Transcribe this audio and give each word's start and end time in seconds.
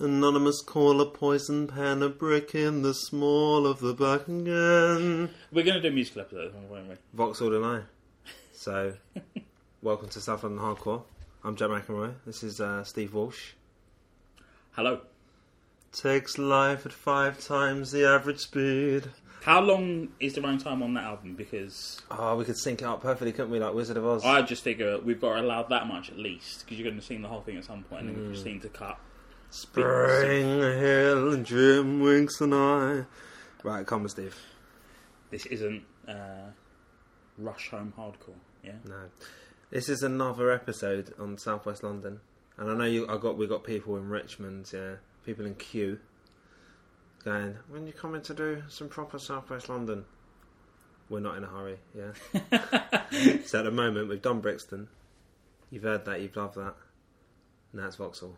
Anonymous 0.00 0.62
call 0.62 0.98
a 1.02 1.06
poison 1.06 1.66
pen, 1.66 2.02
a 2.02 2.08
brick 2.08 2.54
in 2.54 2.80
the 2.80 2.94
small 2.94 3.66
of 3.66 3.80
the 3.80 3.92
back 3.92 4.26
again. 4.28 5.28
We're 5.52 5.62
going 5.62 5.74
to 5.74 5.80
do 5.82 5.88
a 5.88 5.90
musical 5.90 6.22
episode, 6.22 6.54
won't 6.70 6.88
we? 6.88 6.94
Vauxhall 7.12 7.54
and 7.54 7.66
I. 7.66 7.80
So, 8.54 8.94
welcome 9.82 10.08
to 10.08 10.20
South 10.22 10.42
London 10.42 10.64
Hardcore. 10.64 11.02
I'm 11.44 11.54
Jack 11.54 11.68
McEnroy. 11.68 12.14
This 12.24 12.42
is 12.42 12.62
uh, 12.62 12.82
Steve 12.84 13.12
Walsh. 13.12 13.52
Hello. 14.72 15.00
Takes 15.92 16.38
life 16.38 16.86
at 16.86 16.92
five 16.94 17.38
times 17.38 17.92
the 17.92 18.08
average 18.08 18.38
speed. 18.38 19.04
How 19.42 19.60
long 19.60 20.08
is 20.18 20.32
the 20.32 20.40
running 20.40 20.60
time 20.60 20.82
on 20.82 20.94
that 20.94 21.04
album? 21.04 21.34
Because 21.34 22.00
Oh, 22.10 22.36
we 22.36 22.46
could 22.46 22.56
sync 22.56 22.80
it 22.80 22.86
up 22.86 23.02
perfectly, 23.02 23.32
couldn't 23.32 23.50
we? 23.50 23.58
Like 23.58 23.74
Wizard 23.74 23.98
of 23.98 24.06
Oz. 24.06 24.24
I 24.24 24.40
just 24.40 24.64
figure 24.64 24.98
we've 24.98 25.20
got 25.20 25.34
to 25.34 25.40
allow 25.42 25.62
that 25.64 25.86
much 25.86 26.08
at 26.08 26.18
least, 26.18 26.60
because 26.64 26.78
you're 26.78 26.88
going 26.88 26.98
to 26.98 27.04
sing 27.06 27.20
the 27.20 27.28
whole 27.28 27.42
thing 27.42 27.58
at 27.58 27.64
some 27.66 27.82
point, 27.82 28.06
and 28.06 28.16
then 28.16 28.22
we 28.28 28.32
just 28.32 28.44
Hmm. 28.46 28.52
need 28.52 28.62
to 28.62 28.70
cut. 28.70 28.98
Spring 29.50 30.60
Hill 30.60 31.32
and 31.32 31.44
Jim 31.44 32.00
Winks 32.00 32.40
and 32.40 32.54
I. 32.54 33.04
Right, 33.64 33.84
come 33.84 34.02
on, 34.02 34.08
Steve. 34.08 34.36
This 35.30 35.44
isn't 35.46 35.82
uh, 36.08 36.50
rush 37.36 37.68
home 37.70 37.92
hardcore. 37.98 38.38
Yeah. 38.62 38.74
No, 38.86 39.10
this 39.70 39.88
is 39.88 40.02
another 40.02 40.52
episode 40.52 41.12
on 41.18 41.36
Southwest 41.36 41.82
London, 41.82 42.20
and 42.58 42.70
I 42.70 42.74
know 42.74 42.84
you. 42.84 43.08
I 43.08 43.18
got 43.18 43.36
we 43.36 43.48
got 43.48 43.64
people 43.64 43.96
in 43.96 44.08
Richmond, 44.08 44.70
yeah, 44.72 44.94
people 45.26 45.44
in 45.44 45.56
Kew, 45.56 45.98
going. 47.24 47.56
When 47.68 47.88
you 47.88 47.92
coming 47.92 48.22
to 48.22 48.34
do 48.34 48.62
some 48.68 48.88
proper 48.88 49.18
Southwest 49.18 49.68
London? 49.68 50.04
We're 51.08 51.18
not 51.18 51.36
in 51.36 51.42
a 51.42 51.48
hurry, 51.48 51.78
yeah. 51.92 52.12
so 53.44 53.58
at 53.58 53.64
the 53.64 53.72
moment 53.72 54.08
we've 54.08 54.22
done 54.22 54.40
Brixton. 54.40 54.86
You've 55.68 55.82
heard 55.82 56.04
that, 56.04 56.20
you've 56.20 56.36
loved 56.36 56.54
that. 56.54 56.76
Now 57.72 57.88
it's 57.88 57.96
Vauxhall. 57.96 58.36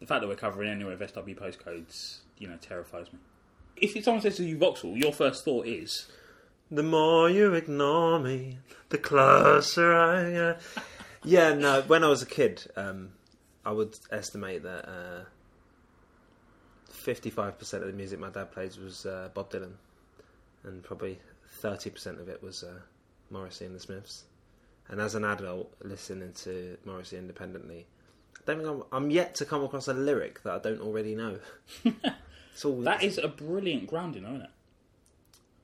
The 0.00 0.06
fact 0.06 0.22
that 0.22 0.28
we're 0.28 0.34
covering 0.36 0.70
anywhere 0.70 0.96
with 0.96 1.10
SW 1.10 1.20
postcodes, 1.38 2.18
you 2.38 2.48
know, 2.48 2.56
terrifies 2.56 3.12
me. 3.12 3.18
If 3.76 4.02
someone 4.04 4.22
says 4.22 4.36
to 4.36 4.44
you 4.44 4.56
Vauxhall, 4.58 4.96
your 4.96 5.12
first 5.12 5.44
thought 5.44 5.66
is, 5.66 6.06
The 6.70 6.82
more 6.82 7.28
you 7.30 7.52
ignore 7.54 8.18
me, 8.18 8.58
the 8.88 8.98
closer 8.98 9.94
I 9.94 10.30
get. 10.32 10.60
yeah, 11.24 11.52
no. 11.54 11.82
When 11.82 12.02
I 12.04 12.08
was 12.08 12.22
a 12.22 12.26
kid, 12.26 12.64
um, 12.76 13.10
I 13.64 13.72
would 13.72 13.98
estimate 14.10 14.62
that 14.62 14.88
uh, 14.88 15.24
fifty-five 16.90 17.58
percent 17.58 17.82
of 17.82 17.90
the 17.90 17.96
music 17.96 18.18
my 18.18 18.30
dad 18.30 18.52
plays 18.52 18.78
was 18.78 19.06
uh, 19.06 19.28
Bob 19.34 19.50
Dylan, 19.50 19.72
and 20.64 20.82
probably 20.82 21.18
thirty 21.60 21.90
percent 21.90 22.20
of 22.20 22.28
it 22.28 22.42
was 22.42 22.62
uh, 22.62 22.80
Morrissey 23.30 23.66
and 23.66 23.74
the 23.74 23.80
Smiths. 23.80 24.24
And 24.88 25.00
as 25.00 25.14
an 25.14 25.24
adult, 25.24 25.72
listening 25.82 26.32
to 26.44 26.76
Morrissey 26.84 27.16
independently, 27.16 27.86
don't 28.54 28.64
think 28.64 28.86
I'm, 28.92 29.04
I'm 29.04 29.10
yet 29.10 29.34
to 29.36 29.44
come 29.44 29.64
across 29.64 29.88
a 29.88 29.94
lyric 29.94 30.42
that 30.42 30.54
I 30.54 30.58
don't 30.58 30.80
already 30.80 31.14
know. 31.14 31.38
it's 32.52 32.64
all 32.64 32.80
that 32.82 33.02
is 33.02 33.18
a 33.18 33.28
brilliant 33.28 33.86
grounding, 33.86 34.24
isn't 34.24 34.42
it? 34.42 34.50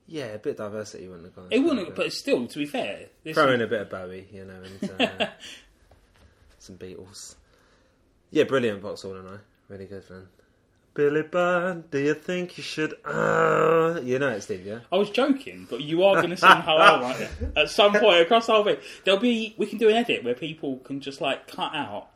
yeah, 0.08 0.26
a 0.26 0.38
bit 0.38 0.50
of 0.50 0.72
diversity 0.72 1.08
wouldn't 1.08 1.26
have 1.26 1.34
gone. 1.34 1.48
It 1.50 1.58
wouldn't, 1.58 1.94
but 1.94 2.12
still, 2.12 2.46
to 2.46 2.58
be 2.58 2.66
fair, 2.66 3.06
this 3.24 3.34
Throw 3.34 3.50
in 3.50 3.60
a 3.60 3.66
bit 3.66 3.82
of 3.82 3.90
Bowie, 3.90 4.28
you 4.32 4.44
know, 4.44 4.62
and 4.62 5.00
uh, 5.00 5.26
some 6.58 6.76
Beatles. 6.76 7.34
Yeah, 8.30 8.44
brilliant, 8.44 8.80
Vauxhall 8.82 9.16
and 9.16 9.28
I. 9.28 9.36
Really 9.68 9.86
good, 9.86 10.08
man. 10.08 10.28
Billy 10.94 11.22
Byrne, 11.22 11.84
do 11.90 11.98
you 11.98 12.14
think 12.14 12.56
you 12.56 12.62
should? 12.62 12.94
Uh, 13.04 14.00
you 14.02 14.18
know 14.18 14.30
it, 14.30 14.40
Steve, 14.42 14.64
yeah? 14.64 14.78
I 14.90 14.96
was 14.96 15.10
joking, 15.10 15.66
but 15.68 15.82
you 15.82 16.04
are 16.04 16.14
going 16.14 16.30
to 16.30 16.36
somehow 16.38 16.78
right 16.78 17.28
at 17.56 17.68
some 17.68 17.92
point 17.92 18.22
across 18.22 18.46
the 18.46 18.54
whole 18.54 18.64
thing. 18.64 18.78
There'll 19.04 19.20
be 19.20 19.54
we 19.58 19.66
can 19.66 19.76
do 19.78 19.90
an 19.90 19.96
edit 19.96 20.24
where 20.24 20.34
people 20.34 20.78
can 20.78 21.00
just 21.00 21.20
like 21.20 21.48
cut 21.48 21.74
out 21.74 22.08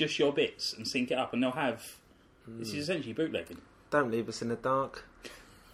just 0.00 0.18
your 0.18 0.32
bits 0.32 0.72
and 0.72 0.88
sync 0.88 1.10
it 1.10 1.18
up, 1.18 1.32
and 1.32 1.42
they'll 1.42 1.52
have 1.52 1.96
this 2.46 2.68
is 2.68 2.74
hmm. 2.74 2.80
essentially 2.80 3.12
bootlegging. 3.12 3.58
Don't 3.90 4.10
leave 4.10 4.28
us 4.28 4.42
in 4.42 4.48
the 4.48 4.56
dark. 4.56 5.04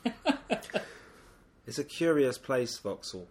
it's 1.66 1.78
a 1.78 1.84
curious 1.84 2.36
place, 2.36 2.76
Vauxhall. 2.78 3.28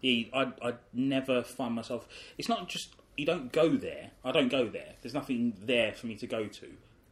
Yeah, 0.00 0.24
I 0.34 0.52
I 0.62 0.74
never 0.92 1.42
find 1.42 1.74
myself. 1.74 2.08
It's 2.36 2.48
not 2.48 2.68
just 2.68 2.94
you 3.16 3.24
don't 3.24 3.52
go 3.52 3.70
there. 3.70 4.10
I 4.24 4.32
don't 4.32 4.48
go 4.48 4.66
there. 4.68 4.94
There's 5.00 5.14
nothing 5.14 5.54
there 5.64 5.92
for 5.92 6.06
me 6.06 6.16
to 6.16 6.26
go 6.26 6.46
to. 6.46 6.66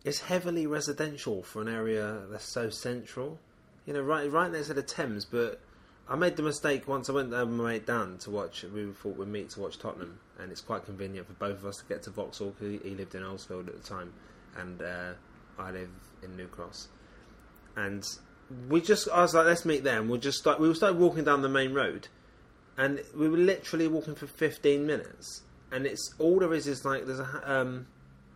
It's 0.05 0.21
heavily 0.21 0.67
residential 0.67 1.43
for 1.43 1.63
an 1.63 1.69
area 1.69 2.23
that's 2.31 2.45
so 2.45 2.71
central. 2.71 3.39
You 3.87 3.93
know, 3.93 4.01
right 4.01 4.31
right 4.31 4.51
next 4.51 4.69
to 4.69 4.75
the 4.75 4.83
Thames, 4.83 5.25
but 5.25 5.61
I 6.11 6.17
made 6.17 6.35
the 6.35 6.43
mistake 6.43 6.89
once 6.89 7.09
I 7.09 7.13
went 7.13 7.31
there 7.31 7.47
with 7.47 7.55
my 7.55 7.73
mate 7.73 7.87
Dan 7.87 8.19
to 8.19 8.31
watch. 8.31 8.65
We 8.65 8.87
thought 8.87 9.17
we'd 9.17 9.29
meet 9.29 9.51
to 9.51 9.61
watch 9.61 9.79
Tottenham, 9.79 10.19
and 10.41 10.51
it's 10.51 10.61
quite 10.61 10.85
convenient 10.85 11.29
for 11.29 11.35
both 11.35 11.59
of 11.59 11.67
us 11.67 11.77
to 11.77 11.85
get 11.85 12.03
to 12.03 12.11
Vauxhall. 12.11 12.53
he, 12.59 12.79
he 12.83 12.91
lived 12.91 13.15
in 13.15 13.23
Earlsfield 13.23 13.69
at 13.69 13.81
the 13.81 13.89
time, 13.89 14.13
and 14.57 14.83
uh, 14.83 15.13
I 15.57 15.71
live 15.71 15.91
in 16.25 16.37
New 16.37 16.49
Cross. 16.49 16.89
And 17.77 18.05
we 18.69 18.81
just, 18.81 19.09
I 19.09 19.23
was 19.23 19.35
like, 19.35 19.47
let's 19.47 19.65
meet 19.65 19.85
there. 19.85 20.01
And 20.01 20.11
we'll 20.11 20.19
just 20.21 20.39
start. 20.39 20.59
We 20.59 20.75
started 20.75 20.99
walking 20.99 21.23
down 21.23 21.43
the 21.43 21.49
main 21.49 21.73
road, 21.75 22.09
and 22.77 23.01
we 23.17 23.29
were 23.29 23.39
literally 23.39 23.87
walking 23.87 24.17
for 24.17 24.27
fifteen 24.27 24.87
minutes. 24.87 25.43
And 25.71 25.87
it's 25.87 26.13
all 26.19 26.41
there 26.41 26.53
is 26.53 26.67
is 26.67 26.85
like 26.85 27.07
there's 27.07 27.21
a 27.21 27.43
um, 27.47 27.87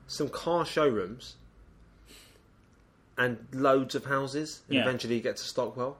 some 0.06 0.28
car 0.28 0.64
showrooms 0.64 1.34
and 3.18 3.48
loads 3.52 3.96
of 3.96 4.04
houses. 4.04 4.62
And 4.68 4.76
Yeah. 4.76 4.82
eventually 4.82 5.16
you 5.16 5.20
get 5.20 5.38
to 5.38 5.42
Stockwell. 5.42 5.98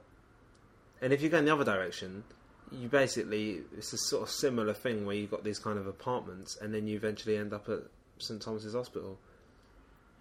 And 1.05 1.13
if 1.13 1.21
you 1.21 1.29
go 1.29 1.37
in 1.37 1.45
the 1.45 1.53
other 1.53 1.67
direction, 1.67 2.25
you 2.73 2.89
basically 2.89 3.61
it's 3.77 3.93
a 3.93 3.99
sort 3.99 4.23
of 4.23 4.31
similar 4.31 4.73
thing 4.73 5.05
where 5.05 5.15
you've 5.15 5.31
got 5.31 5.45
these 5.45 5.59
kind 5.59 5.79
of 5.79 5.87
apartments, 5.87 6.57
and 6.63 6.73
then 6.73 6.87
you 6.87 6.97
eventually 6.97 7.37
end 7.37 7.53
up 7.53 7.69
at 7.69 7.81
St 8.17 8.41
Thomas's 8.41 8.73
Hospital. 8.73 9.19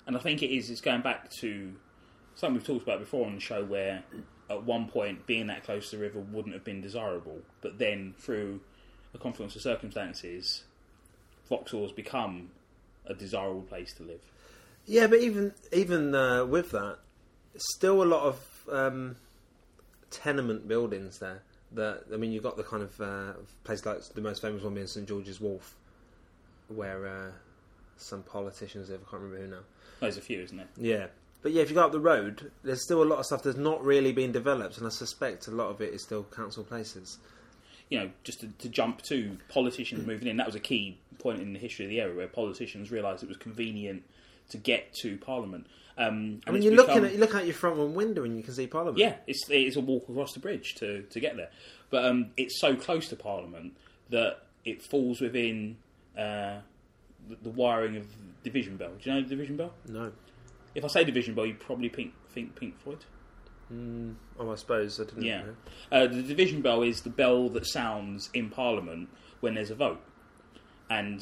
And 0.05 0.17
I 0.17 0.19
think 0.19 0.43
it 0.43 0.53
is. 0.53 0.69
It's 0.69 0.81
going 0.81 1.01
back 1.01 1.31
to 1.39 1.73
something 2.35 2.55
we've 2.55 2.67
talked 2.67 2.83
about 2.83 2.99
before 2.99 3.25
on 3.25 3.35
the 3.35 3.39
show, 3.39 3.63
where 3.63 4.03
at 4.49 4.63
one 4.63 4.89
point 4.89 5.25
being 5.25 5.47
that 5.47 5.63
close 5.63 5.89
to 5.91 5.95
the 5.95 6.01
river 6.01 6.19
wouldn't 6.19 6.53
have 6.53 6.65
been 6.65 6.81
desirable, 6.81 7.39
but 7.61 7.79
then 7.79 8.13
through 8.19 8.59
a 9.13 9.17
confluence 9.17 9.55
of 9.55 9.61
circumstances, 9.61 10.63
Vauxhall 11.47 11.83
has 11.83 11.93
become 11.93 12.49
a 13.05 13.13
desirable 13.13 13.61
place 13.61 13.93
to 13.93 14.03
live. 14.03 14.19
Yeah, 14.85 15.07
but 15.07 15.19
even 15.19 15.53
even 15.71 16.13
uh, 16.13 16.43
with 16.43 16.71
that, 16.71 16.97
still 17.55 18.03
a 18.03 18.05
lot 18.05 18.23
of 18.23 18.67
um, 18.69 19.15
tenement 20.13 20.67
buildings 20.67 21.19
there. 21.19 21.41
That 21.73 22.03
I 22.13 22.17
mean, 22.17 22.31
you've 22.31 22.43
got 22.43 22.55
the 22.55 22.63
kind 22.63 22.83
of 22.83 23.01
uh, 23.01 23.33
place 23.63 23.85
like 23.85 24.01
the 24.13 24.21
most 24.21 24.41
famous 24.41 24.61
one 24.63 24.75
being 24.75 24.87
St 24.87 25.07
George's 25.07 25.41
Wharf, 25.41 25.75
where 26.67 27.07
uh, 27.07 27.31
some 27.97 28.21
politicians 28.23 28.89
live. 28.89 29.01
I 29.07 29.09
can't 29.09 29.23
remember 29.23 29.45
who 29.45 29.51
now. 29.51 29.63
There's 29.99 30.17
a 30.17 30.21
few, 30.21 30.41
isn't 30.41 30.57
there? 30.57 30.67
Yeah, 30.77 31.07
but 31.41 31.51
yeah, 31.51 31.63
if 31.63 31.69
you 31.69 31.75
go 31.75 31.85
up 31.85 31.91
the 31.91 31.99
road, 31.99 32.51
there's 32.63 32.83
still 32.83 33.01
a 33.01 33.05
lot 33.05 33.19
of 33.19 33.25
stuff 33.25 33.43
that's 33.43 33.57
not 33.57 33.83
really 33.83 34.11
been 34.11 34.31
developed, 34.31 34.77
and 34.77 34.85
I 34.85 34.89
suspect 34.89 35.47
a 35.47 35.51
lot 35.51 35.69
of 35.69 35.81
it 35.81 35.93
is 35.93 36.03
still 36.03 36.23
council 36.23 36.63
places. 36.63 37.17
you 37.89 37.99
know, 37.99 38.09
just 38.23 38.39
to, 38.41 38.47
to 38.59 38.69
jump 38.69 39.01
to 39.03 39.37
politicians 39.49 40.05
moving 40.11 40.27
in, 40.27 40.37
that 40.37 40.45
was 40.45 40.55
a 40.55 40.59
key 40.59 40.97
point 41.19 41.41
in 41.41 41.53
the 41.53 41.59
history 41.59 41.85
of 41.85 41.89
the 41.89 42.01
area 42.01 42.15
where 42.15 42.27
politicians 42.27 42.91
realised 42.91 43.23
it 43.23 43.29
was 43.29 43.37
convenient 43.37 44.03
to 44.49 44.57
get 44.57 44.93
to 45.01 45.17
Parliament. 45.17 45.67
Um, 45.97 46.05
and 46.07 46.43
I 46.47 46.51
mean, 46.51 46.63
you're 46.63 46.73
looking 46.73 47.05
at 47.05 47.13
you 47.13 47.19
look 47.19 47.35
out 47.35 47.45
your 47.45 47.53
front 47.53 47.77
room 47.77 47.93
window 47.93 48.23
and 48.23 48.35
you 48.35 48.43
can 48.43 48.53
see 48.53 48.67
Parliament. 48.67 48.97
yeah, 48.97 49.15
it's 49.27 49.43
it's 49.49 49.75
a 49.75 49.81
walk 49.81 50.09
across 50.09 50.33
the 50.33 50.39
bridge 50.39 50.75
to, 50.75 51.03
to 51.03 51.19
get 51.19 51.35
there, 51.35 51.51
but 51.89 52.05
um, 52.05 52.31
it's 52.35 52.59
so 52.59 52.75
close 52.75 53.09
to 53.09 53.15
Parliament 53.15 53.77
that 54.09 54.37
it 54.65 54.81
falls 54.81 55.21
within 55.21 55.77
uh, 56.17 56.59
the, 57.29 57.37
the 57.43 57.49
wiring 57.49 57.97
of 57.97 58.07
Division 58.43 58.77
Bell. 58.77 58.91
Do 58.99 59.09
you 59.09 59.15
know 59.15 59.21
the 59.21 59.29
Division 59.29 59.55
Bell? 59.57 59.73
No. 59.87 60.11
If 60.75 60.83
I 60.83 60.87
say 60.87 61.03
Division 61.03 61.35
Bell, 61.35 61.45
you 61.45 61.53
probably 61.53 61.89
think, 61.89 62.13
think 62.31 62.55
Pink 62.55 62.79
Floyd. 62.79 63.05
Mm, 63.71 64.15
oh, 64.39 64.51
I 64.51 64.55
suppose 64.55 64.99
I 64.99 65.05
didn't. 65.05 65.23
Yeah. 65.23 65.43
know. 65.43 65.55
Uh, 65.91 66.07
the 66.07 66.21
division 66.21 66.61
bell 66.61 66.83
is 66.83 67.01
the 67.01 67.09
bell 67.09 67.49
that 67.49 67.65
sounds 67.65 68.29
in 68.33 68.49
Parliament 68.49 69.09
when 69.39 69.55
there's 69.55 69.71
a 69.71 69.75
vote. 69.75 70.01
And 70.89 71.21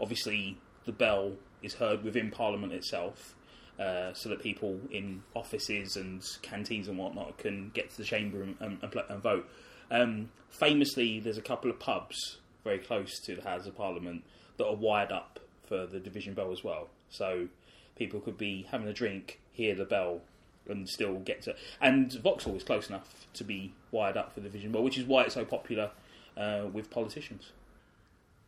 obviously, 0.00 0.58
the 0.84 0.92
bell 0.92 1.32
is 1.66 1.74
heard 1.74 2.02
within 2.02 2.30
Parliament 2.30 2.72
itself 2.72 3.34
uh, 3.78 4.14
so 4.14 4.28
that 4.30 4.40
people 4.40 4.80
in 4.90 5.22
offices 5.34 5.96
and 5.96 6.22
canteens 6.40 6.88
and 6.88 6.96
whatnot 6.96 7.36
can 7.36 7.70
get 7.74 7.90
to 7.90 7.96
the 7.98 8.04
chamber 8.04 8.42
and, 8.42 8.56
and, 8.60 8.78
and, 9.10 9.22
vote. 9.22 9.46
Um, 9.90 10.30
famously, 10.48 11.20
there's 11.20 11.36
a 11.36 11.42
couple 11.42 11.70
of 11.70 11.78
pubs 11.78 12.38
very 12.64 12.78
close 12.78 13.18
to 13.20 13.36
the 13.36 13.42
House 13.42 13.66
of 13.66 13.76
Parliament 13.76 14.24
that 14.56 14.66
are 14.66 14.74
wired 14.74 15.12
up 15.12 15.40
for 15.66 15.86
the 15.86 16.00
division 16.00 16.32
bell 16.32 16.52
as 16.52 16.64
well. 16.64 16.88
So 17.10 17.48
people 17.96 18.20
could 18.20 18.38
be 18.38 18.66
having 18.70 18.88
a 18.88 18.92
drink, 18.92 19.40
hear 19.52 19.74
the 19.74 19.84
bell, 19.84 20.22
and 20.68 20.88
still 20.88 21.16
get 21.16 21.42
to. 21.42 21.54
And 21.80 22.12
Vauxhall 22.12 22.56
is 22.56 22.64
close 22.64 22.88
enough 22.88 23.26
to 23.34 23.44
be 23.44 23.74
wired 23.90 24.16
up 24.16 24.32
for 24.32 24.40
the 24.40 24.48
division 24.48 24.72
bell, 24.72 24.82
which 24.82 24.98
is 24.98 25.04
why 25.04 25.24
it's 25.24 25.34
so 25.34 25.44
popular 25.44 25.90
uh, 26.36 26.64
with 26.72 26.90
politicians. 26.90 27.52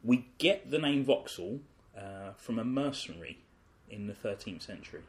We 0.03 0.27
get 0.39 0.71
the 0.71 0.79
name 0.79 1.05
Vauxhall 1.05 1.61
uh, 1.99 2.33
from 2.37 2.59
a 2.59 2.65
mercenary 2.65 3.39
in 3.91 4.07
the 4.07 4.13
13th 4.13 4.63
century, 4.63 5.03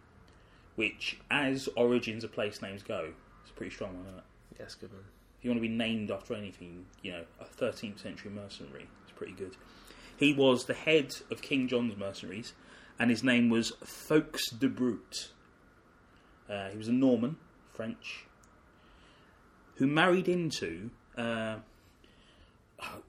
which, 0.75 1.19
as 1.29 1.69
origins 1.75 2.23
of 2.23 2.31
place 2.31 2.61
names 2.61 2.81
go, 2.81 3.09
is 3.45 3.51
a 3.51 3.53
pretty 3.53 3.73
strong 3.73 3.95
one, 3.95 4.05
isn't 4.05 4.17
it? 4.17 4.23
Yes, 4.59 4.75
good 4.75 4.91
man. 4.91 5.01
If 5.37 5.45
you 5.45 5.51
want 5.51 5.61
to 5.61 5.67
be 5.67 5.73
named 5.73 6.11
after 6.11 6.33
anything, 6.33 6.85
you 7.01 7.11
know, 7.11 7.23
a 7.39 7.45
13th 7.45 7.99
century 7.99 8.31
mercenary 8.31 8.87
is 9.05 9.11
pretty 9.15 9.33
good. 9.33 9.55
He 10.17 10.33
was 10.33 10.65
the 10.65 10.73
head 10.73 11.15
of 11.31 11.41
King 11.41 11.67
John's 11.67 11.95
mercenaries 11.95 12.53
and 12.99 13.09
his 13.09 13.23
name 13.23 13.49
was 13.49 13.71
Fawkes 13.83 14.49
de 14.49 14.67
Brute. 14.67 15.29
Uh, 16.49 16.69
he 16.69 16.77
was 16.77 16.89
a 16.89 16.93
Norman, 16.93 17.37
French, 17.71 18.25
who 19.75 19.87
married 19.87 20.27
into. 20.27 20.89
Uh, 21.17 21.57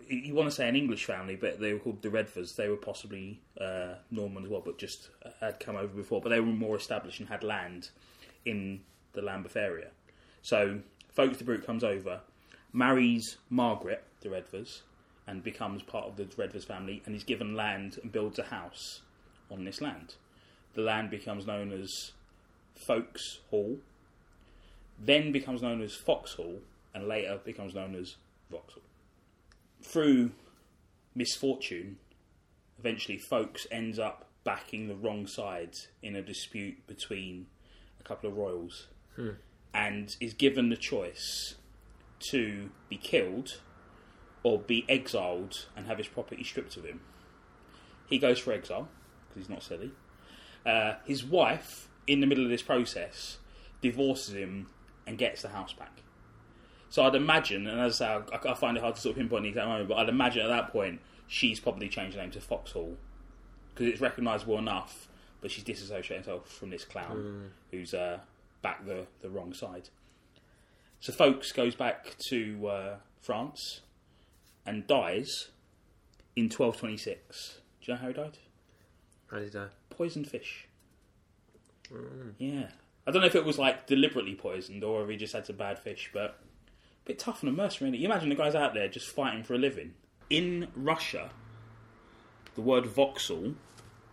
you 0.09 0.35
want 0.35 0.49
to 0.49 0.55
say 0.55 0.69
an 0.69 0.77
English 0.77 1.05
family, 1.05 1.37
but 1.37 1.61
they 1.61 1.73
were 1.73 1.79
called 1.79 2.03
the 2.03 2.09
Redfords. 2.09 2.57
They 2.57 2.69
were 2.69 2.77
possibly 2.77 3.41
uh, 3.61 3.95
Norman 4.11 4.45
as 4.45 4.51
well, 4.51 4.63
but 4.65 4.79
just 4.79 5.11
had 5.41 5.61
come 5.61 5.77
over 5.77 5.95
before. 5.95 6.21
But 6.21 6.31
they 6.31 6.41
were 6.41 6.47
more 6.47 6.77
established 6.77 7.21
and 7.21 7.29
had 7.29 7.43
land 7.43 7.91
in 8.45 8.81
the 9.13 9.23
Lambeth 9.23 9.57
area. 9.57 9.89
So 10.43 10.81
Fawkes 11.15 11.39
de 11.39 11.45
Brute 11.45 11.65
comes 11.65 11.85
over, 11.85 12.21
marries 12.73 13.37
Margaret 13.49 14.05
de 14.21 14.29
Redvers, 14.29 14.83
and 15.27 15.45
becomes 15.45 15.83
part 15.83 16.07
of 16.07 16.17
the 16.17 16.25
Redvers 16.25 16.65
family, 16.65 17.03
and 17.07 17.15
is 17.15 17.25
given 17.25 17.55
land 17.55 17.99
and 18.03 18.11
builds 18.11 18.39
a 18.39 18.45
house 18.45 19.03
on 19.51 19.65
this 19.65 19.81
land. 19.81 20.15
The 20.75 20.83
land 20.83 21.11
becomes 21.11 21.47
known 21.47 21.73
as 21.73 22.13
Fawkes 22.75 23.41
Hall, 23.51 23.79
then 24.99 25.33
becomes 25.33 25.63
known 25.63 25.81
as 25.81 25.95
Fox 25.95 26.35
Hall, 26.35 26.61
and 26.95 27.09
later 27.09 27.39
becomes 27.45 27.75
known 27.75 27.95
as 27.95 28.17
Vauxhall. 28.51 28.83
Through 29.83 30.33
misfortune, 31.15 31.99
eventually 32.79 33.19
Fawkes 33.19 33.67
ends 33.71 33.99
up 33.99 34.27
backing 34.45 34.89
the 34.89 34.95
wrong 34.95 35.27
sides 35.27 35.89
in 36.03 36.17
a 36.17 36.23
dispute 36.23 36.87
between 36.87 37.47
a 37.99 38.03
couple 38.03 38.31
of 38.31 38.37
royals 38.37 38.87
and 39.75 40.17
is 40.21 40.35
given 40.35 40.69
the 40.71 40.77
choice 40.77 41.57
to 42.31 42.71
be 42.89 42.97
killed 42.97 43.61
or 44.43 44.59
be 44.59 44.85
exiled 44.89 45.67
and 45.77 45.87
have 45.87 45.99
his 45.99 46.09
property 46.09 46.45
stripped 46.45 46.77
of 46.77 46.85
him. 46.85 47.01
He 48.07 48.19
goes 48.19 48.39
for 48.39 48.53
exile 48.53 48.89
because 49.29 49.43
he's 49.43 49.51
not 49.51 49.63
silly. 49.63 49.93
Uh, 50.65 50.95
his 51.05 51.25
wife, 51.25 51.89
in 52.07 52.21
the 52.21 52.27
middle 52.27 52.45
of 52.45 52.51
this 52.51 52.63
process, 52.63 53.39
divorces 53.81 54.35
him 54.35 54.69
and 55.07 55.19
gets 55.19 55.43
the 55.43 55.49
house 55.49 55.73
back. 55.73 56.03
So 56.91 57.05
I'd 57.05 57.15
imagine, 57.15 57.67
and 57.69 57.81
as 57.81 58.03
I 58.03 58.21
say, 58.21 58.37
I, 58.45 58.51
I 58.51 58.55
find 58.55 58.77
it 58.77 58.83
hard 58.83 58.97
to 58.97 59.01
sort 59.01 59.13
of 59.13 59.19
pinpoint 59.19 59.45
the 59.45 59.49
exact 59.51 59.69
moment, 59.69 59.89
but 59.89 59.99
I'd 59.99 60.09
imagine 60.09 60.43
at 60.43 60.49
that 60.49 60.73
point 60.73 61.01
she's 61.29 61.61
probably 61.61 61.89
changed 61.89 62.17
her 62.17 62.23
name 62.23 62.33
to 62.33 62.41
Foxhall 62.41 62.97
because 63.73 63.87
it's 63.87 64.01
recognisable 64.01 64.59
enough, 64.59 65.09
but 65.41 65.51
she's 65.53 65.63
disassociating 65.65 66.19
herself 66.19 66.49
from 66.51 66.71
this 66.71 66.85
clown 66.85 67.53
who's 67.71 67.95
uh, 67.95 68.19
back 68.61 68.85
the, 68.85 69.07
the 69.23 69.31
wrong 69.31 69.55
side. 69.55 69.89
So 70.99 71.13
Fawkes 71.13 71.53
goes 71.53 71.75
back 71.77 72.17
to 72.29 72.67
uh, 72.67 72.97
France 73.21 73.81
and 74.67 74.87
dies 74.87 75.49
in 76.35 76.45
1226. 76.45 77.61
Do 77.81 77.93
you 77.93 77.95
know 77.95 78.01
how 78.03 78.09
he 78.09 78.15
died? 78.15 78.39
How 79.31 79.37
did 79.39 79.45
he 79.45 79.51
die? 79.51 79.69
Poisoned 79.91 80.27
fish. 80.29 80.67
Yeah. 82.39 82.69
I 83.07 83.11
don't 83.13 83.23
know 83.23 83.27
if 83.29 83.35
it 83.37 83.45
was 83.45 83.59
like 83.59 83.87
deliberately 83.87 84.35
poisoned 84.35 84.85
or 84.85 85.03
if 85.05 85.09
he 85.09 85.17
just 85.17 85.33
had 85.33 85.47
some 85.47 85.57
bad 85.57 85.79
fish, 85.79 86.11
but 86.13 86.39
bit 87.11 87.19
tough 87.19 87.43
on 87.43 87.49
a 87.49 87.53
mercenary. 87.53 87.99
You 87.99 88.07
imagine 88.07 88.29
the 88.29 88.37
guys 88.37 88.55
out 88.55 88.73
there 88.73 88.87
just 88.87 89.09
fighting 89.09 89.43
for 89.43 89.55
a 89.55 89.59
living. 89.59 89.95
In 90.29 90.69
Russia, 90.77 91.31
the 92.55 92.61
word 92.61 92.87
Vauxhall, 92.87 93.55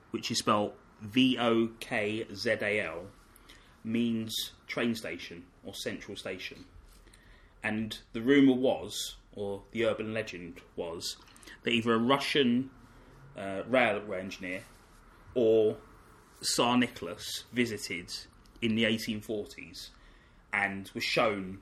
which 0.09 0.31
is 0.31 0.39
spelled 0.39 0.73
V 0.99 1.37
O 1.37 1.69
K 1.79 2.25
Z 2.33 2.55
A 2.59 2.81
L, 2.81 3.03
means 3.83 4.53
train 4.65 4.95
station 4.95 5.43
or 5.63 5.75
central 5.75 6.17
station. 6.17 6.65
And 7.63 7.99
the 8.13 8.21
rumour 8.21 8.55
was, 8.55 9.17
or 9.35 9.61
the 9.71 9.85
urban 9.85 10.11
legend 10.11 10.61
was, 10.75 11.17
that 11.61 11.69
either 11.69 11.93
a 11.93 11.99
Russian 11.99 12.71
uh, 13.37 13.61
railway 13.67 14.19
engineer 14.19 14.63
or 15.35 15.77
Tsar 16.41 16.77
Nicholas 16.77 17.43
visited 17.53 18.11
in 18.59 18.73
the 18.73 18.85
1840s 18.85 19.89
and 20.51 20.89
was 20.95 21.03
shown 21.03 21.59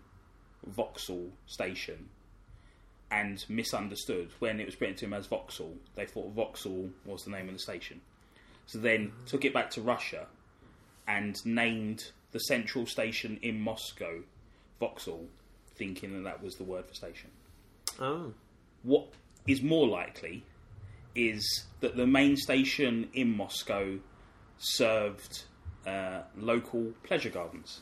Vauxhall 0.68 1.32
Station 1.46 2.10
and 3.12 3.46
misunderstood 3.48 4.30
when 4.40 4.60
it 4.60 4.66
was 4.66 4.80
written 4.82 4.96
to 4.98 5.06
him 5.06 5.14
as 5.14 5.28
Vauxhall. 5.28 5.76
They 5.96 6.06
thought 6.06 6.34
Vauxhall 6.34 6.90
was 7.06 7.24
the 7.24 7.32
name 7.32 7.48
of 7.48 7.54
the 7.54 7.60
station. 7.60 8.02
So 8.66 8.80
then 8.80 9.12
took 9.26 9.46
it 9.46 9.54
back 9.54 9.70
to 9.72 9.82
Russia 9.82 10.28
and 11.08 11.36
named 11.46 12.12
the 12.32 12.40
central 12.40 12.86
station 12.86 13.40
in 13.42 13.62
Moscow 13.62 14.24
Vauxhall, 14.80 15.28
thinking 15.78 16.14
that 16.14 16.24
that 16.24 16.44
was 16.44 16.56
the 16.56 16.64
word 16.64 16.86
for 16.88 16.94
station. 16.94 17.30
Oh. 18.00 18.34
What 18.84 19.08
is 19.48 19.62
more 19.62 19.88
likely 19.88 20.44
is 21.14 21.66
that 21.80 21.96
the 21.96 22.08
main 22.08 22.36
station 22.36 23.10
in 23.14 23.38
Moscow 23.38 24.00
served 24.58 25.44
uh, 25.86 26.22
local 26.36 26.92
pleasure 27.04 27.30
gardens, 27.30 27.82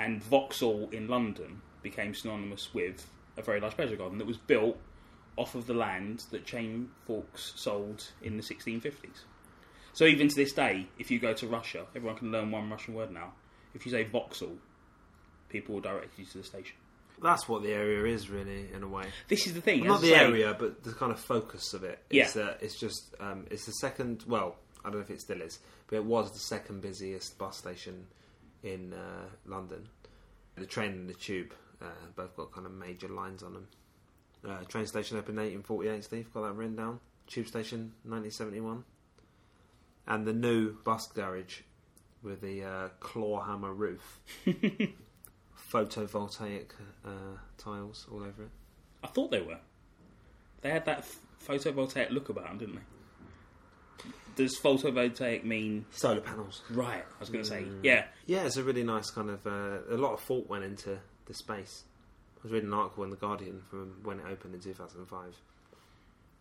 and 0.00 0.22
Vauxhall 0.24 0.88
in 0.90 1.08
London 1.08 1.60
became 1.82 2.14
synonymous 2.14 2.72
with 2.72 3.06
a 3.36 3.42
very 3.42 3.60
large 3.60 3.74
pleasure 3.74 3.96
garden 3.96 4.18
that 4.18 4.26
was 4.26 4.38
built 4.38 4.78
off 5.36 5.54
of 5.54 5.66
the 5.66 5.74
land 5.74 6.24
that 6.30 6.44
Jane 6.44 6.88
Fawkes 7.06 7.52
sold 7.54 8.10
in 8.22 8.36
the 8.38 8.42
1650s. 8.42 9.24
So 9.92 10.06
even 10.06 10.28
to 10.28 10.34
this 10.34 10.52
day, 10.52 10.86
if 10.98 11.10
you 11.10 11.18
go 11.18 11.34
to 11.34 11.46
Russia, 11.46 11.86
everyone 11.94 12.16
can 12.16 12.32
learn 12.32 12.50
one 12.50 12.70
Russian 12.70 12.94
word 12.94 13.12
now. 13.12 13.32
If 13.74 13.84
you 13.84 13.92
say 13.92 14.04
Vauxhall, 14.04 14.56
people 15.50 15.74
will 15.74 15.82
direct 15.82 16.18
you 16.18 16.24
to 16.24 16.38
the 16.38 16.44
station. 16.44 16.76
That's 17.22 17.46
what 17.46 17.62
the 17.62 17.72
area 17.72 18.06
is, 18.06 18.30
really, 18.30 18.68
in 18.72 18.82
a 18.82 18.88
way. 18.88 19.04
This 19.28 19.46
is 19.46 19.52
the 19.52 19.60
thing. 19.60 19.84
Not 19.84 20.00
the 20.00 20.08
say- 20.08 20.14
area, 20.14 20.56
but 20.58 20.82
the 20.82 20.92
kind 20.92 21.12
of 21.12 21.20
focus 21.20 21.74
of 21.74 21.84
it. 21.84 21.98
Yeah. 22.08 22.24
Is 22.24 22.32
that 22.32 22.58
it's 22.62 22.80
just 22.80 23.14
um, 23.20 23.46
it's 23.50 23.66
the 23.66 23.72
second. 23.72 24.24
Well, 24.26 24.56
I 24.82 24.88
don't 24.88 24.94
know 24.94 25.02
if 25.02 25.10
it 25.10 25.20
still 25.20 25.42
is, 25.42 25.58
but 25.88 25.96
it 25.96 26.04
was 26.04 26.32
the 26.32 26.38
second 26.38 26.80
busiest 26.80 27.36
bus 27.36 27.58
station 27.58 28.06
in 28.62 28.92
uh, 28.92 29.28
London. 29.46 29.88
The 30.56 30.66
train 30.66 30.92
and 30.92 31.08
the 31.08 31.14
tube 31.14 31.54
uh, 31.82 31.86
both 32.14 32.36
got 32.36 32.52
kind 32.52 32.66
of 32.66 32.72
major 32.72 33.08
lines 33.08 33.42
on 33.42 33.54
them. 33.54 33.68
Uh, 34.46 34.64
train 34.64 34.86
station 34.86 35.16
opened 35.18 35.38
in 35.38 35.44
1848. 35.62 36.04
Steve 36.04 36.32
got 36.32 36.42
that 36.42 36.52
written 36.54 36.76
down. 36.76 37.00
Tube 37.26 37.46
station 37.46 37.92
1971, 38.02 38.82
and 40.08 40.26
the 40.26 40.32
new 40.32 40.72
bus 40.82 41.06
garage 41.06 41.60
with 42.22 42.40
the 42.40 42.64
uh, 42.64 42.88
claw 42.98 43.40
hammer 43.44 43.72
roof, 43.72 44.20
photovoltaic 45.70 46.70
uh, 47.04 47.38
tiles 47.56 48.06
all 48.10 48.18
over 48.18 48.42
it. 48.42 48.50
I 49.04 49.06
thought 49.06 49.30
they 49.30 49.42
were. 49.42 49.60
They 50.62 50.70
had 50.70 50.84
that 50.86 50.98
f- 50.98 51.20
photovoltaic 51.46 52.10
look 52.10 52.28
about 52.28 52.48
them, 52.48 52.58
didn't 52.58 52.74
they? 52.76 52.82
Does 54.44 54.58
photovoltaic 54.58 55.44
mean 55.44 55.84
Solar 55.90 56.20
panels. 56.20 56.62
right? 56.70 57.04
I 57.04 57.20
was 57.20 57.28
going 57.28 57.44
to 57.44 57.48
say, 57.50 57.64
yeah. 57.82 58.04
Yeah, 58.26 58.44
it's 58.46 58.56
a 58.56 58.62
really 58.64 58.82
nice 58.84 59.10
kind 59.10 59.28
of. 59.30 59.46
Uh, 59.46 59.78
a 59.90 59.96
lot 59.96 60.12
of 60.14 60.20
thought 60.20 60.48
went 60.48 60.64
into 60.64 60.98
the 61.26 61.34
space. 61.34 61.84
I 62.36 62.40
was 62.44 62.52
reading 62.52 62.68
an 62.68 62.74
article 62.74 63.04
in 63.04 63.10
the 63.10 63.16
Guardian 63.16 63.60
from 63.68 63.96
when 64.02 64.18
it 64.20 64.24
opened 64.30 64.54
in 64.54 64.60
2005, 64.60 65.34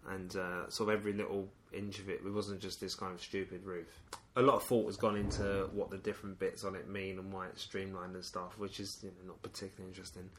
and 0.09 0.35
uh, 0.35 0.69
sort 0.69 0.89
of 0.89 0.95
every 0.99 1.13
little 1.13 1.47
inch 1.73 1.99
of 1.99 2.09
it. 2.09 2.21
It 2.25 2.33
wasn't 2.33 2.61
just 2.61 2.79
this 2.79 2.95
kind 2.95 3.13
of 3.13 3.21
stupid 3.21 3.65
roof. 3.65 3.87
A 4.35 4.41
lot 4.41 4.55
of 4.55 4.63
thought 4.63 4.85
has 4.85 4.95
gone 4.95 5.17
into 5.17 5.69
what 5.73 5.89
the 5.91 5.97
different 5.97 6.39
bits 6.39 6.63
on 6.63 6.75
it 6.75 6.87
mean 6.89 7.19
and 7.19 7.33
why 7.33 7.47
it's 7.47 7.63
streamlined 7.63 8.15
and 8.15 8.23
stuff, 8.23 8.57
which 8.57 8.79
is 8.79 8.97
you 9.03 9.09
know, 9.09 9.33
not 9.33 9.41
particularly 9.41 9.89
interesting. 9.89 10.29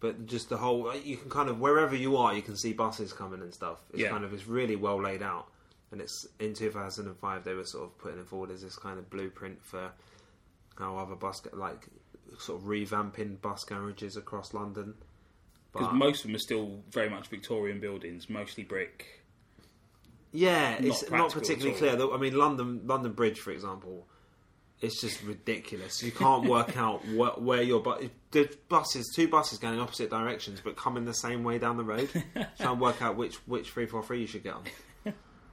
But 0.00 0.26
just 0.26 0.48
the 0.50 0.56
whole, 0.58 0.94
you 0.96 1.16
can 1.16 1.30
kind 1.30 1.48
of 1.48 1.58
wherever 1.60 1.94
you 1.94 2.16
are, 2.16 2.34
you 2.34 2.42
can 2.42 2.56
see 2.56 2.72
buses 2.72 3.12
coming 3.12 3.40
and 3.40 3.54
stuff. 3.54 3.78
It's 3.92 4.00
Yeah. 4.02 4.10
kind 4.10 4.24
of 4.24 4.34
it's 4.34 4.46
really 4.46 4.76
well 4.76 5.00
laid 5.00 5.22
out. 5.22 5.46
And 5.92 6.00
it's 6.00 6.26
in 6.40 6.52
2005 6.54 7.44
they 7.44 7.54
were 7.54 7.64
sort 7.64 7.84
of 7.84 7.98
putting 7.98 8.18
it 8.18 8.26
forward 8.26 8.50
as 8.50 8.62
this 8.62 8.76
kind 8.76 8.98
of 8.98 9.08
blueprint 9.08 9.62
for 9.64 9.92
how 10.78 10.96
other 10.98 11.14
bus 11.14 11.40
like 11.52 11.86
sort 12.38 12.60
of 12.60 12.66
revamping 12.66 13.40
bus 13.40 13.64
garages 13.64 14.16
across 14.16 14.52
London. 14.52 14.94
Because 15.72 15.92
most 15.94 16.20
of 16.20 16.28
them 16.28 16.36
are 16.36 16.40
still 16.40 16.80
very 16.90 17.10
much 17.10 17.28
Victorian 17.28 17.80
buildings, 17.80 18.30
mostly 18.30 18.64
brick. 18.64 19.22
yeah, 20.32 20.72
not 20.72 20.80
it's 20.84 21.10
not 21.10 21.32
particularly 21.32 21.76
clear. 21.76 21.92
I 22.12 22.16
mean, 22.18 22.36
London 22.36 22.80
London 22.86 23.12
Bridge, 23.12 23.38
for 23.40 23.50
example, 23.50 24.06
it's 24.80 25.00
just 25.00 25.22
ridiculous. 25.22 26.02
You 26.02 26.12
can't 26.12 26.44
work 26.48 26.76
out 26.76 27.02
wh- 27.04 27.40
where 27.42 27.62
your 27.62 27.80
bu- 27.80 28.08
the 28.30 28.48
buses, 28.68 29.12
two 29.14 29.28
buses 29.28 29.58
going 29.58 29.78
opposite 29.78 30.10
directions, 30.10 30.60
but 30.64 30.76
coming 30.76 31.04
the 31.04 31.14
same 31.14 31.44
way 31.44 31.58
down 31.58 31.76
the 31.76 31.84
road. 31.84 32.08
Try 32.34 32.72
and 32.72 32.80
work 32.80 33.02
out 33.02 33.16
which 33.16 33.36
which 33.46 33.70
three 33.70 33.86
four 33.86 34.02
three 34.02 34.20
you 34.22 34.26
should 34.26 34.42
get 34.44 34.54
on. 34.54 34.64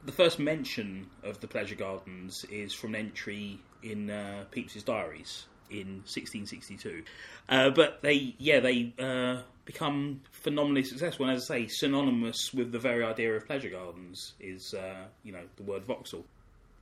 The 0.05 0.11
first 0.11 0.37
mention 0.37 1.07
of 1.23 1.39
the 1.39 1.47
pleasure 1.47 1.75
gardens 1.75 2.45
is 2.51 2.73
from 2.73 2.93
an 2.93 3.07
entry 3.07 3.59
in 3.81 4.09
uh, 4.09 4.45
Pepys's 4.51 4.83
diaries 4.83 5.45
in 5.69 6.03
1662. 6.05 7.03
Uh, 7.47 7.69
but 7.69 8.01
they, 8.01 8.35
yeah, 8.37 8.59
they 8.59 8.93
uh, 8.99 9.41
become 9.65 10.21
phenomenally 10.31 10.83
successful, 10.83 11.25
and 11.25 11.37
as 11.37 11.49
I 11.49 11.59
say, 11.59 11.67
synonymous 11.67 12.53
with 12.53 12.71
the 12.71 12.79
very 12.79 13.03
idea 13.03 13.33
of 13.33 13.45
pleasure 13.45 13.69
gardens 13.69 14.33
is, 14.39 14.73
uh, 14.73 15.05
you 15.23 15.31
know, 15.31 15.43
the 15.55 15.63
word 15.63 15.85
Vauxhall. 15.85 16.25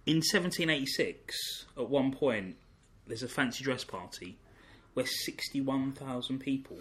In 0.06 0.18
1786, 0.18 1.66
at 1.78 1.90
one 1.90 2.12
point, 2.12 2.56
there's 3.06 3.24
a 3.24 3.28
fancy 3.28 3.64
dress 3.64 3.84
party 3.84 4.38
where 4.94 5.06
61,000 5.06 6.40
people 6.40 6.80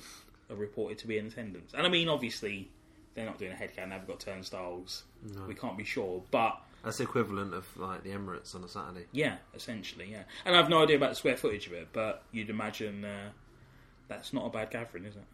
are 0.49 0.57
reported 0.57 0.99
to 0.99 1.07
be 1.07 1.19
in 1.19 1.27
attendance. 1.27 1.73
And 1.75 1.87
I 1.87 1.91
mean, 1.91 2.09
obviously, 2.09 2.71
they're 3.14 3.26
not 3.26 3.38
doing 3.38 3.52
a 3.52 3.55
head 3.55 3.75
count, 3.75 3.90
they've 3.90 4.07
got 4.07 4.21
turnstiles. 4.21 5.05
We 5.47 5.55
can't 5.55 5.76
be 5.76 5.85
sure. 5.85 6.23
But 6.31 6.61
That's 6.85 6.99
the 6.99 7.05
equivalent 7.05 7.55
of 7.55 7.67
like 7.76 8.02
the 8.02 8.11
Emirates 8.11 8.55
on 8.55 8.64
a 8.64 8.69
Saturday. 8.69 9.07
Yeah, 9.12 9.37
essentially, 9.55 10.11
yeah. 10.11 10.23
And 10.45 10.55
I 10.55 10.59
have 10.59 10.71
no 10.71 10.83
idea 10.83 10.97
about 10.97 11.11
the 11.11 11.17
square 11.17 11.37
footage 11.37 11.67
of 11.67 11.73
it, 11.73 11.88
but 11.93 12.23
you'd 12.33 12.50
imagine 12.50 13.05
uh, 13.05 13.31
that's 14.09 14.33
not 14.33 14.47
a 14.47 14.50
bad 14.50 14.71
gathering, 14.71 15.05
is 15.05 15.17
it? 15.17 15.25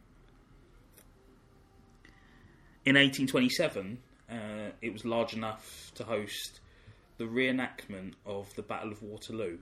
In 2.85 2.95
1827, 2.95 3.99
uh, 4.31 4.35
it 4.81 4.93
was 4.93 5.05
large 5.05 5.35
enough 5.35 5.91
to 5.97 6.05
host 6.05 6.61
the 7.19 7.25
reenactment 7.25 8.13
of 8.25 8.55
the 8.55 8.63
Battle 8.63 8.93
of 8.93 9.03
Waterloo, 9.03 9.59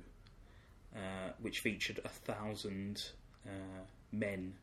uh, 0.95 1.31
which 1.41 1.61
featured 1.61 2.01
a 2.05 2.09
thousand 2.09 3.11
uh, 3.47 3.85
men 4.13 4.55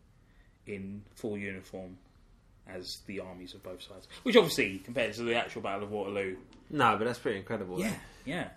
in 0.68 1.02
full 1.16 1.38
uniform 1.38 1.98
as 2.68 3.02
the 3.08 3.20
armies 3.20 3.54
of 3.54 3.64
both 3.64 3.82
sides. 3.82 4.08
Which 4.24 4.36
obviously, 4.36 4.80
compared 4.80 5.14
to 5.16 5.24
the 5.24 5.36
actual 5.36 5.62
Battle 5.62 5.84
of 5.84 5.92
Waterloo, 5.92 6.38
No, 6.70 6.96
but 6.98 7.06
that's 7.06 7.20
pretty 7.20 7.40
incredible. 7.40 7.80
yeah, 7.80 7.94
yeah. 8.26 8.48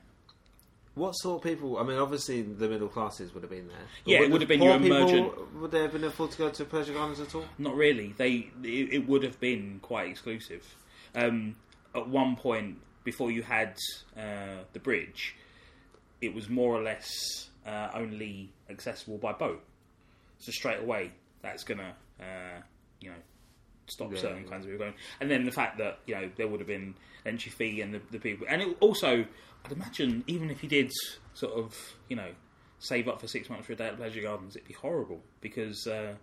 What 0.94 1.12
sort 1.12 1.38
of 1.44 1.50
people? 1.50 1.76
I 1.78 1.82
mean, 1.82 1.96
obviously 1.98 2.42
the 2.42 2.68
middle 2.68 2.86
classes 2.86 3.34
would 3.34 3.42
have 3.42 3.50
been 3.50 3.66
there. 3.66 3.76
Yeah, 4.04 4.18
it 4.18 4.20
would 4.22 4.32
would 4.32 4.40
have 4.42 4.48
been 4.48 4.62
your 4.62 4.78
people- 4.78 5.48
Would 5.60 5.72
they 5.72 5.82
have 5.82 5.92
been 5.92 6.04
afford 6.04 6.30
to 6.32 6.38
go 6.38 6.50
to 6.50 6.64
pleasure 6.64 6.92
gardens 6.92 7.18
at 7.18 7.34
all? 7.34 7.44
Not 7.58 7.74
really. 7.74 8.14
They 8.16 8.50
it, 8.62 8.92
it 8.92 9.08
would 9.08 9.24
have 9.24 9.40
been 9.40 9.80
quite 9.82 10.08
exclusive. 10.08 10.64
Um, 11.16 11.56
at 11.96 12.08
one 12.08 12.36
point, 12.36 12.78
before 13.02 13.32
you 13.32 13.42
had 13.42 13.76
uh, 14.16 14.62
the 14.72 14.78
bridge, 14.78 15.34
it 16.20 16.32
was 16.32 16.48
more 16.48 16.72
or 16.76 16.82
less 16.82 17.10
uh, 17.66 17.88
only 17.94 18.52
accessible 18.70 19.18
by 19.18 19.32
boat. 19.32 19.64
So 20.38 20.52
straight 20.52 20.78
away, 20.80 21.10
that's 21.42 21.64
gonna 21.64 21.94
uh, 22.20 22.60
you 23.00 23.10
know 23.10 23.16
stop 23.86 24.12
Yeah, 24.12 24.20
certain 24.20 24.44
yeah. 24.44 24.50
kinds 24.50 24.64
of 24.64 24.70
people 24.72 24.86
going. 24.86 24.96
And 25.20 25.30
then 25.30 25.44
the 25.44 25.52
fact 25.52 25.78
that 25.78 25.98
you 26.06 26.14
know 26.14 26.30
there 26.36 26.48
would 26.48 26.60
have 26.60 26.66
been 26.68 26.94
entry 27.26 27.50
fee 27.50 27.80
and 27.80 27.94
the, 27.94 28.00
the 28.10 28.18
people, 28.18 28.46
and 28.48 28.62
it 28.62 28.76
also 28.80 29.24
I'd 29.64 29.72
imagine 29.72 30.24
even 30.26 30.50
if 30.50 30.62
you 30.62 30.68
did 30.68 30.92
sort 31.34 31.54
of 31.54 31.74
you 32.08 32.16
know 32.16 32.30
save 32.78 33.08
up 33.08 33.20
for 33.20 33.26
six 33.28 33.48
months 33.48 33.66
for 33.66 33.72
a 33.72 33.76
day 33.76 33.86
at 33.88 33.96
pleasure 33.96 34.20
gardens, 34.22 34.56
it'd 34.56 34.68
be 34.68 34.74
horrible 34.74 35.20
because. 35.40 35.86
Uh, 35.86 36.14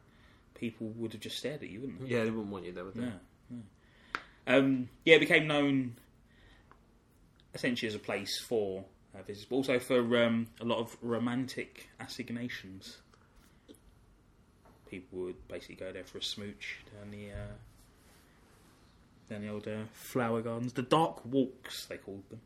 people 0.54 0.90
would 0.90 1.12
have 1.12 1.22
just 1.22 1.38
stared 1.38 1.64
at 1.64 1.70
you, 1.72 1.80
wouldn't 1.80 2.00
they? 2.02 2.06
Yeah, 2.06 2.24
they 2.24 2.30
wouldn't 2.30 2.52
want 2.52 2.66
you 2.66 2.72
there, 2.72 2.84
would 2.86 2.94
they? 2.94 3.02
Yeah. 3.02 3.10
yeah. 4.48 4.56
Um, 4.58 4.90
yeah, 5.06 5.16
it 5.16 5.20
became 5.20 5.48
known 5.48 5.96
essentially 7.56 7.88
as 7.88 7.96
a 7.96 8.00
place 8.00 8.40
for 8.48 8.86
uh, 9.16 9.24
visitors, 9.24 9.48
but 9.50 9.56
also 9.56 9.80
for 9.80 10.24
um, 10.24 10.48
a 10.60 10.66
lot 10.66 10.78
of 10.78 10.96
romantic 11.02 11.90
assignations. 12.00 12.98
People 14.92 15.20
would 15.20 15.48
basically 15.48 15.76
go 15.76 15.92
there 15.92 16.04
for 16.04 16.18
a 16.18 16.24
smooch 16.24 16.80
down 16.94 17.12
the 17.12 17.32
uh, 17.32 17.54
down 19.30 19.42
the 19.42 19.48
old 19.48 19.68
uh, 19.68 19.86
flower 19.94 20.42
gardens, 20.42 20.74
the 20.74 20.82
dark 20.82 21.26
walks 21.26 21.86
they 21.86 21.96
called 21.96 22.30
them, 22.30 22.42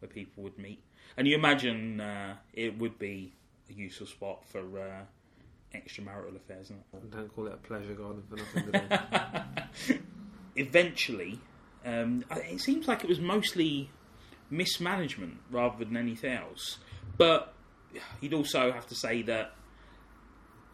where 0.00 0.08
people 0.08 0.42
would 0.42 0.58
meet. 0.58 0.82
And 1.16 1.28
you 1.28 1.34
imagine 1.34 2.00
uh, 2.00 2.36
it 2.54 2.78
would 2.78 2.98
be 2.98 3.34
a 3.68 3.74
useful 3.74 4.06
spot 4.06 4.44
for 4.46 4.60
uh, 4.80 5.76
extramarital 5.76 6.36
affairs, 6.36 6.66
isn't 6.66 6.82
it? 6.94 7.10
Don't 7.10 7.34
call 7.34 7.46
it 7.48 7.52
a 7.52 7.56
pleasure 7.58 7.92
garden 7.92 8.22
for 8.28 8.36
nothing, 8.36 10.02
eventually, 10.56 11.38
um, 11.84 12.24
it 12.30 12.60
seems 12.60 12.88
like 12.88 13.04
it 13.04 13.08
was 13.08 13.20
mostly 13.20 13.90
mismanagement 14.50 15.38
rather 15.50 15.84
than 15.84 15.96
anything 15.96 16.32
else. 16.32 16.78
But 17.18 17.52
you'd 18.20 18.34
also 18.34 18.72
have 18.72 18.86
to 18.86 18.94
say 18.94 19.22
that 19.22 19.52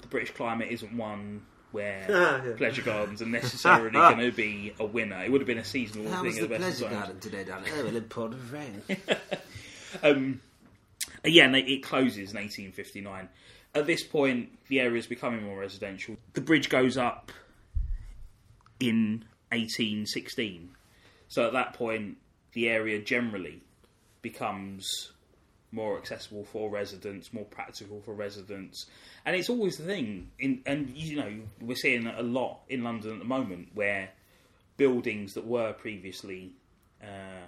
the 0.04 0.08
British 0.10 0.30
climate 0.32 0.68
isn't 0.70 0.96
one 0.96 1.42
where 1.72 2.06
Ah, 2.08 2.40
yeah. 2.44 2.52
pleasure 2.56 2.82
gardens 2.82 3.20
are 3.20 3.26
necessarily 3.26 3.90
going 3.92 4.18
to 4.18 4.30
be 4.30 4.72
a 4.78 4.84
winner. 4.84 5.24
It 5.24 5.32
would 5.32 5.40
have 5.40 5.48
been 5.48 5.58
a 5.58 5.64
seasonal 5.64 6.08
How 6.10 6.18
thing 6.22 6.26
was 6.26 6.36
at 6.38 6.42
the 6.42 6.46
the 6.48 6.58
best 6.60 6.78
pleasure 6.78 6.94
of 6.94 7.00
garden 7.00 7.20
today, 7.20 7.44
darling? 7.44 7.72
Oh, 7.74 7.84
well, 7.84 7.96
it 7.96 8.08
poured 8.08 8.32
of 8.32 8.52
rain. 8.52 8.82
Um, 10.02 10.40
yeah, 11.24 11.44
and 11.44 11.54
it 11.54 11.68
it 11.68 11.82
closes 11.84 12.32
in 12.32 12.36
1859. 12.36 13.28
At 13.76 13.86
this 13.86 14.02
point, 14.02 14.50
the 14.68 14.80
area 14.80 14.98
is 14.98 15.06
becoming 15.06 15.44
more 15.44 15.58
residential. 15.58 16.16
The 16.32 16.40
bridge 16.40 16.68
goes 16.68 16.96
up 16.96 17.30
in 18.80 19.24
1816. 19.52 20.70
So 21.28 21.46
at 21.46 21.52
that 21.52 21.74
point, 21.74 22.16
the 22.54 22.68
area 22.68 23.00
generally 23.00 23.62
becomes 24.20 25.12
more 25.74 25.98
accessible 25.98 26.44
for 26.44 26.70
residents, 26.70 27.32
more 27.32 27.44
practical 27.44 28.00
for 28.00 28.14
residents, 28.14 28.86
and 29.26 29.34
it's 29.36 29.50
always 29.50 29.76
the 29.76 29.84
thing. 29.84 30.30
In 30.38 30.62
and 30.66 30.90
you 30.90 31.16
know 31.16 31.32
we're 31.60 31.76
seeing 31.76 32.06
a 32.06 32.22
lot 32.22 32.60
in 32.68 32.84
London 32.84 33.12
at 33.14 33.18
the 33.18 33.24
moment 33.24 33.68
where 33.74 34.10
buildings 34.76 35.34
that 35.34 35.46
were 35.46 35.72
previously 35.72 36.52
uh, 37.02 37.46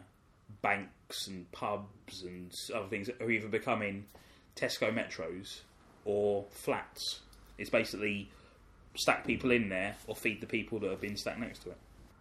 banks 0.62 1.26
and 1.26 1.50
pubs 1.52 2.22
and 2.22 2.52
other 2.74 2.88
things 2.88 3.08
are 3.20 3.30
either 3.30 3.48
becoming 3.48 4.06
Tesco 4.56 4.92
metros 4.92 5.60
or 6.04 6.44
flats. 6.50 7.20
It's 7.58 7.70
basically 7.70 8.30
stack 8.94 9.26
people 9.26 9.50
in 9.50 9.68
there 9.68 9.96
or 10.06 10.16
feed 10.16 10.40
the 10.40 10.46
people 10.46 10.78
that 10.80 10.90
have 10.90 11.00
been 11.00 11.16
stacked 11.16 11.40
next 11.40 11.60
to 11.60 11.70
it. 11.70 11.78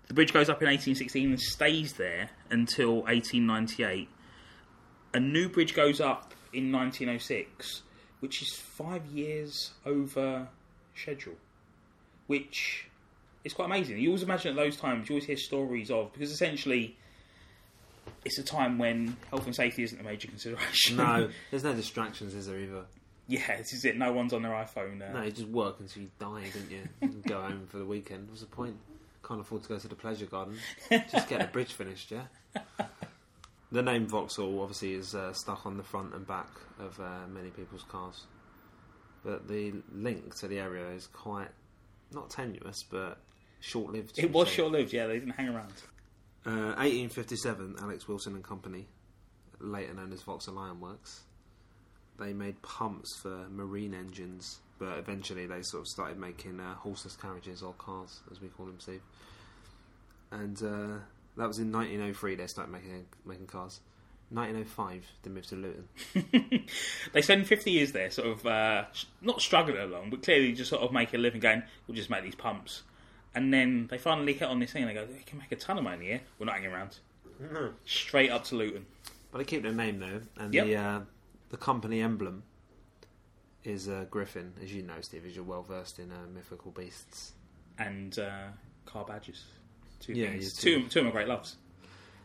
The 0.08 0.14
bridge 0.14 0.34
goes 0.34 0.50
up 0.50 0.62
in 0.62 0.68
1816 0.68 1.30
and 1.30 1.40
stays 1.40 1.94
there 1.94 2.30
until 2.52 3.02
1898. 3.04 4.08
A 5.16 5.20
new 5.20 5.48
bridge 5.48 5.74
goes 5.74 6.02
up 6.02 6.34
in 6.52 6.72
1906, 6.74 7.82
which 8.20 8.42
is 8.42 8.54
five 8.54 9.06
years 9.06 9.72
over 9.86 10.48
schedule, 10.94 11.36
which 12.28 12.88
is 13.46 13.54
quite 13.54 13.66
amazing. 13.66 13.98
You 13.98 14.10
always 14.10 14.24
imagine 14.24 14.52
at 14.52 14.58
those 14.58 14.76
times, 14.76 15.08
you 15.10 15.14
always 15.16 15.26
hear 15.26 15.38
stories 15.38 15.90
of, 15.90 16.12
because 16.12 16.32
essentially 16.32 16.98
it's 18.26 18.38
a 18.40 18.44
time 18.44 18.78
when 18.78 19.16
health 19.30 19.46
and 19.46 19.56
safety 19.56 19.84
isn't 19.84 20.00
a 20.00 20.04
major 20.04 20.28
consideration. 20.36 20.98
no, 20.98 21.30
there's 21.50 21.64
no 21.64 21.74
distractions, 21.74 22.34
is 22.34 22.48
there, 22.48 22.60
either? 22.60 22.84
yeah, 23.28 23.56
this 23.58 23.72
is 23.74 23.86
it. 23.86 23.98
No 23.98 24.12
one's 24.12 24.34
on 24.34 24.42
their 24.42 24.52
iPhone. 24.52 25.02
Uh, 25.02 25.14
No, 25.14 25.24
you 25.24 25.32
just 25.32 25.48
work 25.48 25.78
until 25.80 26.04
you 26.04 26.12
die, 26.20 26.44
didn't 26.54 26.72
you? 26.72 26.84
And 27.02 27.24
go 27.24 27.42
home 27.42 27.68
for 27.72 27.78
the 27.78 27.86
weekend. 27.86 28.28
What's 28.30 28.42
the 28.42 28.48
point? 28.48 28.76
Can't 29.26 29.40
afford 29.42 29.64
to 29.64 29.70
go 29.70 29.80
to 29.80 29.88
the 29.88 29.96
pleasure 29.96 30.26
garden. 30.28 30.56
Just 31.12 31.28
get 31.28 31.40
the 31.40 31.48
bridge 31.48 31.74
finished, 31.74 32.12
yeah? 32.12 32.26
The 33.76 33.82
name 33.82 34.08
Vauxhall 34.08 34.62
obviously 34.62 34.94
is 34.94 35.16
uh, 35.16 35.34
stuck 35.34 35.66
on 35.66 35.76
the 35.76 35.84
front 35.84 36.14
and 36.14 36.26
back 36.26 36.48
of 36.80 36.98
uh, 36.98 37.28
many 37.28 37.50
people's 37.50 37.84
cars. 37.84 38.24
But 39.22 39.50
the 39.50 39.74
link 39.94 40.34
to 40.36 40.48
the 40.48 40.60
area 40.60 40.88
is 40.92 41.08
quite, 41.08 41.50
not 42.14 42.30
tenuous, 42.30 42.86
but 42.90 43.18
short 43.60 43.92
lived. 43.92 44.18
It 44.18 44.32
was 44.32 44.48
short 44.48 44.72
lived, 44.72 44.94
yeah, 44.94 45.08
they 45.08 45.20
didn't 45.20 45.34
hang 45.34 45.50
around. 45.50 45.74
Uh, 46.46 46.72
1857, 46.78 47.76
Alex 47.82 48.08
Wilson 48.08 48.36
and 48.36 48.46
Company, 48.46 48.88
later 49.60 49.94
known 49.94 50.14
as 50.14 50.22
Vauxhall 50.22 50.58
Iron 50.58 50.80
Works, 50.80 51.24
they 52.18 52.32
made 52.32 52.62
pumps 52.62 53.18
for 53.18 53.50
marine 53.50 53.94
engines, 53.94 54.60
but 54.80 55.00
eventually 55.00 55.48
they 55.48 55.62
sort 55.64 55.82
of 55.82 55.90
started 55.90 56.18
making 56.18 56.62
uh, 56.62 56.76
horseless 56.76 57.18
carriages 57.18 57.62
or 57.62 57.74
cars, 57.74 58.22
as 58.32 58.40
we 58.40 58.48
call 58.48 58.68
them, 58.68 58.80
Steve. 58.80 59.02
And 60.32 60.64
uh, 60.64 61.00
that 61.38 61.48
was 61.48 61.60
in 61.60 61.72
1903. 61.72 62.36
They 62.36 62.48
started 62.48 62.72
making 62.72 63.06
making 63.26 63.48
cars. 63.48 63.80
1905, 64.32 65.06
they 65.22 65.30
moved 65.30 65.50
to 65.50 65.56
Luton. 65.56 65.88
They 67.14 67.22
spend 67.22 67.46
50 67.48 67.70
years 67.72 67.92
there, 67.92 68.10
sort 68.10 68.28
of, 68.28 68.46
uh, 68.46 68.86
not 69.22 69.40
struggling 69.40 69.78
along, 69.78 70.10
but 70.10 70.24
clearly 70.24 70.52
just 70.52 70.72
sort 70.72 70.82
of 70.82 70.92
making 70.92 71.20
a 71.20 71.22
living 71.22 71.40
going, 71.40 71.62
we'll 71.88 71.96
just 71.96 72.10
make 72.10 72.24
these 72.24 72.34
pumps. 72.36 72.82
And 73.36 73.54
then 73.54 73.86
they 73.88 74.00
finally 74.00 74.34
hit 74.34 74.48
on 74.50 74.60
this 74.60 74.72
thing 74.72 74.82
and 74.82 74.90
they 74.90 74.96
go, 74.96 75.06
we 75.06 75.20
can 75.26 75.38
make 75.38 75.52
a 75.52 75.56
ton 75.56 75.78
of 75.78 75.84
money 75.84 76.06
here. 76.08 76.22
We're 76.40 76.48
not 76.48 76.56
hanging 76.56 76.72
around. 76.72 76.98
No. 77.40 77.74
Straight 77.86 78.32
up 78.32 78.44
to 78.46 78.56
Luton. 78.56 78.88
But 79.32 79.38
they 79.38 79.44
keep 79.44 79.62
their 79.62 79.72
name 79.74 80.00
though, 80.00 80.22
and 80.38 80.52
Yep. 80.54 80.66
the 80.66 80.76
uh, 80.76 81.00
the 81.50 81.58
company 81.58 82.02
emblem 82.02 82.44
is 83.64 83.88
a 83.88 84.08
griffin, 84.10 84.54
as 84.64 84.74
you 84.74 84.82
know, 84.82 85.02
Steve, 85.02 85.26
as 85.28 85.36
you're 85.36 85.44
well 85.46 85.62
versed 85.64 86.00
in 86.00 86.12
uh, 86.12 86.16
mythical 86.34 86.72
beasts. 86.72 87.34
And 87.78 88.18
uh, 88.18 88.48
car 88.86 89.06
badges. 89.06 89.44
Two 90.06 90.14
Yeah, 90.14 90.30
things. 90.32 90.54
Two, 90.54 90.88
two 90.88 91.00
of 91.00 91.06
my 91.06 91.12
great 91.12 91.28
loves. 91.28 91.56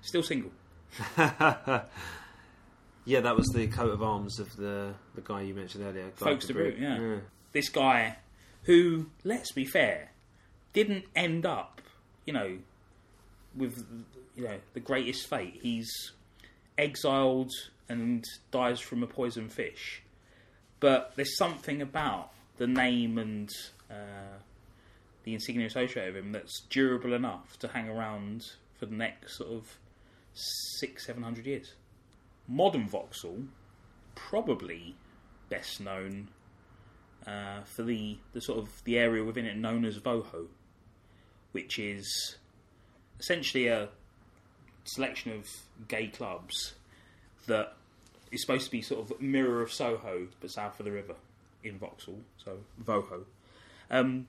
Still 0.03 0.23
single. 0.23 0.51
yeah, 1.19 3.21
that 3.21 3.37
was 3.37 3.47
the 3.49 3.67
coat 3.69 3.91
of 3.93 4.03
arms 4.03 4.39
of 4.39 4.55
the 4.57 4.95
the 5.15 5.21
guy 5.21 5.43
you 5.43 5.55
mentioned 5.55 5.85
earlier, 5.85 6.11
Guy 6.19 6.33
Fawkes 6.33 6.47
de 6.47 6.55
Bruyne, 6.55 6.79
Bruyne. 6.79 6.81
yeah. 6.81 7.17
This 7.53 7.69
guy, 7.69 8.17
who, 8.65 9.07
let's 9.25 9.53
be 9.53 9.65
fair, 9.65 10.11
didn't 10.73 11.05
end 11.17 11.47
up, 11.47 11.81
you 12.27 12.33
know, 12.33 12.59
with 13.57 13.85
you 14.37 14.45
know 14.45 14.57
the 14.75 14.81
greatest 14.81 15.29
fate. 15.29 15.59
He's 15.63 15.91
exiled 16.79 17.51
and 17.89 18.25
dies 18.51 18.81
from 18.81 19.03
a 19.03 19.07
poison 19.07 19.49
fish. 19.49 20.03
But 20.79 21.13
there's 21.17 21.37
something 21.37 21.83
about 21.83 22.31
the 22.57 22.67
name 22.67 23.19
and 23.19 23.51
uh, 23.91 24.39
the 25.25 25.35
insignia 25.35 25.67
associated 25.67 26.15
with 26.15 26.25
him 26.25 26.33
that's 26.33 26.63
durable 26.71 27.13
enough 27.13 27.59
to 27.59 27.69
hang 27.69 27.89
around 27.89 28.53
for 28.79 28.87
the 28.87 28.95
next 28.95 29.37
sort 29.37 29.51
of 29.51 29.79
six, 30.33 31.07
seven 31.07 31.23
hundred 31.23 31.47
years. 31.47 31.75
Modern 32.49 32.89
Vauxhall, 32.89 33.45
probably 34.15 34.97
best 35.49 35.81
known 35.81 36.29
uh, 37.27 37.63
for 37.63 37.83
the, 37.83 38.19
the 38.33 38.41
sort 38.41 38.59
of 38.59 38.69
the 38.85 38.99
area 38.99 39.23
within 39.23 39.45
it 39.45 39.57
known 39.57 39.85
as 39.85 39.99
Voho, 39.99 40.47
which 41.53 41.79
is 41.79 42.37
essentially 43.19 43.67
a 43.67 43.89
selection 44.85 45.33
of 45.33 45.47
gay 45.87 46.09
clubs 46.09 46.75
that 47.47 47.75
is 48.33 48.41
supposed 48.41 48.65
to 48.65 48.71
be 48.71 48.81
sort 48.81 49.11
of 49.11 49.21
mirror 49.21 49.61
of 49.61 49.73
Soho, 49.73 50.29
but 50.41 50.51
south 50.51 50.81
of 50.81 50.87
the 50.87 50.93
river 50.93 51.15
in 51.63 51.79
Vauxhall, 51.79 52.21
so 52.43 52.59
Voho. 52.83 53.25
Um, 53.91 54.29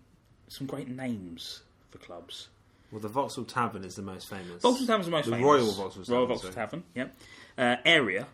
some 0.51 0.67
great 0.67 0.87
names 0.89 1.61
for 1.89 1.97
clubs. 1.97 2.49
Well, 2.91 2.99
the 2.99 3.07
Vauxhall 3.07 3.45
Tavern 3.45 3.85
is 3.85 3.95
the 3.95 4.01
most 4.01 4.29
famous. 4.29 4.61
Vauxhall 4.61 4.85
Tavern's 4.85 5.05
the 5.05 5.11
most 5.11 5.25
The 5.25 5.31
famous. 5.31 5.45
Royal 5.45 5.71
Vauxhall 5.71 6.03
Royal 6.07 6.27
Vauxhall. 6.27 6.51
Tavern, 6.51 6.83
yep. 6.93 7.15
Uh, 7.57 7.77
area, 7.85 8.27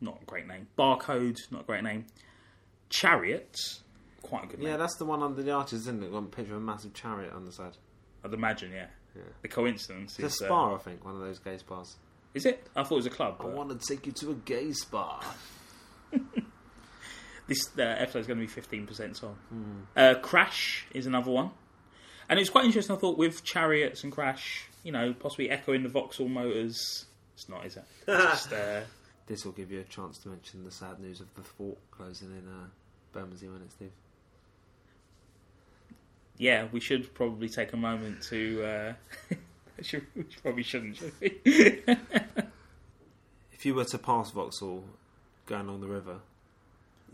not 0.00 0.18
a 0.22 0.24
great 0.24 0.46
name. 0.46 0.66
Barcode, 0.78 1.38
not 1.50 1.62
a 1.62 1.64
great 1.64 1.82
name. 1.84 2.06
Chariot, 2.90 3.56
quite 4.22 4.44
a 4.44 4.46
good 4.48 4.58
name. 4.60 4.68
Yeah, 4.68 4.76
that's 4.76 4.96
the 4.96 5.04
one 5.04 5.22
under 5.22 5.42
the 5.42 5.52
arches, 5.52 5.82
isn't 5.82 6.02
it? 6.02 6.12
A 6.14 6.22
picture 6.22 6.54
of 6.54 6.58
a 6.62 6.64
massive 6.64 6.92
chariot 6.94 7.32
on 7.32 7.44
the 7.44 7.52
side. 7.52 7.76
I'd 8.24 8.32
imagine, 8.34 8.72
yeah. 8.72 8.86
Yeah. 9.16 9.22
The 9.42 9.48
coincidence 9.48 10.18
It's 10.18 10.22
a 10.22 10.26
is. 10.26 10.42
uh, 10.42 10.46
spa, 10.46 10.74
I 10.74 10.78
think, 10.78 11.04
one 11.04 11.14
of 11.14 11.20
those 11.20 11.38
gay 11.38 11.56
spas. 11.58 11.96
is 12.34 12.46
it? 12.46 12.66
I 12.74 12.82
thought 12.82 12.94
it 12.94 12.96
was 12.96 13.06
a 13.06 13.10
club. 13.10 13.36
I 13.38 13.44
but 13.44 13.52
want 13.52 13.80
to 13.80 13.86
take 13.86 14.06
you 14.06 14.12
to 14.12 14.30
a 14.32 14.34
gay 14.34 14.72
spa. 14.72 15.20
This 17.46 17.68
uh, 17.78 17.82
episode 17.82 18.20
is 18.20 18.26
going 18.26 18.40
to 18.40 18.46
be 18.46 18.60
15% 18.86 19.22
on. 19.24 19.30
Hmm. 19.30 19.62
Uh, 19.96 20.14
Crash 20.22 20.86
is 20.92 21.06
another 21.06 21.30
one. 21.30 21.50
And 22.28 22.38
it's 22.40 22.48
quite 22.48 22.64
interesting, 22.64 22.96
I 22.96 22.98
thought, 22.98 23.18
with 23.18 23.44
Chariots 23.44 24.02
and 24.02 24.10
Crash, 24.10 24.66
you 24.82 24.92
know, 24.92 25.12
possibly 25.12 25.50
echoing 25.50 25.82
the 25.82 25.90
Vauxhall 25.90 26.28
Motors. 26.28 27.04
It's 27.34 27.48
not, 27.48 27.66
is 27.66 27.76
it? 27.76 27.84
Just, 28.06 28.52
uh, 28.52 28.80
This 29.26 29.44
will 29.44 29.52
give 29.52 29.70
you 29.70 29.80
a 29.80 29.84
chance 29.84 30.16
to 30.18 30.28
mention 30.30 30.64
the 30.64 30.70
sad 30.70 31.00
news 31.00 31.20
of 31.20 31.34
the 31.34 31.42
fort 31.42 31.76
closing 31.90 32.28
in 32.28 32.48
uh, 32.48 32.66
Bermondsey, 33.12 33.48
won't 33.48 33.62
it, 33.62 33.72
Steve? 33.72 33.90
yeah, 36.36 36.66
we 36.72 36.80
should 36.80 37.14
probably 37.14 37.48
take 37.48 37.72
a 37.72 37.76
moment 37.76 38.20
to. 38.22 38.64
Uh, 38.64 38.92
should, 39.82 40.06
we 40.16 40.24
probably 40.42 40.62
shouldn't, 40.62 40.96
should 40.96 41.12
we? 41.20 41.40
If 43.52 43.64
you 43.64 43.74
were 43.74 43.84
to 43.84 43.98
pass 43.98 44.30
Vauxhall 44.30 44.84
going 45.46 45.68
along 45.68 45.80
the 45.80 45.86
river, 45.88 46.18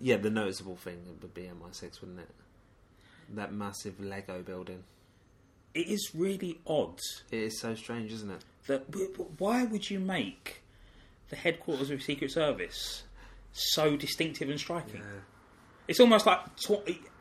yeah, 0.01 0.17
the 0.17 0.31
noticeable 0.31 0.77
thing 0.77 0.99
would 1.21 1.35
be 1.35 1.43
MI6, 1.43 2.01
wouldn't 2.01 2.21
it? 2.21 2.31
That 3.35 3.53
massive 3.53 4.01
Lego 4.01 4.43
building. 4.43 4.83
it 5.75 5.87
is 5.89 6.11
really 6.15 6.59
odd 6.67 6.99
It 7.31 7.39
is 7.41 7.61
so 7.61 7.75
strange, 7.75 8.11
isn't 8.13 8.31
it? 8.31 8.45
that. 8.67 8.83
Why 9.39 9.65
would 9.65 9.89
you 9.91 10.01
make 10.01 10.63
the 11.29 11.37
headquarters 11.37 11.91
of 11.91 12.03
Secret 12.03 12.31
Service 12.33 13.05
so 13.53 13.97
distinctive 13.97 14.49
and 14.51 14.59
striking? 14.59 15.03
It's 15.89 16.01
almost 16.01 16.27
like 16.27 16.41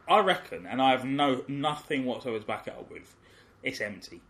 I 0.07 0.19
reckon, 0.21 0.65
and 0.65 0.81
I 0.81 0.91
have 0.91 1.05
no 1.05 1.43
nothing 1.47 2.05
whatsoever 2.05 2.39
to 2.39 2.45
back 2.45 2.67
it 2.67 2.73
up 2.73 2.89
with. 2.91 3.15
It's 3.61 3.81
empty, 3.81 4.21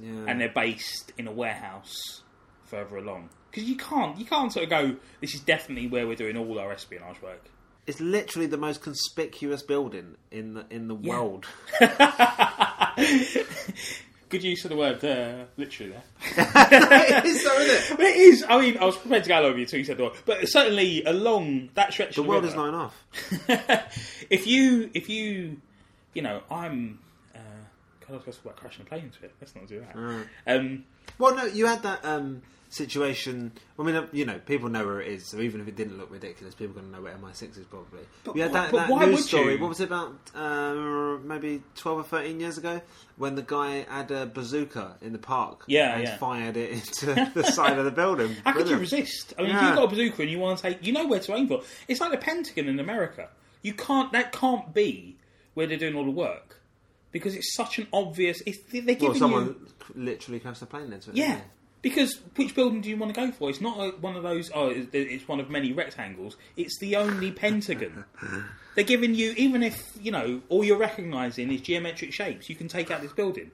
Yeah. 0.00 0.24
and 0.26 0.40
they're 0.40 0.48
based 0.48 1.12
in 1.18 1.28
a 1.28 1.32
warehouse 1.32 2.22
further 2.70 2.96
along. 2.96 3.28
Because 3.50 3.68
you 3.68 3.76
can't, 3.76 4.16
you 4.16 4.24
can't 4.24 4.52
sort 4.52 4.64
of 4.64 4.70
go. 4.70 4.96
This 5.20 5.34
is 5.34 5.40
definitely 5.40 5.88
where 5.88 6.06
we're 6.06 6.14
doing 6.16 6.36
all 6.36 6.58
our 6.58 6.72
espionage 6.72 7.20
work. 7.20 7.44
It's 7.86 8.00
literally 8.00 8.46
the 8.46 8.56
most 8.56 8.80
conspicuous 8.82 9.62
building 9.62 10.14
in 10.30 10.54
the 10.54 10.64
in 10.70 10.86
the 10.88 10.94
Yeah. 10.96 11.10
world. 11.20 11.46
Good 14.28 14.44
use 14.44 14.64
of 14.64 14.70
the 14.70 14.76
word 14.76 15.04
uh, 15.04 15.46
literally 15.56 15.90
there. 16.36 16.46
it 16.46 17.24
is, 17.26 17.42
so, 17.42 17.52
isn't 17.58 17.92
it? 17.92 17.96
But 17.96 18.06
it 18.06 18.16
is. 18.16 18.44
I 18.48 18.60
mean, 18.60 18.78
I 18.78 18.84
was 18.84 18.96
prepared 18.96 19.24
to 19.24 19.28
go 19.28 19.38
over 19.42 19.56
you 19.56 19.64
until 19.64 19.80
you 19.80 19.84
said 19.84 19.96
the 19.96 20.04
word, 20.04 20.12
but 20.24 20.48
certainly 20.48 21.02
along 21.02 21.70
that 21.74 21.92
stretch. 21.92 22.10
Of 22.10 22.14
the 22.14 22.20
of 22.22 22.26
world 22.28 22.44
river, 22.44 22.52
is 22.52 22.56
not 22.56 22.68
enough. 22.68 23.04
if 24.30 24.46
you, 24.46 24.88
if 24.94 25.08
you, 25.08 25.60
you 26.14 26.22
know, 26.22 26.42
I'm. 26.48 27.00
Uh, 27.34 27.38
God, 28.06 28.10
I 28.10 28.12
was 28.12 28.22
going 28.22 28.22
to 28.22 28.30
talk 28.38 28.44
about 28.44 28.56
crashing 28.58 28.82
a 28.86 28.88
plane 28.88 29.04
into 29.06 29.24
it. 29.24 29.34
Let's 29.40 29.56
not 29.56 29.66
do 29.66 29.80
that. 29.80 29.96
Um, 30.46 30.84
Well, 31.18 31.34
no, 31.34 31.46
you 31.46 31.66
had 31.66 31.82
that 31.82 32.04
um, 32.04 32.42
situation. 32.70 33.52
I 33.78 33.82
mean, 33.82 34.08
you 34.12 34.24
know, 34.24 34.38
people 34.38 34.68
know 34.68 34.84
where 34.86 35.00
it 35.00 35.08
is, 35.08 35.26
so 35.26 35.40
even 35.40 35.60
if 35.60 35.68
it 35.68 35.76
didn't 35.76 35.98
look 35.98 36.10
ridiculous, 36.10 36.54
people 36.54 36.78
are 36.78 36.80
going 36.80 36.92
to 36.92 36.96
know 36.98 37.02
where 37.02 37.14
MI6 37.16 37.58
is 37.58 37.66
probably. 37.66 38.00
But 38.24 38.32
wh- 38.36 38.52
that, 38.52 38.70
but 38.70 38.72
that 38.78 38.90
why 38.90 39.04
news 39.06 39.16
would 39.16 39.24
story. 39.24 39.54
you? 39.54 39.60
What 39.60 39.68
was 39.68 39.80
it 39.80 39.84
about? 39.84 40.14
Uh, 40.34 41.18
maybe 41.24 41.62
twelve 41.74 41.98
or 41.98 42.04
thirteen 42.04 42.40
years 42.40 42.56
ago, 42.58 42.80
when 43.16 43.34
the 43.34 43.42
guy 43.42 43.84
had 43.88 44.10
a 44.10 44.26
bazooka 44.26 44.96
in 45.02 45.12
the 45.12 45.18
park, 45.18 45.64
Yeah, 45.66 45.94
and 45.94 46.04
yeah. 46.04 46.16
fired 46.16 46.56
it 46.56 46.70
into 46.70 47.30
the 47.34 47.42
side 47.44 47.78
of 47.78 47.84
the 47.84 47.90
building. 47.90 48.36
How 48.44 48.52
could 48.52 48.68
you 48.68 48.76
resist? 48.76 49.34
I 49.38 49.42
mean, 49.42 49.54
if 49.56 49.62
you've 49.62 49.74
got 49.74 49.84
a 49.84 49.88
bazooka 49.88 50.22
and 50.22 50.30
you 50.30 50.38
want 50.38 50.58
to 50.58 50.62
take, 50.62 50.86
you 50.86 50.92
know 50.92 51.06
where 51.06 51.20
to 51.20 51.34
aim 51.34 51.48
for. 51.48 51.62
It's 51.88 52.00
like 52.00 52.12
the 52.12 52.18
Pentagon 52.18 52.68
in 52.68 52.78
America. 52.80 53.28
You 53.62 53.74
can't. 53.74 54.12
That 54.12 54.32
can't 54.32 54.72
be 54.72 55.16
where 55.54 55.66
they're 55.66 55.76
doing 55.78 55.94
all 55.96 56.04
the 56.04 56.10
work 56.10 56.60
because 57.12 57.34
it's 57.34 57.54
such 57.54 57.78
an 57.78 57.88
obvious. 57.92 58.40
It's, 58.46 58.58
they're 58.72 58.82
giving 58.82 59.08
Well, 59.10 59.14
someone 59.14 59.46
you. 59.46 59.66
literally 59.94 60.40
crashed 60.40 60.62
a 60.62 60.66
plane 60.66 60.92
into 60.92 61.10
it. 61.10 61.16
Yeah. 61.16 61.40
Because 61.82 62.20
which 62.36 62.54
building 62.54 62.82
do 62.82 62.90
you 62.90 62.96
want 62.96 63.14
to 63.14 63.18
go 63.18 63.32
for? 63.32 63.48
It's 63.48 63.60
not 63.60 63.78
a, 63.78 63.90
one 63.92 64.14
of 64.14 64.22
those. 64.22 64.50
Oh, 64.54 64.68
it's, 64.68 65.26
one 65.26 65.40
of 65.40 65.48
many 65.48 65.72
rectangles. 65.72 66.36
It's 66.56 66.78
the 66.78 66.96
only 66.96 67.32
pentagon. 67.32 68.04
They're 68.74 68.84
giving 68.84 69.14
you, 69.14 69.32
even 69.36 69.62
if 69.62 69.90
you 70.00 70.12
know 70.12 70.42
all 70.48 70.62
you're 70.62 70.78
recognising 70.78 71.50
is 71.50 71.62
geometric 71.62 72.12
shapes, 72.12 72.48
you 72.48 72.56
can 72.56 72.68
take 72.68 72.90
out 72.90 73.00
this 73.00 73.12
building. 73.12 73.50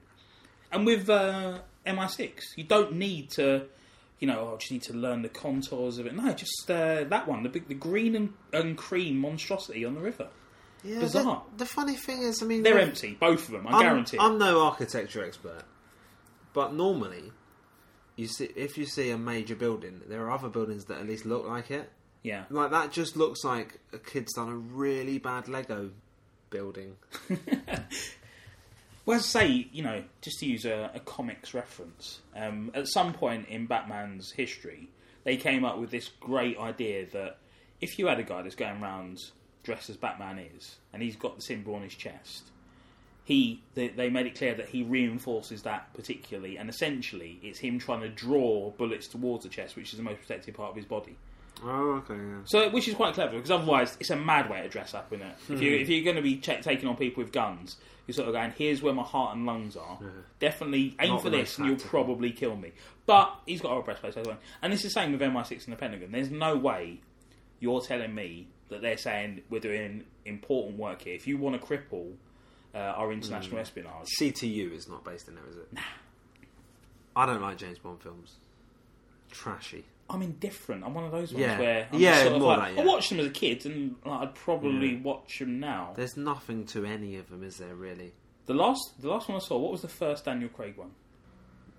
And 0.71 0.85
with 0.85 1.09
uh, 1.09 1.59
MI6, 1.85 2.57
you 2.57 2.65
don't 2.65 2.93
need 2.93 3.29
to, 3.31 3.65
you 4.19 4.27
know, 4.27 4.49
oh, 4.51 4.55
I 4.55 4.57
just 4.57 4.71
need 4.71 4.83
to 4.83 4.93
learn 4.93 5.21
the 5.21 5.29
contours 5.29 5.97
of 5.97 6.05
it. 6.05 6.15
No, 6.15 6.33
just 6.33 6.69
uh, 6.69 7.05
that 7.05 7.27
one, 7.27 7.43
the 7.43 7.49
big, 7.49 7.67
the 7.67 7.73
green 7.73 8.15
and, 8.15 8.33
and 8.51 8.77
cream 8.77 9.17
monstrosity 9.17 9.85
on 9.85 9.95
the 9.95 10.01
river. 10.01 10.27
Yeah, 10.83 10.99
Bizarre. 10.99 11.43
The, 11.53 11.63
the 11.63 11.65
funny 11.65 11.95
thing 11.95 12.21
is, 12.21 12.43
I 12.43 12.45
mean, 12.45 12.63
They're 12.63 12.79
empty, 12.79 13.17
both 13.19 13.45
of 13.47 13.51
them. 13.51 13.67
I 13.67 13.81
guarantee. 13.81 14.17
I'm 14.19 14.37
no 14.37 14.61
architecture 14.61 15.23
expert, 15.23 15.63
but 16.53 16.73
normally, 16.73 17.31
you 18.17 18.27
see 18.27 18.45
if 18.55 18.77
you 18.77 18.85
see 18.85 19.09
a 19.11 19.17
major 19.17 19.55
building, 19.55 20.01
there 20.07 20.25
are 20.25 20.31
other 20.31 20.49
buildings 20.49 20.85
that 20.85 20.97
at 20.99 21.07
least 21.07 21.25
look 21.25 21.47
like 21.47 21.71
it. 21.71 21.89
yeah. 22.23 22.43
Like 22.49 22.71
that 22.71 22.91
just 22.91 23.15
looks 23.15 23.43
like 23.45 23.79
a 23.93 23.97
kid's 23.97 24.33
done 24.33 24.49
a 24.49 24.55
really 24.55 25.17
bad 25.19 25.47
Lego 25.47 25.91
building. 26.49 26.95
Well, 29.05 29.15
as 29.15 29.23
I 29.23 29.39
say, 29.39 29.67
you 29.71 29.83
know, 29.83 30.03
just 30.19 30.39
to 30.39 30.45
use 30.45 30.65
a, 30.65 30.91
a 30.93 30.99
comics 30.99 31.53
reference, 31.53 32.19
um, 32.35 32.71
at 32.73 32.89
some 32.89 33.13
point 33.13 33.47
in 33.47 33.65
Batman's 33.65 34.31
history, 34.33 34.89
they 35.23 35.37
came 35.37 35.63
up 35.63 35.77
with 35.77 35.91
this 35.91 36.09
great 36.19 36.57
idea 36.59 37.05
that 37.13 37.37
if 37.79 37.97
you 37.97 38.07
had 38.07 38.19
a 38.19 38.23
guy 38.23 38.41
that's 38.41 38.55
going 38.55 38.81
around 38.83 39.19
dressed 39.63 39.89
as 39.89 39.95
Batman 39.95 40.39
is, 40.39 40.75
and 40.91 41.01
he's 41.01 41.15
got 41.15 41.37
the 41.37 41.41
symbol 41.41 41.75
on 41.75 41.83
his 41.83 41.95
chest, 41.95 42.51
he 43.27 43.61
they, 43.73 43.89
they 43.89 44.09
made 44.09 44.25
it 44.25 44.35
clear 44.35 44.55
that 44.55 44.69
he 44.69 44.83
reinforces 44.83 45.63
that 45.63 45.93
particularly, 45.93 46.57
and 46.57 46.69
essentially 46.69 47.37
it's 47.43 47.59
him 47.59 47.77
trying 47.77 47.99
to 47.99 48.07
draw 48.07 48.71
bullets 48.71 49.05
towards 49.05 49.43
the 49.43 49.49
chest, 49.49 49.75
which 49.75 49.91
is 49.91 49.97
the 49.97 50.03
most 50.03 50.21
protected 50.21 50.55
part 50.55 50.69
of 50.69 50.77
his 50.77 50.85
body. 50.85 51.17
Oh, 51.61 52.01
okay, 52.05 52.15
yeah. 52.15 52.39
So, 52.45 52.69
which 52.69 52.87
is 52.87 52.93
quite 52.93 53.15
clever 53.15 53.35
because 53.35 53.51
otherwise 53.51 53.97
it's 53.99 54.11
a 54.11 54.15
mad 54.15 54.49
way 54.49 54.61
to 54.61 54.69
dress 54.69 54.93
up, 54.93 55.11
isn't 55.11 55.27
it? 55.27 55.35
If 55.49 55.61
you 55.61 55.75
hmm. 55.75 55.81
if 55.81 55.89
you're 55.89 56.05
going 56.05 56.15
to 56.15 56.21
be 56.21 56.37
ch- 56.37 56.61
taking 56.61 56.87
on 56.87 56.95
people 56.95 57.21
with 57.21 57.33
guns, 57.33 57.75
you're 58.05 58.13
sort 58.13 58.29
of 58.29 58.33
going, 58.33 58.53
"Here's 58.57 58.81
where 58.81 58.93
my 58.93 59.03
heart 59.03 59.35
and 59.35 59.45
lungs 59.45 59.75
are. 59.75 59.99
Definitely 60.39 60.95
aim 61.01 61.09
Not 61.09 61.21
for 61.21 61.29
this, 61.29 61.57
and 61.57 61.67
you'll 61.67 61.75
probably 61.75 62.31
kill 62.31 62.55
me." 62.55 62.71
But 63.07 63.35
he's 63.45 63.59
got 63.59 63.75
a 63.75 63.81
breastplate, 63.81 64.13
so 64.13 64.23
well. 64.25 64.37
And 64.61 64.71
it's 64.71 64.83
the 64.83 64.89
same 64.89 65.11
with 65.11 65.19
MI6 65.19 65.65
and 65.65 65.73
the 65.73 65.75
Pentagon. 65.75 66.13
There's 66.13 66.31
no 66.31 66.55
way 66.55 67.01
you're 67.59 67.81
telling 67.81 68.15
me 68.15 68.47
that 68.69 68.81
they're 68.81 68.95
saying 68.95 69.41
we're 69.49 69.59
doing 69.59 70.05
important 70.23 70.79
work 70.79 71.01
here. 71.01 71.15
If 71.15 71.27
you 71.27 71.37
want 71.37 71.59
to 71.59 71.67
cripple 71.67 72.13
uh, 72.77 72.93
our 72.95 73.11
international 73.11 73.59
espionage, 73.59 74.05
CTU 74.21 74.73
is 74.73 74.87
not 74.87 75.03
based 75.03 75.27
in 75.27 75.35
there, 75.35 75.43
is 75.49 75.55
it? 75.57 75.73
Nah. 75.73 75.81
I 77.15 77.25
don't 77.25 77.41
like 77.41 77.57
James 77.57 77.79
Bond 77.79 78.01
films. 78.01 78.35
Trashy. 79.31 79.83
I'm 80.09 80.21
indifferent. 80.21 80.85
I'm 80.85 80.93
one 80.93 81.03
of 81.03 81.11
those 81.11 81.33
ones 81.33 81.45
Yeah. 81.45 81.59
where 81.59 81.87
I'm 81.91 81.99
Yeah, 81.99 82.21
sort 82.23 82.33
of 82.35 82.39
more 82.41 82.57
like, 82.57 82.69
that, 82.69 82.75
yeah. 82.75 82.81
I 82.81 82.85
watched 82.85 83.09
them 83.09 83.19
as 83.19 83.25
a 83.25 83.29
kid, 83.31 83.65
and 83.65 83.95
like, 84.05 84.21
I'd 84.21 84.35
probably 84.35 84.95
watch 84.97 85.39
them 85.39 85.59
now. 85.59 85.93
There's 85.95 86.15
nothing 86.15 86.65
to 86.67 86.85
any 86.85 87.17
of 87.17 87.29
them, 87.29 87.43
is 87.43 87.57
there? 87.57 87.75
Really? 87.75 88.13
The 88.45 88.53
last, 88.53 88.79
the 89.01 89.09
last 89.09 89.27
one 89.27 89.35
I 89.35 89.39
saw. 89.39 89.57
What 89.57 89.71
was 89.73 89.81
the 89.81 89.89
first 89.89 90.23
Daniel 90.23 90.49
Craig 90.49 90.77
one? 90.77 90.91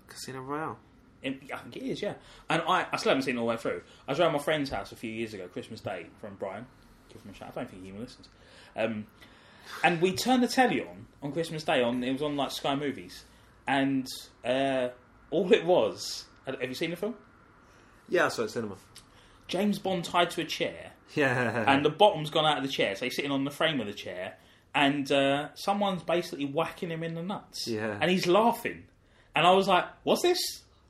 Casino 0.07 0.41
Royale. 0.41 0.77
It, 1.23 1.39
I 1.53 1.57
think 1.57 1.77
it 1.77 1.83
is, 1.83 2.01
yeah. 2.01 2.13
And 2.49 2.61
I, 2.67 2.85
I 2.91 2.97
still 2.97 3.09
haven't 3.09 3.23
seen 3.23 3.35
it 3.35 3.39
all 3.39 3.47
the 3.47 3.51
way 3.51 3.57
through. 3.57 3.81
I 4.07 4.11
was 4.11 4.19
around 4.19 4.33
my 4.33 4.39
friend's 4.39 4.69
house 4.69 4.91
a 4.91 4.95
few 4.95 5.11
years 5.11 5.33
ago, 5.33 5.47
Christmas 5.47 5.81
Day, 5.81 6.05
from 6.21 6.35
Brian. 6.35 6.65
Give 7.11 7.21
him 7.23 7.31
a 7.31 7.33
shout. 7.33 7.49
I 7.55 7.61
don't 7.61 7.69
think 7.69 7.81
he 7.83 7.89
even 7.89 8.01
listens. 8.01 8.29
Um, 8.75 9.07
and 9.83 10.01
we 10.01 10.15
turned 10.15 10.43
the 10.43 10.47
telly 10.47 10.81
on 10.81 11.07
on 11.21 11.31
Christmas 11.31 11.63
Day. 11.63 11.81
On 11.81 12.03
it 12.03 12.11
was 12.11 12.21
on 12.21 12.35
like 12.35 12.51
Sky 12.51 12.75
Movies, 12.75 13.23
and 13.67 14.07
uh, 14.45 14.89
all 15.31 15.51
it 15.53 15.65
was. 15.65 16.25
Have 16.45 16.61
you 16.67 16.73
seen 16.75 16.89
the 16.91 16.95
film? 16.95 17.15
Yeah, 18.07 18.25
I 18.25 18.29
saw 18.29 18.41
it 18.41 18.45
at 18.45 18.51
cinema. 18.51 18.75
James 19.47 19.77
Bond 19.79 20.03
tied 20.03 20.31
to 20.31 20.41
a 20.41 20.45
chair, 20.45 20.91
Yeah. 21.15 21.63
and 21.67 21.83
the 21.85 21.89
bottom's 21.89 22.29
gone 22.29 22.45
out 22.45 22.57
of 22.57 22.63
the 22.63 22.69
chair, 22.69 22.95
so 22.95 23.05
he's 23.05 23.15
sitting 23.15 23.31
on 23.31 23.43
the 23.43 23.51
frame 23.51 23.79
of 23.81 23.87
the 23.87 23.93
chair, 23.93 24.35
and 24.73 25.11
uh, 25.11 25.49
someone's 25.55 26.03
basically 26.03 26.45
whacking 26.45 26.89
him 26.89 27.03
in 27.03 27.13
the 27.15 27.21
nuts. 27.23 27.67
Yeah. 27.67 27.97
And 28.01 28.09
he's 28.11 28.25
laughing. 28.27 28.83
And 29.35 29.45
I 29.45 29.51
was 29.51 29.67
like, 29.67 29.85
what's 30.03 30.21
this? 30.23 30.39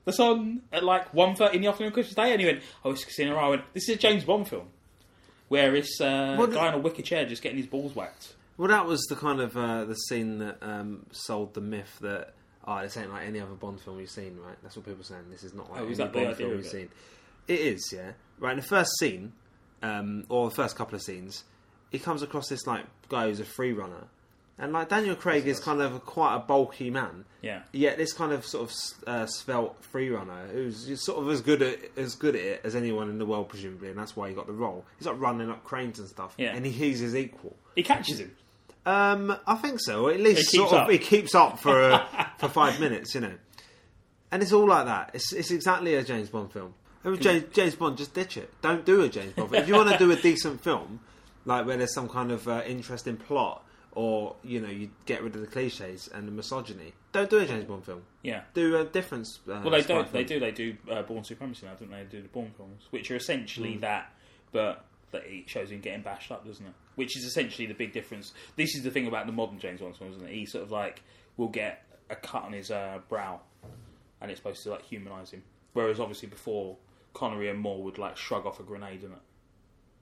That's 0.06 0.18
on 0.20 0.62
at 0.72 0.82
like 0.82 1.12
1.30 1.12 1.54
in 1.54 1.60
the 1.62 1.68
afternoon 1.68 1.88
on 1.88 1.92
Christmas 1.94 2.14
Day? 2.14 2.32
And 2.32 2.40
he 2.40 2.46
went, 2.46 2.62
oh, 2.84 2.90
it's 2.92 3.04
Casino 3.04 3.32
Royale. 3.34 3.44
I 3.44 3.48
went, 3.50 3.74
this 3.74 3.88
is 3.88 3.96
a 3.96 3.98
James 3.98 4.24
Bond 4.24 4.48
film. 4.48 4.68
Where 5.48 5.74
it's 5.74 6.00
uh, 6.00 6.36
a 6.40 6.46
guy 6.48 6.68
in 6.68 6.74
a 6.74 6.78
wicker 6.78 7.02
chair 7.02 7.26
just 7.26 7.42
getting 7.42 7.58
his 7.58 7.66
balls 7.66 7.94
whacked. 7.94 8.34
Well, 8.60 8.68
that 8.68 8.84
was 8.84 9.00
the 9.08 9.16
kind 9.16 9.40
of 9.40 9.56
uh, 9.56 9.86
the 9.86 9.94
scene 9.94 10.36
that 10.40 10.58
um, 10.60 11.06
sold 11.12 11.54
the 11.54 11.62
myth 11.62 11.96
that 12.02 12.34
oh, 12.68 12.82
this 12.82 12.94
ain't 12.98 13.10
like 13.10 13.26
any 13.26 13.40
other 13.40 13.54
Bond 13.54 13.80
film 13.80 13.98
you've 13.98 14.10
seen, 14.10 14.36
right? 14.36 14.54
That's 14.62 14.76
what 14.76 14.84
people 14.84 15.00
are 15.00 15.04
saying. 15.04 15.30
This 15.30 15.44
is 15.44 15.54
not 15.54 15.70
like 15.70 15.80
Oh, 15.80 15.84
any 15.84 15.92
is 15.92 15.96
that 15.98 16.12
the 16.12 16.18
Bond 16.18 16.26
idea 16.26 16.36
film 16.36 16.50
of 16.50 16.56
you've 16.58 16.66
it? 16.66 16.70
seen. 16.70 16.88
It 17.48 17.58
is, 17.60 17.90
yeah. 17.90 18.12
Right 18.38 18.50
in 18.50 18.58
the 18.58 18.62
first 18.62 18.90
scene, 18.98 19.32
um, 19.82 20.24
or 20.28 20.50
the 20.50 20.54
first 20.54 20.76
couple 20.76 20.94
of 20.94 21.00
scenes, 21.00 21.44
he 21.90 21.98
comes 21.98 22.20
across 22.22 22.48
this 22.50 22.66
like 22.66 22.84
guy 23.08 23.28
who's 23.28 23.40
a 23.40 23.46
free 23.46 23.72
runner, 23.72 24.04
and 24.58 24.74
like 24.74 24.90
Daniel 24.90 25.16
Craig 25.16 25.46
is 25.46 25.58
kind 25.58 25.80
of 25.80 25.94
a, 25.94 25.98
quite 25.98 26.36
a 26.36 26.40
bulky 26.40 26.90
man. 26.90 27.24
Yeah. 27.40 27.62
Yet 27.72 27.96
this 27.96 28.12
kind 28.12 28.30
of 28.30 28.44
sort 28.44 28.70
of 28.70 28.76
uh, 29.08 29.24
svelte 29.24 29.82
free 29.84 30.10
runner 30.10 30.48
who's 30.52 30.84
just 30.86 31.04
sort 31.06 31.18
of 31.18 31.30
as 31.30 31.40
good 31.40 31.62
at 31.62 31.78
as 31.96 32.14
good 32.14 32.34
at 32.36 32.42
it 32.42 32.60
as 32.62 32.76
anyone 32.76 33.08
in 33.08 33.16
the 33.16 33.24
world, 33.24 33.48
presumably, 33.48 33.88
and 33.88 33.98
that's 33.98 34.14
why 34.14 34.28
he 34.28 34.34
got 34.34 34.46
the 34.46 34.52
role. 34.52 34.84
He's 34.98 35.06
like 35.06 35.18
running 35.18 35.48
up 35.48 35.64
cranes 35.64 35.98
and 35.98 36.06
stuff, 36.10 36.34
Yeah. 36.36 36.54
and 36.54 36.66
he, 36.66 36.72
he's 36.72 37.00
his 37.00 37.16
equal. 37.16 37.56
He 37.74 37.82
catches 37.82 38.20
him. 38.20 38.36
Um, 38.86 39.36
I 39.46 39.54
think 39.56 39.78
so. 39.80 40.06
Or 40.06 40.12
at 40.12 40.20
least 40.20 40.50
keeps 40.50 40.52
sort 40.52 40.72
of 40.72 40.78
up. 40.82 40.90
he 40.90 40.98
keeps 40.98 41.34
up 41.34 41.58
for 41.60 41.78
uh, 41.92 42.26
for 42.38 42.48
five 42.48 42.80
minutes, 42.80 43.14
you 43.14 43.20
know. 43.20 43.34
And 44.32 44.42
it's 44.42 44.52
all 44.52 44.66
like 44.68 44.86
that. 44.86 45.10
It's 45.14 45.32
it's 45.32 45.50
exactly 45.50 45.94
a 45.94 46.02
James 46.02 46.30
Bond 46.30 46.52
film. 46.52 46.74
James, 47.18 47.44
James 47.52 47.74
Bond, 47.76 47.96
just 47.96 48.12
ditch 48.14 48.36
it. 48.36 48.52
Don't 48.60 48.84
do 48.84 49.02
a 49.02 49.08
James 49.08 49.32
Bond. 49.32 49.50
film. 49.50 49.62
If 49.62 49.68
you 49.68 49.74
want 49.74 49.90
to 49.90 49.98
do 49.98 50.10
a 50.10 50.16
decent 50.16 50.62
film, 50.62 51.00
like 51.46 51.66
where 51.66 51.76
there's 51.76 51.94
some 51.94 52.08
kind 52.08 52.30
of 52.30 52.46
uh, 52.46 52.62
interesting 52.66 53.16
plot, 53.16 53.64
or 53.92 54.36
you 54.44 54.60
know, 54.60 54.68
you 54.68 54.90
get 55.06 55.22
rid 55.22 55.34
of 55.34 55.40
the 55.40 55.46
cliches 55.46 56.08
and 56.14 56.26
the 56.28 56.32
misogyny, 56.32 56.92
don't 57.12 57.28
do 57.30 57.38
a 57.38 57.46
James 57.46 57.64
Bond 57.64 57.84
film. 57.84 58.02
Yeah. 58.22 58.42
Do 58.54 58.76
a 58.76 58.84
different. 58.84 59.26
Uh, 59.48 59.60
Well, 59.64 59.70
they 59.70 59.82
don't. 59.82 60.10
They 60.12 60.24
do. 60.24 60.38
They 60.40 60.52
do 60.52 60.76
uh, 60.90 61.02
Bourne 61.02 61.24
Supremacy 61.24 61.66
now, 61.66 61.72
don't 61.74 61.90
they? 61.90 62.04
They 62.04 62.16
do 62.18 62.22
the 62.22 62.28
Bourne 62.28 62.52
films, 62.56 62.82
which 62.90 63.10
are 63.10 63.16
essentially 63.16 63.74
Hmm. 63.74 63.80
that, 63.80 64.12
but 64.52 64.84
that 65.12 65.22
it 65.26 65.48
shows 65.50 65.70
him 65.72 65.80
getting 65.80 66.02
bashed 66.02 66.30
up, 66.30 66.46
doesn't 66.46 66.64
it? 66.64 66.72
Which 67.00 67.16
is 67.16 67.24
essentially 67.24 67.66
the 67.66 67.74
big 67.74 67.92
difference. 67.92 68.32
This 68.56 68.74
is 68.76 68.82
the 68.82 68.90
thing 68.90 69.06
about 69.06 69.24
the 69.26 69.32
modern 69.32 69.58
James 69.58 69.80
Bond 69.80 69.96
films, 69.96 70.16
isn't 70.16 70.28
it? 70.28 70.34
He 70.34 70.44
sort 70.46 70.62
of 70.64 70.70
like 70.70 71.02
will 71.36 71.48
get 71.48 71.82
a 72.10 72.14
cut 72.16 72.42
on 72.44 72.52
his 72.52 72.70
uh, 72.70 72.98
brow, 73.08 73.40
and 74.20 74.30
it's 74.30 74.38
supposed 74.40 74.62
to 74.64 74.70
like 74.70 74.82
humanise 74.84 75.30
him. 75.30 75.42
Whereas 75.72 75.98
obviously 75.98 76.28
before 76.28 76.76
Connery 77.14 77.48
and 77.48 77.58
Moore 77.58 77.82
would 77.84 77.96
like 77.98 78.16
shrug 78.16 78.44
off 78.46 78.60
a 78.60 78.62
grenade, 78.64 79.02
in 79.02 79.12
it, 79.12 79.18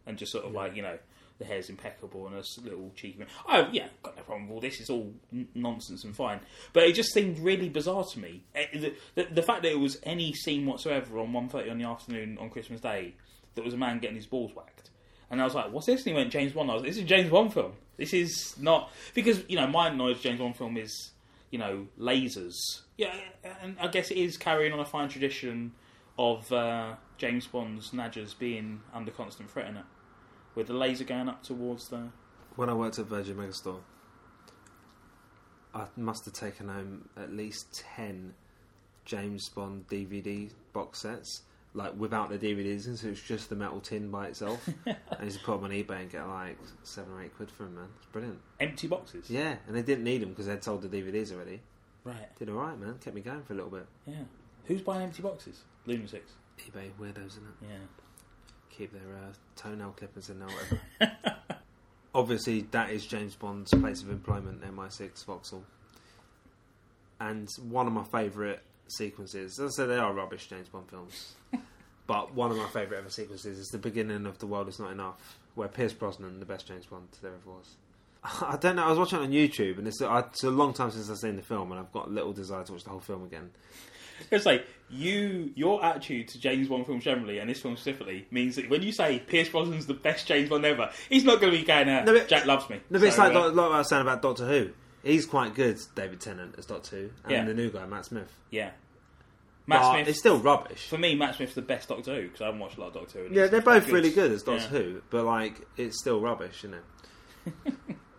and 0.07 0.19
just 0.19 0.33
sort 0.33 0.45
of 0.45 0.53
like 0.53 0.75
you 0.77 0.83
know. 0.83 0.99
The 1.39 1.45
hair's 1.45 1.71
impeccable 1.71 2.27
and 2.27 2.35
a 2.35 2.43
little 2.65 2.91
cheeky. 2.97 3.25
Oh 3.49 3.69
yeah, 3.71 3.87
got 4.03 4.17
no 4.17 4.23
problem 4.25 4.49
with 4.49 4.55
all 4.57 4.61
this. 4.61 4.81
It's 4.81 4.91
all 4.91 5.13
n- 5.33 5.47
nonsense 5.55 6.03
and 6.03 6.13
fine. 6.17 6.41
But 6.73 6.83
it 6.83 6.95
just 6.97 7.13
seemed 7.15 7.39
really 7.39 7.69
bizarre 7.69 8.03
to 8.13 8.19
me. 8.19 8.43
Eh, 8.57 8.67
The, 8.73 8.95
the, 9.15 9.29
the 9.35 9.43
fact 9.43 9.63
that 9.63 9.71
it 9.71 9.79
was 9.79 10.01
any 10.03 10.33
scene 10.33 10.67
whatsoever 10.67 11.17
on 11.21 11.29
1.30 11.33 11.71
on 11.71 11.79
the 11.79 11.85
afternoon 11.85 12.39
on 12.41 12.51
Christmas 12.51 12.81
Day 12.81 13.15
that 13.55 13.65
was 13.65 13.73
a 13.73 13.77
man 13.77 14.01
getting 14.01 14.17
his 14.17 14.27
balls 14.27 14.51
whacked. 14.53 14.91
And 15.31 15.41
I 15.41 15.45
was 15.45 15.55
like, 15.55 15.73
what's 15.73 15.87
this? 15.87 16.01
And 16.01 16.09
he 16.09 16.15
went, 16.15 16.31
James 16.31 16.53
Bond. 16.53 16.71
I 16.71 16.75
was 16.75 16.83
like, 16.83 16.91
this 16.91 16.99
is 16.99 17.05
James 17.05 17.31
Bond 17.31 17.53
film. 17.53 17.73
This 17.97 18.15
is 18.15 18.55
not... 18.59 18.91
Because, 19.15 19.43
you 19.49 19.57
know, 19.57 19.67
my 19.67 19.91
knowledge 19.91 20.23
James 20.23 20.39
Bond 20.39 20.57
film 20.57 20.77
is, 20.77 21.11
you 21.51 21.59
know, 21.59 21.87
lasers. 21.99 22.81
Yeah, 22.97 23.15
and 23.63 23.77
I 23.81 23.89
guess 23.89 24.11
it 24.11 24.17
is 24.17 24.37
carrying 24.37 24.73
on 24.73 24.81
a 24.81 24.85
fine 24.85 25.09
tradition 25.09 25.73
of 26.19 26.51
uh, 26.53 26.95
James 27.19 27.47
Bond's 27.47 27.91
Nadgers 27.91 28.39
being 28.39 28.81
under 28.95 29.11
constant 29.11 29.51
threat 29.51 29.69
it. 29.69 29.85
With 30.55 30.67
the 30.67 30.73
laser 30.73 31.05
going 31.05 31.29
up 31.29 31.43
towards 31.43 31.89
the... 31.89 32.09
When 32.57 32.69
I 32.69 32.75
worked 32.75 32.99
at 32.99 33.07
Virgin 33.07 33.37
Megastore, 33.37 33.81
I 35.75 35.85
must 35.97 36.25
have 36.25 36.35
taken 36.35 36.69
home 36.69 37.09
at 37.17 37.33
least 37.33 37.85
10 37.97 38.35
James 39.05 39.49
Bond 39.49 39.87
DVD 39.89 40.51
box 40.73 41.01
sets, 41.01 41.43
like 41.75 41.95
without 41.99 42.31
the 42.31 42.39
DVDs, 42.39 42.87
and 42.87 42.99
so 42.99 43.09
it's 43.09 43.23
just 43.23 43.49
the 43.51 43.57
metal 43.57 43.81
tin 43.81 44.11
by 44.11 44.27
itself. 44.29 44.69
and 44.87 44.97
used 45.23 45.39
to 45.41 45.45
put 45.45 45.57
them 45.61 45.65
on 45.65 45.71
eBay 45.71 46.01
and 46.03 46.11
get 46.11 46.27
like 46.27 46.59
seven 46.83 47.13
or 47.13 47.23
eight 47.23 47.37
quid 47.37 47.51
for 47.51 47.65
them, 47.65 47.75
man. 47.77 47.89
It's 47.99 48.07
brilliant. 48.07 48.41
Empty 48.61 48.87
boxes. 48.89 49.31
Yeah, 49.31 49.57
and 49.67 49.77
they 49.77 49.83
didn't 49.83 50.05
need 50.05 50.23
them 50.23 50.31
because 50.31 50.47
they'd 50.47 50.63
sold 50.65 50.83
the 50.83 50.89
DVDs 50.89 51.33
already. 51.33 51.61
Right, 52.05 52.35
Did 52.39 52.49
alright, 52.49 52.79
man. 52.79 52.95
Kept 53.03 53.15
me 53.15 53.21
going 53.21 53.43
for 53.43 53.53
a 53.53 53.57
little 53.57 53.71
bit. 53.71 53.87
yeah. 54.07 54.23
Who's 54.65 54.81
buying 54.83 55.03
empty 55.03 55.23
boxes? 55.23 55.61
Lunatics. 55.87 56.33
eBay 56.59 56.91
weirdos, 57.01 57.27
isn't 57.29 57.45
it? 57.63 57.67
Yeah. 57.69 57.79
Keep 58.71 58.93
their 58.93 59.17
uh, 59.17 59.33
toenail 59.57 59.93
clippers 59.97 60.31
in 60.31 60.39
there, 60.39 60.49
whatever. 60.49 61.37
Obviously, 62.15 62.63
that 62.71 62.91
is 62.91 63.07
James 63.07 63.35
Bond's 63.35 63.73
place 63.73 64.03
of 64.03 64.11
employment, 64.11 64.63
MI6 64.63 65.25
Vauxhall. 65.25 65.65
And 67.21 67.51
one 67.69 67.87
of 67.87 67.93
my 67.93 68.05
favourite 68.05 68.61
sequences, 68.89 69.59
as 69.61 69.73
I 69.73 69.83
said, 69.83 69.87
they 69.91 69.97
are 69.97 70.13
rubbish 70.13 70.47
James 70.49 70.69
Bond 70.69 70.89
films. 70.89 71.35
but 72.07 72.35
one 72.35 72.51
of 72.51 72.57
my 72.57 72.67
favourite 72.69 73.01
ever 73.01 73.11
sequences 73.11 73.59
is 73.59 73.69
the 73.69 73.79
beginning 73.79 74.27
of 74.27 74.39
The 74.39 74.47
World 74.47 74.69
Is 74.69 74.79
Not 74.79 74.93
Enough, 74.93 75.39
where 75.55 75.69
Pierce 75.69 75.93
Brosnan, 75.93 76.41
the 76.41 76.47
best 76.47 76.67
James 76.69 76.87
Bond 76.87 77.09
there 77.23 77.33
ever 77.33 77.51
was. 77.57 77.77
I 78.25 78.57
don't 78.61 78.77
know, 78.77 78.85
I 78.85 78.89
was 78.91 78.99
watching 78.99 79.19
it 79.21 79.23
on 79.23 79.31
YouTube, 79.33 79.79
and 79.79 79.87
it's, 79.87 80.01
I- 80.03 80.21
it's 80.21 80.43
a 80.45 80.51
long 80.51 80.73
time 80.73 80.91
since 80.91 81.09
I've 81.11 81.19
seen 81.19 81.37
the 81.37 81.43
film, 81.43 81.71
and 81.73 81.81
I've 81.81 81.93
got 81.93 82.11
little 82.11 82.33
desire 82.33 82.65
to 82.65 82.73
watch 82.73 82.85
the 82.85 82.91
whole 82.91 83.01
film 83.01 83.25
again. 83.25 83.51
It's 84.33 84.45
like 84.45 84.67
you, 84.91 85.53
your 85.55 85.85
attitude 85.85 86.27
to 86.29 86.41
James 86.41 86.67
Bond 86.67 86.87
films 86.87 87.05
generally, 87.05 87.39
and 87.39 87.49
this 87.49 87.61
film 87.61 87.77
specifically, 87.77 88.27
means 88.33 88.57
that 88.57 88.69
when 88.69 88.83
you 88.83 88.91
say 88.91 89.21
Pierce 89.21 89.49
Brosnan's 89.49 89.87
the 89.87 89.95
best 89.95 90.27
James 90.27 90.49
Bond 90.49 90.65
ever, 90.65 90.91
he's 91.09 91.23
not 91.25 91.41
going 91.41 91.53
to 91.53 91.59
be 91.61 91.65
going, 91.65 91.89
uh, 91.89 92.03
No, 92.03 92.15
but- 92.15 92.27
"Jack 92.27 92.45
loves 92.45 92.69
me." 92.69 92.81
No, 92.91 92.99
but 92.99 93.07
it's 93.07 93.15
So, 93.17 93.23
like, 93.23 93.33
uh, 93.35 93.47
like 93.51 93.55
what 93.55 93.73
I 93.73 93.79
was 93.79 93.89
saying 93.89 94.03
about 94.03 94.21
Doctor 94.23 94.47
Who. 94.49 94.71
He's 95.09 95.27
quite 95.27 95.55
good, 95.55 95.79
David 95.95 96.21
Tennant, 96.21 96.55
as 96.59 96.67
Doctor 96.67 96.97
Who, 96.97 97.11
and 97.25 97.33
Yeah. 97.33 97.45
the 97.45 97.55
new 97.55 97.71
guy, 97.71 97.87
Matt 97.87 98.05
Smith. 98.07 98.33
yeah, 98.51 98.71
Matt 99.67 99.81
But 99.83 99.93
Smith. 99.93 100.09
It's 100.09 100.19
still 100.19 100.39
rubbish. 100.39 100.89
For 100.89 100.99
me, 100.99 101.15
Matt 101.15 101.35
Smith's 101.37 101.55
the 101.55 101.63
best 101.63 101.89
Doctor 101.89 102.15
Who 102.15 102.23
because 102.23 102.41
I 102.41 102.45
haven't 102.47 102.61
watched 102.61 102.77
a 102.79 102.81
lot 102.81 102.89
of 102.89 102.95
Doctor 102.95 103.19
Who. 103.21 103.27
and 103.27 103.35
Yeah, 103.35 103.43
it's 103.43 103.51
they're 103.53 103.61
both 103.61 103.89
really 103.91 104.11
good 104.11 104.31
as 104.33 104.43
Doctor 104.43 104.63
Yeah. 104.65 104.69
Who, 104.83 105.03
but 105.11 105.25
like 105.25 105.67
it's 105.77 105.99
still 106.01 106.21
rubbish, 106.21 106.63
you 106.65 106.71
know. 106.71 107.73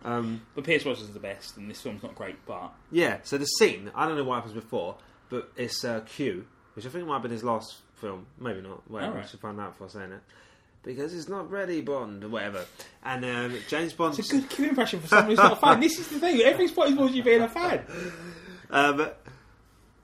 um, 0.04 0.42
But 0.54 0.64
Pierce 0.64 0.84
Brosnan's 0.84 1.12
the 1.12 1.20
best, 1.20 1.56
and 1.56 1.70
this 1.70 1.80
film's 1.80 2.02
not 2.02 2.14
great. 2.14 2.36
But 2.46 2.72
yeah, 2.90 3.18
so 3.22 3.38
the 3.38 3.46
scene 3.46 3.90
I 3.94 4.06
don't 4.06 4.16
know 4.16 4.24
what 4.24 4.36
happens 4.36 4.54
before, 4.54 4.96
but 5.28 5.50
it's 5.56 5.84
uh, 5.84 6.00
Q, 6.00 6.46
which 6.74 6.86
I 6.86 6.88
think 6.88 7.06
might 7.06 7.14
have 7.14 7.22
been 7.22 7.30
his 7.32 7.44
last 7.44 7.76
film, 7.96 8.26
maybe 8.38 8.60
not. 8.62 8.88
Whatever, 8.90 9.12
I 9.12 9.14
Alright. 9.16 9.28
should 9.30 9.40
find 9.40 9.60
out 9.60 9.72
before 9.72 9.88
saying 9.88 10.12
it 10.12 10.22
because 10.82 11.14
it's 11.14 11.28
not 11.28 11.50
ready, 11.50 11.80
Bond, 11.80 12.24
or 12.24 12.28
whatever. 12.28 12.64
And 13.04 13.24
um, 13.24 13.56
James 13.68 13.92
Bond. 13.92 14.18
it's 14.18 14.32
a 14.32 14.36
good 14.38 14.48
Q 14.50 14.68
impression 14.70 15.00
for 15.00 15.08
someone 15.08 15.26
who's 15.30 15.38
not 15.38 15.52
a 15.52 15.56
fan. 15.56 15.80
This 15.80 15.98
is 15.98 16.08
the 16.08 16.18
thing. 16.18 16.40
Every 16.40 16.68
spot 16.68 16.88
is 16.88 16.94
towards 16.96 17.14
you 17.14 17.22
being 17.22 17.42
a 17.42 17.48
fan. 17.48 17.84
Um, 18.72 19.08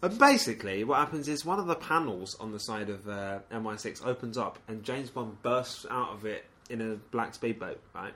and 0.03 0.19
basically, 0.19 0.83
what 0.83 0.99
happens 0.99 1.29
is 1.29 1.45
one 1.45 1.61
of 1.61 1.67
the 1.69 1.77
panels 1.77 2.35
on 2.41 2.51
the 2.51 2.59
side 2.59 2.91
of 2.91 3.09
uh, 3.09 3.39
MI6 3.53 4.05
opens 4.05 4.37
up, 4.37 4.59
and 4.67 4.83
James 4.83 5.09
Bond 5.09 5.41
bursts 5.43 5.87
out 5.89 6.11
of 6.11 6.25
it 6.27 6.45
in 6.69 6.81
a 6.81 6.97
black 7.13 7.35
speedboat, 7.35 7.81
right? 7.95 8.13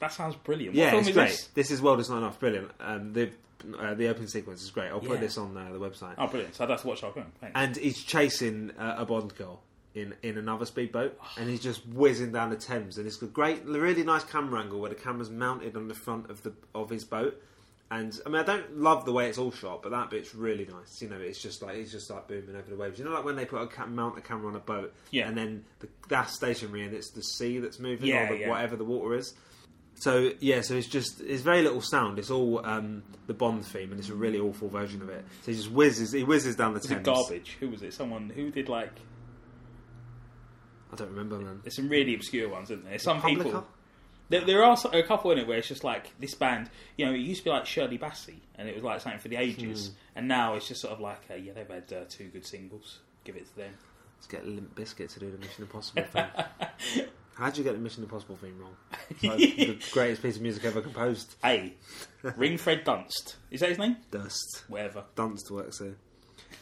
That 0.00 0.12
sounds 0.12 0.34
brilliant. 0.34 0.74
What 0.76 0.82
Yeah, 0.82 0.96
it's 0.96 1.10
great. 1.12 1.28
this? 1.28 1.46
This? 1.54 1.70
is 1.70 1.80
World 1.80 2.00
is 2.00 2.10
Not 2.10 2.18
Enough, 2.18 2.40
brilliant. 2.40 2.72
Um, 2.80 3.12
the 3.12 3.30
uh, 3.78 3.94
the 3.94 4.08
opening 4.08 4.26
sequence 4.26 4.60
is 4.64 4.70
great. 4.72 4.88
I'll 4.88 4.98
put 4.98 5.10
Yeah. 5.10 5.16
this 5.18 5.38
on 5.38 5.56
uh, 5.56 5.70
the 5.72 5.78
website. 5.78 6.14
Oh, 6.18 6.26
brilliant! 6.26 6.56
So 6.56 6.64
I'd 6.64 6.70
have 6.70 6.80
to 6.82 6.86
watch 6.88 7.02
that 7.02 7.14
film. 7.14 7.26
And 7.54 7.76
he's 7.76 8.02
chasing 8.02 8.72
uh, 8.76 8.96
a 8.98 9.06
Bond 9.06 9.36
girl 9.36 9.60
in, 9.94 10.14
in 10.22 10.38
another 10.38 10.64
speedboat, 10.66 11.18
and 11.38 11.48
he's 11.50 11.60
just 11.62 11.86
whizzing 11.86 12.32
down 12.32 12.50
the 12.50 12.56
Thames. 12.56 12.98
And 12.98 13.06
it's 13.06 13.20
a 13.22 13.26
great, 13.26 13.64
really 13.64 14.02
nice 14.04 14.24
camera 14.24 14.60
angle 14.62 14.80
where 14.80 14.88
the 14.90 14.94
camera's 14.96 15.30
mounted 15.30 15.76
on 15.76 15.88
the 15.88 15.94
front 15.94 16.30
of 16.30 16.42
the 16.42 16.52
of 16.74 16.90
his 16.90 17.04
boat. 17.04 17.40
And 17.90 18.18
I 18.24 18.30
mean, 18.30 18.40
I 18.40 18.44
don't 18.44 18.78
love 18.78 19.04
the 19.04 19.12
way 19.12 19.28
it's 19.28 19.36
all 19.36 19.50
shot, 19.52 19.82
but 19.82 19.90
that 19.90 20.08
bit's 20.08 20.34
really 20.34 20.64
nice. 20.64 21.02
You 21.02 21.10
know, 21.10 21.18
it's 21.18 21.38
just 21.42 21.60
like 21.60 21.76
it's 21.76 21.92
just 21.92 22.08
like 22.08 22.26
booming 22.26 22.56
over 22.56 22.70
the 22.70 22.76
waves. 22.76 22.98
You 22.98 23.04
know, 23.04 23.10
like 23.12 23.24
when 23.24 23.36
they 23.36 23.44
put 23.44 23.60
a 23.60 23.66
ca- 23.66 23.84
mount 23.86 24.16
a 24.16 24.22
camera 24.22 24.48
on 24.48 24.56
a 24.56 24.60
boat, 24.60 24.94
Yeah. 25.10 25.28
and 25.28 25.36
then 25.36 25.64
the, 25.80 25.88
that's 26.08 26.32
stationary, 26.34 26.86
and 26.86 26.94
it's 26.94 27.10
the 27.10 27.22
sea 27.22 27.58
that's 27.58 27.78
moving, 27.78 28.08
Yeah, 28.08 28.30
or 28.30 28.34
the, 28.34 28.40
yeah. 28.40 28.48
whatever 28.48 28.76
the 28.76 28.84
water 28.84 29.14
is. 29.14 29.34
So 29.96 30.32
yeah, 30.40 30.62
so 30.62 30.74
it's 30.74 30.86
just 30.88 31.20
it's 31.20 31.42
very 31.42 31.60
little 31.60 31.82
sound. 31.82 32.18
It's 32.18 32.30
all 32.30 32.64
um, 32.64 33.02
the 33.26 33.34
Bond 33.34 33.62
theme, 33.66 33.90
and 33.90 34.00
it's 34.00 34.08
a 34.08 34.14
really 34.14 34.38
awful 34.40 34.68
version 34.70 35.02
of 35.02 35.10
it. 35.10 35.22
So 35.42 35.50
he 35.52 35.56
just 35.58 35.70
whizzes, 35.70 36.12
he 36.12 36.24
whizzes 36.24 36.56
down 36.56 36.72
the 36.72 36.78
Was 36.80 36.86
it 36.90 36.94
Thames. 36.94 37.04
garbage? 37.06 37.56
Who 37.60 37.68
was 37.68 37.82
it? 37.82 37.92
Someone 37.92 38.30
who 38.34 38.50
did 38.50 38.70
like. 38.70 38.92
I 40.92 40.96
don't 40.96 41.08
remember, 41.08 41.38
man. 41.38 41.60
There's 41.62 41.76
some 41.76 41.88
really 41.88 42.14
obscure 42.14 42.48
ones, 42.48 42.70
isn't 42.70 42.84
there? 42.84 42.98
Some 42.98 43.20
Publica? 43.20 43.44
people. 43.44 43.66
There, 44.28 44.40
there 44.42 44.64
are 44.64 44.76
a 44.92 45.02
couple 45.02 45.30
in 45.32 45.38
it 45.38 45.46
where 45.46 45.58
it's 45.58 45.68
just 45.68 45.84
like 45.84 46.18
this 46.18 46.34
band. 46.34 46.70
You 46.96 47.06
know, 47.06 47.12
it 47.12 47.18
used 47.18 47.40
to 47.40 47.44
be 47.44 47.50
like 47.50 47.66
Shirley 47.66 47.98
Bassey, 47.98 48.40
and 48.56 48.68
it 48.68 48.74
was 48.74 48.84
like 48.84 49.00
something 49.00 49.20
for 49.20 49.28
the 49.28 49.36
ages. 49.36 49.88
Hmm. 49.88 49.94
And 50.16 50.28
now 50.28 50.54
it's 50.54 50.68
just 50.68 50.80
sort 50.80 50.92
of 50.92 51.00
like, 51.00 51.20
uh, 51.30 51.34
yeah, 51.34 51.52
they've 51.54 51.68
had 51.68 51.92
uh, 51.92 52.04
two 52.08 52.28
good 52.28 52.46
singles. 52.46 53.00
Give 53.24 53.36
it 53.36 53.46
to 53.46 53.56
them. 53.56 53.72
Let's 54.16 54.26
get 54.26 54.46
Limp 54.46 54.74
Bizkit 54.74 55.12
to 55.14 55.20
do 55.20 55.30
the 55.30 55.38
Mission 55.38 55.64
Impossible 55.64 56.04
theme. 56.04 57.06
How'd 57.34 57.56
you 57.56 57.64
get 57.64 57.72
the 57.72 57.80
Mission 57.80 58.02
Impossible 58.04 58.36
theme 58.36 58.58
wrong? 58.58 58.76
It's 59.10 59.22
like 59.24 59.38
the 59.38 59.78
greatest 59.92 60.22
piece 60.22 60.36
of 60.36 60.42
music 60.42 60.64
ever 60.64 60.80
composed. 60.80 61.34
Hey, 61.42 61.74
Ring 62.22 62.56
Fred 62.58 62.84
Dunst. 62.84 63.36
Is 63.50 63.60
that 63.60 63.70
his 63.70 63.78
name? 63.78 63.96
Dust. 64.10 64.64
Whatever. 64.68 65.04
Dunst 65.16 65.50
works 65.50 65.80
here. 65.80 65.96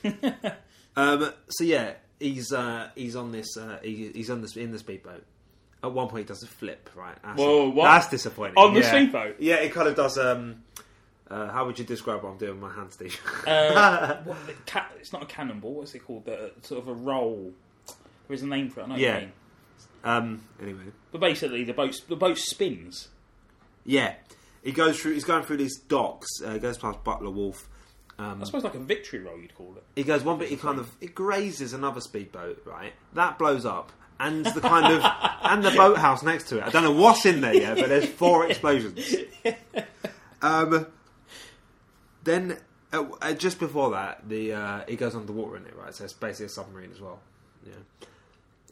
um, 0.97 1.33
so 1.51 1.65
yeah, 1.65 1.95
he's 2.21 2.53
uh, 2.53 2.91
he's 2.95 3.17
on 3.17 3.33
this. 3.33 3.57
Uh, 3.57 3.79
he, 3.83 4.11
he's 4.15 4.31
on 4.31 4.41
this 4.43 4.57
in 4.57 4.71
the 4.71 4.79
speedboat. 4.79 5.25
At 5.83 5.93
one 5.93 6.09
point, 6.09 6.25
he 6.27 6.29
does 6.29 6.43
a 6.43 6.47
flip. 6.47 6.91
Right. 6.95 7.17
That's, 7.25 7.39
Whoa, 7.39 7.71
what? 7.71 7.85
That's 7.85 8.09
disappointing. 8.09 8.55
On 8.59 8.75
the 8.75 8.81
yeah. 8.81 8.89
speedboat? 8.91 9.37
Yeah, 9.41 9.55
it 9.57 9.73
kind 9.73 9.89
of 9.89 9.97
does. 9.97 10.19
Um, 10.19 10.63
uh, 11.31 11.49
how 11.51 11.65
would 11.65 11.79
you 11.79 11.85
describe 11.85 12.23
what 12.23 12.31
I'm 12.31 12.39
doing 12.39 12.61
with 12.61 12.71
my 12.71 12.73
hand, 12.75 12.93
Steve? 12.93 13.19
Uh, 13.47 14.17
what, 14.25 14.37
ca- 14.67 14.89
it's 14.99 15.13
not 15.13 15.23
a 15.23 15.27
cannonball. 15.27 15.75
What's 15.75 15.95
it 15.95 16.01
called? 16.01 16.27
The, 16.27 16.53
sort 16.63 16.83
of 16.83 16.89
a 16.89 16.93
roll. 16.93 17.53
There 18.29 18.35
is 18.35 18.43
a 18.43 18.47
name 18.47 18.69
for 18.69 18.81
it. 18.81 18.85
I 18.85 18.87
know 18.89 18.93
what 18.95 19.01
you 19.01 19.07
Yeah. 19.07 19.21
mean. 19.21 19.33
um, 20.05 20.43
anyway. 20.61 20.83
But 21.13 21.21
basically, 21.23 21.65
the 21.65 21.73
boat 21.73 21.97
the 22.09 22.17
boat 22.17 22.37
spins. 22.39 23.09
Yeah, 23.87 24.15
he 24.63 24.73
goes 24.73 25.01
through. 25.01 25.15
He's 25.15 25.25
going 25.25 25.45
through 25.45 25.57
these 25.57 25.79
docks. 25.79 26.29
Uh, 26.45 26.53
he 26.53 26.59
goes 26.59 26.77
past 26.77 27.03
Butler's 27.05 27.33
Wharf, 27.33 27.69
I 28.21 28.45
suppose 28.45 28.65
like 28.65 28.75
a 28.75 28.79
victory 28.79 29.21
roll, 29.21 29.39
you'd 29.39 29.55
call 29.55 29.75
it. 29.77 29.85
He 29.97 30.03
goes 30.03 30.23
one 30.23 30.39
bit. 30.39 30.49
He 30.49 30.57
kind 30.57 30.79
of 30.79 30.91
it 31.01 31.15
grazes 31.15 31.73
another 31.73 32.01
speedboat, 32.01 32.63
right? 32.67 32.93
That 33.15 33.39
blows 33.39 33.65
up, 33.65 33.93
and 34.19 34.45
the 34.45 34.61
kind 34.61 34.93
of 34.93 35.03
and 35.43 35.65
the 35.65 35.71
boathouse 35.71 36.23
next 36.23 36.49
to 36.49 36.59
it. 36.59 36.65
I 36.65 36.71
don't 36.71 36.83
know 36.85 36.93
what's 36.93 37.25
in 37.25 37.41
there 37.41 37.55
yet, 37.55 37.77
but 37.79 37.89
there's 37.89 38.07
four 38.07 38.47
explosions. 38.51 39.15
Um, 40.43 40.87
then 42.25 42.59
uh, 42.93 43.05
uh, 43.21 43.33
just 43.35 43.59
before 43.59 43.91
that, 43.93 44.29
the 44.29 44.53
uh, 44.53 44.81
he 44.89 44.97
goes 44.97 45.15
underwater 45.15 45.57
in 45.57 45.67
it, 45.67 45.77
right? 45.77 45.95
So 45.95 46.05
it's 46.05 46.13
basically 46.13 46.47
a 46.47 46.51
submarine 46.51 46.91
as 46.93 47.01
well. 47.01 47.21
Yeah. 47.67 47.73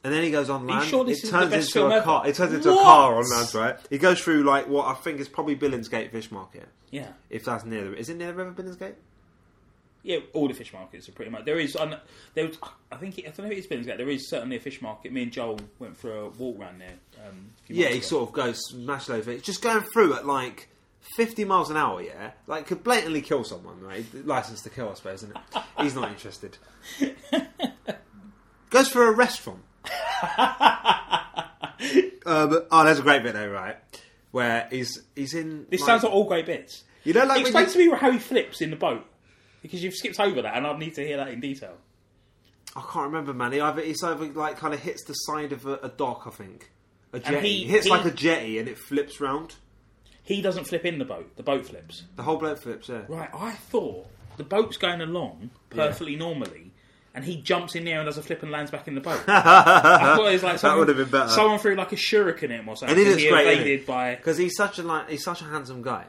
And 0.04 0.14
then 0.14 0.22
he 0.22 0.30
goes 0.30 0.48
on 0.48 0.66
land. 0.66 0.88
sure 0.88 1.08
it 1.08 1.18
turns 1.28 1.52
into 1.52 1.87
a 1.87 1.96
ever? 1.96 2.04
car. 2.04 2.26
It 2.26 2.34
turns 2.37 2.52
into 2.52 2.70
a 2.70 2.76
car 2.76 3.16
on 3.16 3.28
land, 3.28 3.54
right? 3.54 3.76
He 3.90 3.98
goes 3.98 4.20
through 4.20 4.44
like 4.44 4.68
what 4.68 4.87
I 4.87 4.94
think 4.94 5.20
is 5.20 5.28
probably 5.28 5.56
Billingsgate 5.56 6.12
Fish 6.12 6.30
Market. 6.30 6.68
Yeah. 6.90 7.08
If 7.30 7.44
that's 7.44 7.64
near 7.64 7.90
the, 7.90 7.96
is 7.96 8.08
it 8.08 8.16
near 8.16 8.28
the 8.28 8.34
River 8.34 8.62
Billingsgate? 8.62 8.94
Yeah, 10.09 10.21
all 10.33 10.49
the 10.49 10.55
fish 10.55 10.73
markets 10.73 11.07
are 11.09 11.12
pretty 11.12 11.31
much. 11.31 11.44
There 11.44 11.59
is, 11.59 11.77
um, 11.77 11.94
there 12.33 12.47
was, 12.47 12.57
I 12.90 12.97
think, 12.97 13.18
it, 13.18 13.27
I 13.27 13.29
don't 13.31 13.40
know 13.44 13.53
if 13.53 13.59
it's 13.59 13.66
been 13.66 13.83
There 13.83 14.09
is 14.09 14.31
certainly 14.31 14.57
a 14.57 14.61
fish 14.61 14.81
market. 14.81 15.12
Me 15.12 15.23
and 15.25 15.31
Joel 15.31 15.61
went 15.79 15.99
for 15.99 16.16
a 16.16 16.29
walk 16.31 16.59
round 16.59 16.81
there. 16.81 16.94
Um, 17.29 17.51
a 17.68 17.73
Yeah, 17.75 17.88
he 17.88 17.99
ago. 17.99 18.01
sort 18.07 18.29
of 18.31 18.35
goes 18.35 18.59
smash 18.71 19.11
over. 19.11 19.31
It's 19.31 19.44
just 19.44 19.61
going 19.61 19.83
through 19.92 20.14
at 20.14 20.27
like 20.27 20.68
50 21.16 21.44
miles 21.44 21.68
an 21.68 21.77
hour, 21.77 22.01
yeah? 22.01 22.31
Like, 22.47 22.66
could 22.66 22.83
blatantly 22.83 23.21
kill 23.21 23.44
someone, 23.44 23.83
right? 23.83 24.07
License 24.25 24.62
to 24.62 24.71
kill, 24.71 24.88
I 24.88 24.94
suppose, 24.94 25.23
isn't 25.25 25.37
it? 25.37 25.62
He's 25.83 25.94
not 25.94 26.09
interested. 26.09 26.57
Goes 28.71 28.88
for 28.88 29.07
a 29.07 29.12
restaurant. 29.12 29.61
um, 32.25 32.62
oh, 32.71 32.85
there's 32.85 32.99
a 32.99 33.03
great 33.03 33.23
bit 33.23 33.35
though, 33.35 33.49
right? 33.51 33.77
Where 34.31 34.68
he's 34.71 35.03
he's 35.16 35.35
in. 35.35 35.66
This 35.71 35.85
sounds 35.85 36.03
like 36.03 36.12
all 36.12 36.25
great 36.25 36.47
bits. 36.47 36.85
You 37.05 37.12
know, 37.14 37.25
like 37.25 37.40
Explain 37.42 37.66
you- 37.66 37.73
to 37.73 37.79
me 37.79 37.97
how 37.97 38.11
he 38.11 38.18
flips 38.18 38.61
in 38.61 38.71
the 38.71 38.77
boat 38.77 39.07
because 39.62 39.83
you've 39.83 39.94
skipped 39.94 40.21
over 40.21 40.42
that, 40.42 40.57
and 40.57 40.66
I'd 40.66 40.79
need 40.79 40.94
to 40.94 41.07
hear 41.07 41.16
that 41.18 41.29
in 41.29 41.40
detail. 41.40 41.77
I 42.77 42.81
can't 42.83 43.07
remember, 43.07 43.33
man. 43.33 43.53
He 43.53 43.61
either 43.61 43.83
he's 43.83 44.03
either 44.03 44.27
like 44.27 44.59
kind 44.59 44.75
of 44.75 44.81
hits 44.81 45.05
the 45.05 45.14
side 45.14 45.53
of 45.53 45.66
a, 45.66 45.75
a 45.83 45.88
dock, 45.88 46.25
I 46.27 46.31
think. 46.31 46.71
A 47.12 47.18
jetty. 47.21 47.49
he- 47.49 47.59
He, 47.64 47.64
hits 47.68 47.85
he- 47.87 47.90
like 47.90 48.05
a 48.05 48.11
jetty 48.11 48.59
and 48.59 48.68
it 48.68 48.79
flips 48.79 49.21
round. 49.21 49.57
He 50.23 50.42
doesn't 50.42 50.64
flip 50.64 50.85
in 50.85 50.99
the 50.99 51.07
boat; 51.07 51.35
the 51.37 51.42
boat 51.42 51.64
flips. 51.66 52.05
The 52.16 52.23
whole 52.23 52.37
boat 52.37 52.59
flips, 52.59 52.88
yeah. 52.90 53.03
Right, 53.09 53.31
I 53.35 53.53
thought 53.53 54.07
the 54.37 54.44
boat's 54.44 54.77
going 54.77 55.01
along 55.01 55.51
perfectly 55.71 56.16
normally, 56.16 56.71
and 57.14 57.25
he 57.25 57.40
jumps 57.40 57.75
in 57.75 57.85
there 57.87 57.99
and 57.99 58.07
does 58.07 58.18
a 58.18 58.23
flip 58.23 58.42
and 58.42 58.53
lands 58.53 58.71
back 58.71 58.87
in 58.87 58.94
the 58.94 59.01
boat. 59.01 59.23
I 59.29 60.16
thought 60.16 60.29
it 60.29 60.33
was 60.35 60.42
like 60.42 60.59
someone, 60.59 60.81
would 60.81 60.88
have 60.88 60.99
been 60.99 61.09
better. 61.09 61.31
Someone 61.31 61.59
threw 61.59 61.77
like 61.77 61.92
a 61.92 61.97
shuriken 61.97 62.42
at 62.44 62.51
him 62.51 62.68
or 62.68 62.77
something. 62.77 62.90
And 62.90 62.99
he 62.99 63.11
and 63.11 63.23
looks 63.23 63.33
great, 63.33 63.59
evaded 63.59 63.87
by 63.87 64.16
Because 64.16 64.37
he's 64.37 64.55
such 64.55 64.79
a 64.79 64.83
like 64.83 65.09
he's 65.09 65.25
such 65.25 65.40
a 65.40 65.44
handsome 65.44 65.81
guy. 65.81 66.05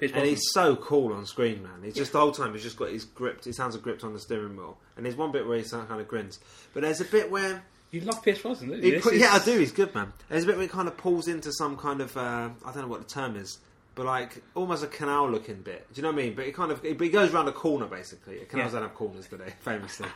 And 0.00 0.24
he's 0.24 0.42
so 0.52 0.76
cool 0.76 1.12
on 1.12 1.26
screen, 1.26 1.62
man. 1.62 1.82
He's 1.82 1.94
just 1.94 2.12
the 2.12 2.20
whole 2.20 2.32
time 2.32 2.52
he's 2.52 2.62
just 2.62 2.76
got 2.76 2.90
his 2.90 3.04
gripped, 3.04 3.44
his 3.44 3.58
hands 3.58 3.74
are 3.74 3.80
gripped 3.80 4.04
on 4.04 4.12
the 4.12 4.20
steering 4.20 4.56
wheel. 4.56 4.78
And 4.96 5.04
there's 5.04 5.16
one 5.16 5.32
bit 5.32 5.46
where 5.46 5.58
he 5.58 5.64
kind 5.68 6.00
of 6.00 6.06
grins, 6.08 6.38
but 6.74 6.82
there's 6.82 7.00
a 7.00 7.04
bit 7.04 7.30
where 7.30 7.62
You 7.90 8.00
love 8.02 8.22
Pierce 8.22 8.40
Brosnan, 8.40 8.70
don't 8.70 8.82
you? 8.82 9.00
Put, 9.00 9.14
is- 9.14 9.20
yeah, 9.22 9.32
I 9.32 9.38
do. 9.44 9.58
He's 9.58 9.72
good, 9.72 9.94
man. 9.94 10.12
There's 10.28 10.44
a 10.44 10.46
bit 10.46 10.56
where 10.56 10.62
he 10.62 10.68
kind 10.68 10.86
of 10.88 10.96
pulls 10.96 11.26
into 11.26 11.52
some 11.52 11.76
kind 11.76 12.00
of 12.00 12.16
uh, 12.16 12.50
I 12.64 12.72
don't 12.72 12.82
know 12.82 12.88
what 12.88 13.00
the 13.06 13.12
term 13.12 13.34
is, 13.36 13.58
but 13.96 14.06
like 14.06 14.42
almost 14.54 14.84
a 14.84 14.86
canal 14.86 15.28
looking 15.30 15.62
bit. 15.62 15.86
Do 15.92 15.98
you 15.98 16.02
know 16.02 16.12
what 16.12 16.20
I 16.20 16.24
mean? 16.26 16.34
But 16.34 16.46
he 16.46 16.52
kind 16.52 16.70
of 16.70 16.82
but 16.82 17.00
he 17.00 17.08
goes 17.08 17.34
around 17.34 17.48
a 17.48 17.52
corner 17.52 17.86
basically. 17.86 18.36
Canals 18.48 18.72
Yeah. 18.72 18.78
don't 18.80 18.88
have 18.88 18.96
corners 18.96 19.26
today, 19.26 19.52
famously. 19.60 20.08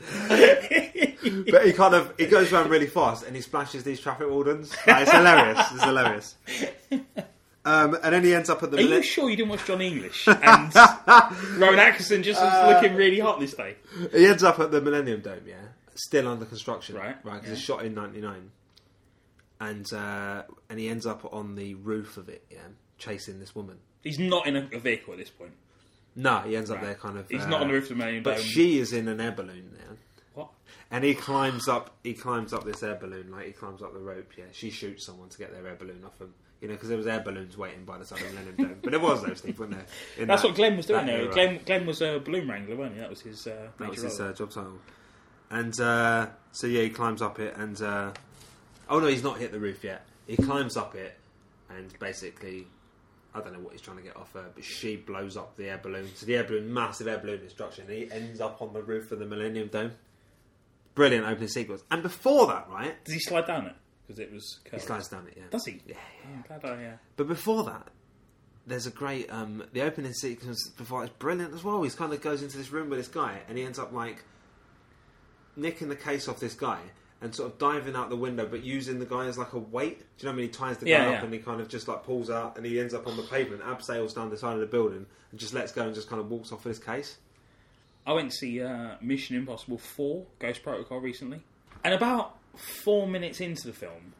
but 1.50 1.64
he 1.64 1.72
kind 1.72 1.94
of 1.94 2.12
he 2.18 2.26
goes 2.26 2.52
around 2.52 2.68
really 2.68 2.86
fast 2.88 3.24
and 3.24 3.34
he 3.34 3.40
splashes 3.42 3.84
these 3.84 4.00
traffic 4.00 4.28
wardens. 4.28 4.74
Like, 4.86 5.02
it's 5.02 5.12
hilarious. 5.12 5.58
It's 5.72 5.84
hilarious. 5.84 6.36
Um, 7.66 7.94
and 8.02 8.12
then 8.14 8.22
he 8.24 8.34
ends 8.34 8.50
up 8.50 8.62
at 8.62 8.70
the. 8.70 8.76
Are 8.76 8.80
you 8.80 9.02
sure 9.02 9.30
you 9.30 9.36
didn't 9.36 9.48
watch 9.48 9.64
John 9.64 9.80
English? 9.80 10.26
And 10.28 10.74
Rowan 11.58 11.78
Atkinson 11.78 12.22
just 12.22 12.40
Uh, 12.42 12.68
looking 12.74 12.94
really 12.96 13.18
hot 13.20 13.40
this 13.40 13.54
day. 13.54 13.76
He 14.12 14.26
ends 14.26 14.42
up 14.42 14.58
at 14.60 14.70
the 14.70 14.80
Millennium 14.82 15.20
Dome, 15.20 15.40
yeah, 15.46 15.54
still 15.94 16.28
under 16.28 16.44
construction, 16.44 16.96
Right, 16.96 17.16
Right, 17.24 17.34
because 17.34 17.46
yeah. 17.48 17.52
it's 17.54 17.62
shot 17.62 17.84
in 17.84 17.94
'99, 17.94 18.50
and 19.60 19.92
uh, 19.92 20.42
and 20.68 20.78
he 20.78 20.88
ends 20.88 21.06
up 21.06 21.32
on 21.32 21.54
the 21.54 21.74
roof 21.74 22.16
of 22.16 22.28
it, 22.28 22.44
yeah, 22.50 22.58
chasing 22.98 23.40
this 23.40 23.54
woman. 23.54 23.78
He's 24.02 24.18
not 24.18 24.46
in 24.46 24.56
a, 24.56 24.68
a 24.72 24.78
vehicle 24.78 25.14
at 25.14 25.18
this 25.18 25.30
point. 25.30 25.52
No, 26.16 26.40
he 26.40 26.56
ends 26.56 26.70
up 26.70 26.76
Right. 26.76 26.86
there, 26.86 26.94
kind 26.94 27.18
of. 27.18 27.28
He's 27.28 27.42
uh, 27.42 27.48
not 27.48 27.62
on 27.62 27.68
the 27.68 27.74
roof 27.74 27.84
of 27.84 27.88
the 27.90 27.94
Millennium 27.96 28.22
but 28.24 28.36
Dome. 28.36 28.44
she 28.44 28.78
is 28.78 28.92
in 28.92 29.08
an 29.08 29.20
air 29.20 29.32
balloon 29.32 29.72
now, 29.78 29.96
What? 30.34 30.48
and 30.90 31.02
he 31.02 31.14
climbs 31.14 31.66
up. 31.66 31.96
He 32.04 32.12
climbs 32.14 32.52
up 32.52 32.64
this 32.64 32.82
air 32.82 32.96
balloon, 32.96 33.30
like 33.30 33.46
he 33.46 33.52
climbs 33.52 33.80
up 33.82 33.94
the 33.94 34.00
rope. 34.00 34.30
Yeah, 34.36 34.44
she 34.52 34.70
shoots 34.70 35.06
someone 35.06 35.30
to 35.30 35.38
get 35.38 35.50
their 35.52 35.66
air 35.66 35.76
balloon 35.76 36.02
off 36.04 36.20
him. 36.20 36.34
You 36.60 36.68
know, 36.68 36.74
because 36.74 36.88
there 36.88 36.96
was 36.96 37.06
air 37.06 37.20
balloons 37.20 37.58
waiting 37.58 37.84
by 37.84 37.98
the 37.98 38.06
side 38.06 38.20
of 38.22 38.28
the 38.28 38.30
Millennium 38.32 38.56
Dome, 38.56 38.78
but 38.82 38.90
there 38.90 39.00
was 39.00 39.22
though, 39.22 39.34
Steve, 39.34 39.58
wasn't 39.58 39.76
there? 39.78 39.86
That's 40.26 40.42
that- 40.42 40.48
what 40.48 40.56
Glenn 40.56 40.76
was 40.78 40.86
doing 40.86 41.04
there. 41.06 41.26
Glenn, 41.28 41.60
Glenn 41.66 41.84
was 41.86 42.00
a 42.00 42.20
balloon 42.20 42.48
wrangler, 42.48 42.76
wasn't 42.76 42.94
he? 42.96 43.00
That 43.00 43.10
was 43.10 43.20
his 43.20 43.46
uh, 43.46 43.68
That 43.78 43.90
was 43.90 44.02
his 44.02 44.18
uh, 44.20 44.32
job 44.32 44.50
title. 44.50 44.78
And 45.50 45.78
uh, 45.78 46.28
so 46.52 46.66
yeah, 46.66 46.82
he 46.82 46.90
climbs 46.90 47.20
up 47.20 47.38
it, 47.38 47.54
and 47.56 47.80
uh, 47.82 48.12
oh 48.88 48.98
no, 48.98 49.06
he's 49.08 49.22
not 49.22 49.38
hit 49.38 49.52
the 49.52 49.58
roof 49.60 49.84
yet. 49.84 50.06
He 50.26 50.36
climbs 50.36 50.76
up 50.76 50.94
it, 50.94 51.18
and 51.68 51.92
basically, 51.98 52.66
I 53.34 53.40
don't 53.40 53.52
know 53.52 53.58
what 53.58 53.72
he's 53.72 53.82
trying 53.82 53.98
to 53.98 54.02
get 54.02 54.16
off 54.16 54.32
her, 54.32 54.46
but 54.54 54.64
she 54.64 54.96
blows 54.96 55.36
up 55.36 55.56
the 55.56 55.68
air 55.68 55.78
balloon. 55.82 56.08
So 56.14 56.24
the 56.24 56.36
air 56.36 56.44
balloon, 56.44 56.72
massive 56.72 57.08
air 57.08 57.18
balloon 57.18 57.40
destruction. 57.40 57.84
And 57.88 57.92
he 57.92 58.10
ends 58.10 58.40
up 58.40 58.62
on 58.62 58.72
the 58.72 58.82
roof 58.82 59.12
of 59.12 59.18
the 59.18 59.26
Millennium 59.26 59.68
Dome. 59.68 59.92
Brilliant 60.94 61.26
opening 61.26 61.48
sequence. 61.48 61.82
And 61.90 62.02
before 62.02 62.46
that, 62.46 62.68
right, 62.70 63.04
Does 63.04 63.14
he 63.14 63.20
slide 63.20 63.46
down 63.46 63.66
it? 63.66 63.74
Because 64.06 64.18
it 64.20 64.32
was 64.32 64.60
he 64.64 64.70
curved. 64.70 64.82
slides 64.84 65.08
down 65.08 65.26
it. 65.28 65.34
Yeah. 65.36 65.44
Does 65.50 65.64
he? 65.64 65.80
Yeah. 65.86 65.94
Oh, 66.26 66.28
I'm 66.54 66.60
glad 66.60 66.78
I, 66.78 66.84
uh, 66.84 66.90
But 67.16 67.28
before 67.28 67.64
that, 67.64 67.88
there's 68.66 68.86
a 68.86 68.90
great 68.90 69.30
um, 69.30 69.64
the 69.72 69.82
opening 69.82 70.12
sequence 70.12 70.68
before 70.76 71.04
it's 71.04 71.12
brilliant 71.18 71.54
as 71.54 71.64
well. 71.64 71.82
He 71.82 71.90
kind 71.90 72.12
of 72.12 72.20
goes 72.20 72.42
into 72.42 72.56
this 72.58 72.70
room 72.70 72.90
with 72.90 72.98
this 72.98 73.08
guy, 73.08 73.40
and 73.48 73.56
he 73.58 73.64
ends 73.64 73.78
up 73.78 73.92
like 73.92 74.22
nicking 75.56 75.88
the 75.88 75.96
case 75.96 76.28
off 76.28 76.40
this 76.40 76.54
guy 76.54 76.80
and 77.20 77.34
sort 77.34 77.50
of 77.52 77.58
diving 77.58 77.94
out 77.96 78.10
the 78.10 78.16
window, 78.16 78.46
but 78.46 78.62
using 78.62 78.98
the 78.98 79.06
guy 79.06 79.26
as 79.26 79.38
like 79.38 79.52
a 79.54 79.58
weight. 79.58 80.00
Do 80.00 80.04
you 80.18 80.24
know 80.26 80.30
what 80.30 80.34
I 80.34 80.36
mean? 80.36 80.46
He 80.46 80.52
ties 80.52 80.78
the 80.78 80.84
guy 80.86 80.90
Yeah, 80.90 81.06
up 81.06 81.12
yeah. 81.12 81.24
and 81.24 81.32
he 81.32 81.38
kind 81.38 81.60
of 81.60 81.68
just 81.68 81.88
like 81.88 82.04
pulls 82.04 82.28
out, 82.28 82.56
and 82.56 82.66
he 82.66 82.78
ends 82.78 82.92
up 82.92 83.06
on 83.06 83.16
the 83.16 83.22
pavement, 83.22 83.62
abseils 83.62 84.14
down 84.14 84.28
the 84.30 84.36
side 84.36 84.54
of 84.54 84.60
the 84.60 84.66
building, 84.66 85.06
and 85.30 85.40
just 85.40 85.54
lets 85.54 85.72
go 85.72 85.82
and 85.86 85.94
just 85.94 86.08
kind 86.08 86.20
of 86.20 86.30
walks 86.30 86.52
off 86.52 86.64
with 86.64 86.76
his 86.76 86.84
case. 86.84 87.16
I 88.06 88.12
went 88.12 88.30
to 88.32 88.36
see 88.36 88.62
uh, 88.62 88.96
Mission 89.00 89.36
Impossible 89.36 89.78
4 89.78 90.26
Ghost 90.38 90.62
Protocol 90.62 91.00
recently. 91.00 91.40
And 91.82 91.94
about 91.94 92.36
four 92.56 93.06
minutes 93.06 93.40
into 93.40 93.66
the 93.66 93.72
film, 93.72 94.12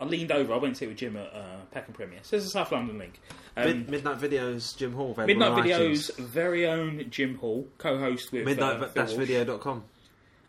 I 0.00 0.04
leaned 0.04 0.32
over. 0.32 0.52
I 0.54 0.56
went 0.56 0.74
to 0.74 0.78
see 0.78 0.84
it 0.86 0.88
with 0.88 0.98
Jim 0.98 1.16
at 1.16 1.32
uh, 1.34 1.56
Peckham 1.70 1.92
Premiere. 1.94 2.20
So 2.22 2.36
there's 2.36 2.46
a 2.46 2.50
South 2.50 2.72
London 2.72 2.98
link. 2.98 3.20
Um, 3.56 3.66
Mid- 3.66 3.90
Midnight 3.90 4.18
Videos, 4.18 4.76
Jim 4.76 4.92
Hall, 4.94 5.14
Midnight 5.18 5.62
Video's 5.62 6.10
iTunes. 6.10 6.16
very 6.26 6.66
own 6.66 7.06
Jim 7.10 7.36
Hall, 7.36 7.68
co-host 7.78 8.32
with 8.32 8.46
uh, 8.58 8.78
Walsh, 8.80 8.80
Midnight-video.com. 8.96 9.84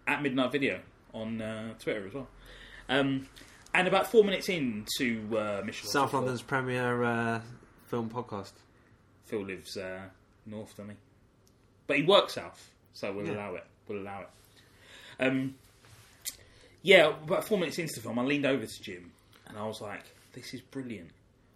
at 0.08 0.22
Midnight 0.24 0.52
Video 0.52 0.80
on 1.14 1.42
uh, 1.42 1.74
Twitter 1.80 2.08
as 2.08 2.14
well. 2.14 2.28
Um, 2.90 3.28
and 3.74 3.88
about 3.88 4.10
four 4.12 4.24
minutes 4.24 4.50
into 4.50 5.38
uh, 5.38 5.62
Mission 5.66 5.88
South 5.88 6.06
Impossible 6.06 6.10
4, 6.10 6.20
London's 6.22 6.42
premier 6.42 7.04
uh, 7.04 7.42
film 7.88 8.10
podcast. 8.10 8.54
Phil 9.26 9.44
lives 9.44 9.78
uh, 9.78 10.02
north, 10.46 10.72
doesn't 10.78 10.92
he? 10.92 10.98
But 11.88 11.98
he 11.98 12.04
works 12.04 12.34
south, 12.34 12.70
so 12.94 13.12
we'll 13.14 13.26
Yeah. 13.28 13.34
allow 13.36 13.56
it. 13.56 13.66
We'll 13.88 14.00
allow 14.02 14.22
it. 14.22 14.30
Um, 15.20 15.56
yeah, 16.82 17.08
about 17.08 17.48
four 17.48 17.58
minutes 17.58 17.80
into 17.80 17.94
the 17.96 18.02
film, 18.02 18.20
I 18.20 18.24
leaned 18.24 18.46
over 18.46 18.66
to 18.66 18.82
Jim 18.82 19.12
and 19.48 19.58
I 19.58 19.66
was 19.66 19.82
like, 19.82 20.04
"This 20.34 20.54
is 20.54 20.62
brilliant." 20.62 21.12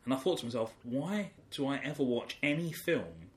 And 0.05 0.13
I 0.13 0.17
thought 0.17 0.39
to 0.39 0.45
myself, 0.45 0.73
"Why 0.83 1.31
do 1.51 1.67
I 1.67 1.77
ever 1.83 2.03
watch 2.03 2.38
any 2.43 2.71
film 2.71 3.29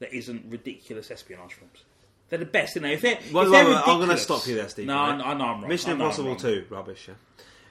that 0.00 0.12
isn't 0.12 0.44
ridiculous 0.50 1.10
espionage 1.10 1.54
films? 1.54 1.84
They're 2.28 2.38
the 2.38 2.44
best, 2.44 2.76
aren't 2.76 2.84
they? 2.84 2.92
If 2.94 3.00
they're, 3.00 3.18
Well, 3.32 3.44
if 3.46 3.50
they're 3.50 3.64
well, 3.64 3.82
I'm 3.86 3.98
going 3.98 4.10
to 4.10 4.16
stop 4.16 4.46
you 4.46 4.54
there, 4.54 4.68
Steve. 4.68 4.86
No, 4.86 4.94
right? 4.94 5.20
I, 5.20 5.30
I 5.30 5.34
know 5.34 5.44
I'm 5.46 5.60
wrong. 5.60 5.68
Mission 5.68 5.90
Impossible 5.90 6.28
wrong. 6.30 6.38
Two, 6.38 6.64
rubbish. 6.70 7.08
Yeah. 7.08 7.14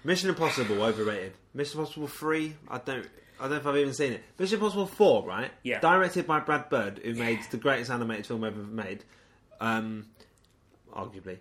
Mission 0.04 0.30
Impossible, 0.30 0.82
overrated. 0.82 1.34
Mission 1.54 1.80
Impossible 1.80 2.08
Three, 2.08 2.56
I 2.68 2.78
don't. 2.80 3.08
I 3.40 3.44
don't 3.44 3.52
know 3.52 3.58
if 3.58 3.68
I've 3.68 3.78
even 3.78 3.94
seen 3.94 4.14
it. 4.14 4.24
Mission 4.38 4.56
Impossible 4.56 4.86
Four, 4.86 5.26
right? 5.26 5.50
Yeah. 5.64 5.80
Directed 5.80 6.28
by 6.28 6.40
Brad 6.42 6.70
Bird, 6.70 7.00
who 7.04 7.14
made 7.14 7.40
the 7.52 7.58
greatest 7.58 7.90
animated 7.90 8.26
film 8.28 8.44
ever 8.44 8.60
made, 8.60 9.06
um, 9.62 10.08
arguably. 10.94 11.38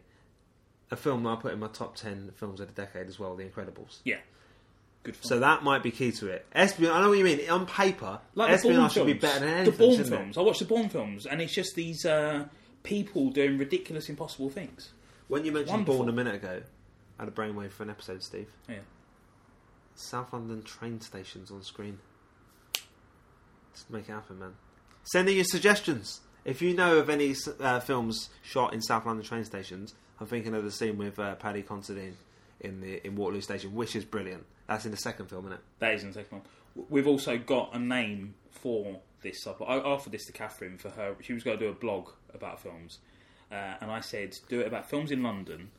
A 0.91 0.97
film 0.97 1.23
that 1.25 1.29
I 1.31 1.37
put 1.37 1.53
in 1.53 1.59
my 1.59 1.69
top 1.69 1.97
ten 1.97 2.31
films 2.37 2.61
of 2.61 2.75
the 2.75 2.81
decade 2.83 3.09
as 3.09 3.19
well, 3.19 3.37
The 3.37 3.45
Incredibles. 3.45 3.99
Yeah, 4.05 4.17
good. 5.03 5.17
Film. 5.17 5.29
So 5.29 5.41
that 5.41 5.63
might 5.63 5.83
be 5.83 5.91
key 5.91 6.13
to 6.13 6.29
it. 6.29 6.47
Espionage, 6.55 6.97
I 6.97 7.01
know 7.03 7.09
what 7.11 7.19
you 7.19 7.25
mean. 7.25 7.49
On 7.51 7.67
paper, 7.67 8.21
like 8.35 8.51
espionage 8.53 8.93
should 8.93 9.05
films. 9.05 9.13
be 9.13 9.19
better 9.19 9.41
than 9.41 9.49
anything. 9.49 9.73
the. 9.73 9.79
Bourne 9.79 9.91
shouldn't 9.97 10.13
it? 10.15 10.17
films. 10.17 10.39
I 10.39 10.41
watch 10.43 10.59
the 10.61 10.65
Bourne 10.65 10.89
films, 10.89 11.27
and 11.27 11.43
it's 11.43 11.53
just 11.55 11.75
these 11.75 12.05
uh, 12.07 12.47
people 12.83 13.31
doing 13.31 13.59
ridiculous, 13.59 14.09
impossible 14.09 14.49
things. 14.51 14.93
When 15.29 15.45
you 15.45 15.53
mentioned 15.53 15.71
Wonderful. 15.73 15.97
Bourne 15.99 16.09
a 16.09 16.13
minute 16.13 16.37
ago, 16.37 16.63
I 17.19 17.23
had 17.25 17.29
a 17.29 17.33
brainwave 17.37 17.71
for 17.73 17.83
an 17.83 17.91
episode, 17.91 18.23
Steve. 18.23 18.49
Yeah. 18.69 18.77
South 19.95 20.33
London 20.33 20.63
train 20.63 21.01
stations 21.01 21.51
on 21.51 21.63
screen. 21.63 21.99
Make 23.91 24.09
it 24.09 24.13
happen, 24.13 24.39
man. 24.39 24.55
Send 25.05 25.29
in 25.29 25.37
your 25.37 25.45
suggestions. 25.45 26.21
If 26.45 26.63
you 26.63 26.75
know 26.75 26.99
of 26.99 27.11
any 27.11 27.35
uh, 27.61 27.81
films 27.81 28.31
shot 28.43 28.73
in 28.73 28.81
South 28.81 29.05
London 29.07 29.25
train 29.25 29.45
stations, 29.45 29.95
I'm 30.21 30.27
thinking 30.27 30.55
of 30.55 30.65
the 30.65 30.71
scene 30.71 30.99
with 30.99 31.19
uh, 31.19 31.35
Paddy 31.37 31.63
Considine 31.63 32.17
in 32.61 32.81
the 32.81 33.07
in 33.07 33.17
Waterloo 33.17 33.41
Station, 33.41 33.75
which 33.75 33.95
is 33.95 34.05
brilliant. 34.05 34.45
That's 34.67 34.85
in 34.85 34.91
the 34.91 34.97
second 34.97 35.27
film, 35.27 35.47
isn't 35.47 35.55
it? 35.55 35.61
That 35.79 35.95
is 35.95 36.03
in 36.03 36.09
the 36.09 36.15
second 36.15 36.39
one. 36.39 36.87
We've 36.91 37.07
also 37.07 37.39
got 37.39 37.75
a 37.75 37.79
name 37.79 38.35
for 38.51 39.01
this. 39.23 39.47
I 39.47 39.79
offered 39.79 40.13
this 40.13 40.27
to 40.27 40.33
Catherine 40.33 40.79
for 40.79 40.91
her. 40.91 41.17
She 41.23 41.33
was 41.33 41.43
going 41.43 41.59
to 41.59 41.65
do 41.65 41.71
a 41.71 41.75
blog 41.75 42.11
about 42.35 42.61
films, 42.61 42.99
uh, 43.51 43.75
and 43.81 43.91
I 43.91 44.01
said, 44.01 44.39
do 44.49 44.61
it 44.61 44.67
about 44.67 44.89
films 44.89 45.11
in 45.11 45.23
London 45.23 45.71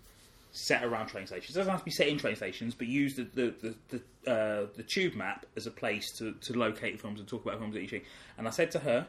set 0.51 0.83
around 0.83 1.07
train 1.07 1.27
stations. 1.27 1.55
It 1.55 1.59
doesn't 1.59 1.71
have 1.71 1.81
to 1.81 1.85
be 1.85 1.91
set 1.91 2.07
in 2.07 2.17
train 2.17 2.35
stations, 2.35 2.73
but 2.73 2.87
use 2.87 3.15
the 3.15 3.23
the 3.33 3.53
the, 3.61 4.01
the, 4.23 4.31
uh, 4.31 4.67
the 4.75 4.83
tube 4.83 5.15
map 5.15 5.45
as 5.55 5.67
a 5.67 5.71
place 5.71 6.11
to, 6.17 6.33
to 6.33 6.57
locate 6.57 6.99
films 6.99 7.19
and 7.19 7.27
talk 7.27 7.45
about 7.45 7.59
films 7.59 7.75
that 7.75 7.81
you 7.81 7.87
see. 7.87 8.01
And 8.37 8.47
I 8.47 8.51
said 8.51 8.71
to 8.71 8.79
her 8.79 9.07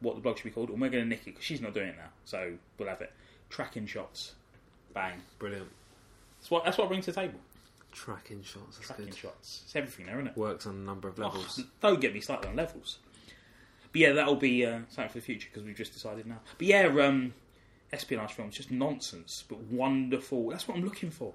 what 0.00 0.14
the 0.14 0.20
blog 0.20 0.36
should 0.36 0.44
be 0.44 0.50
called, 0.50 0.70
and 0.70 0.80
we're 0.80 0.90
going 0.90 1.04
to 1.04 1.08
nick 1.08 1.22
it 1.22 1.26
because 1.26 1.44
she's 1.44 1.60
not 1.60 1.74
doing 1.74 1.88
it 1.88 1.96
now, 1.96 2.10
so 2.24 2.52
we'll 2.78 2.88
have 2.88 3.00
it. 3.00 3.12
Tracking 3.48 3.86
shots, 3.86 4.34
bang. 4.96 5.20
Brilliant. 5.38 5.68
That's 6.40 6.50
what 6.50 6.64
that's 6.64 6.78
what 6.78 6.86
I 6.86 6.88
bring 6.88 7.02
to 7.02 7.12
the 7.12 7.20
table. 7.20 7.38
Tracking 7.92 8.42
shots. 8.42 8.76
That's 8.76 8.88
Tracking 8.88 9.06
good. 9.06 9.14
shots. 9.14 9.62
It's 9.64 9.76
everything 9.76 10.06
there, 10.06 10.16
isn't 10.16 10.28
it? 10.28 10.36
Works 10.36 10.66
on 10.66 10.74
a 10.74 10.78
number 10.78 11.06
of 11.06 11.18
levels. 11.18 11.60
Oh, 11.62 11.68
don't 11.80 12.00
get 12.00 12.12
me 12.12 12.20
started 12.20 12.48
on 12.48 12.56
levels. 12.56 12.98
But 13.92 14.00
yeah, 14.00 14.12
that'll 14.12 14.36
be 14.36 14.66
uh, 14.66 14.80
something 14.88 15.08
for 15.08 15.18
the 15.18 15.24
future 15.24 15.48
because 15.52 15.64
we've 15.64 15.76
just 15.76 15.92
decided 15.92 16.26
now. 16.26 16.40
But 16.58 16.66
yeah, 16.66 16.86
um, 16.86 17.34
espionage 17.92 18.32
films, 18.32 18.56
just 18.56 18.70
nonsense, 18.70 19.44
but 19.48 19.58
wonderful. 19.60 20.50
That's 20.50 20.66
what 20.66 20.76
I'm 20.76 20.84
looking 20.84 21.10
for. 21.10 21.32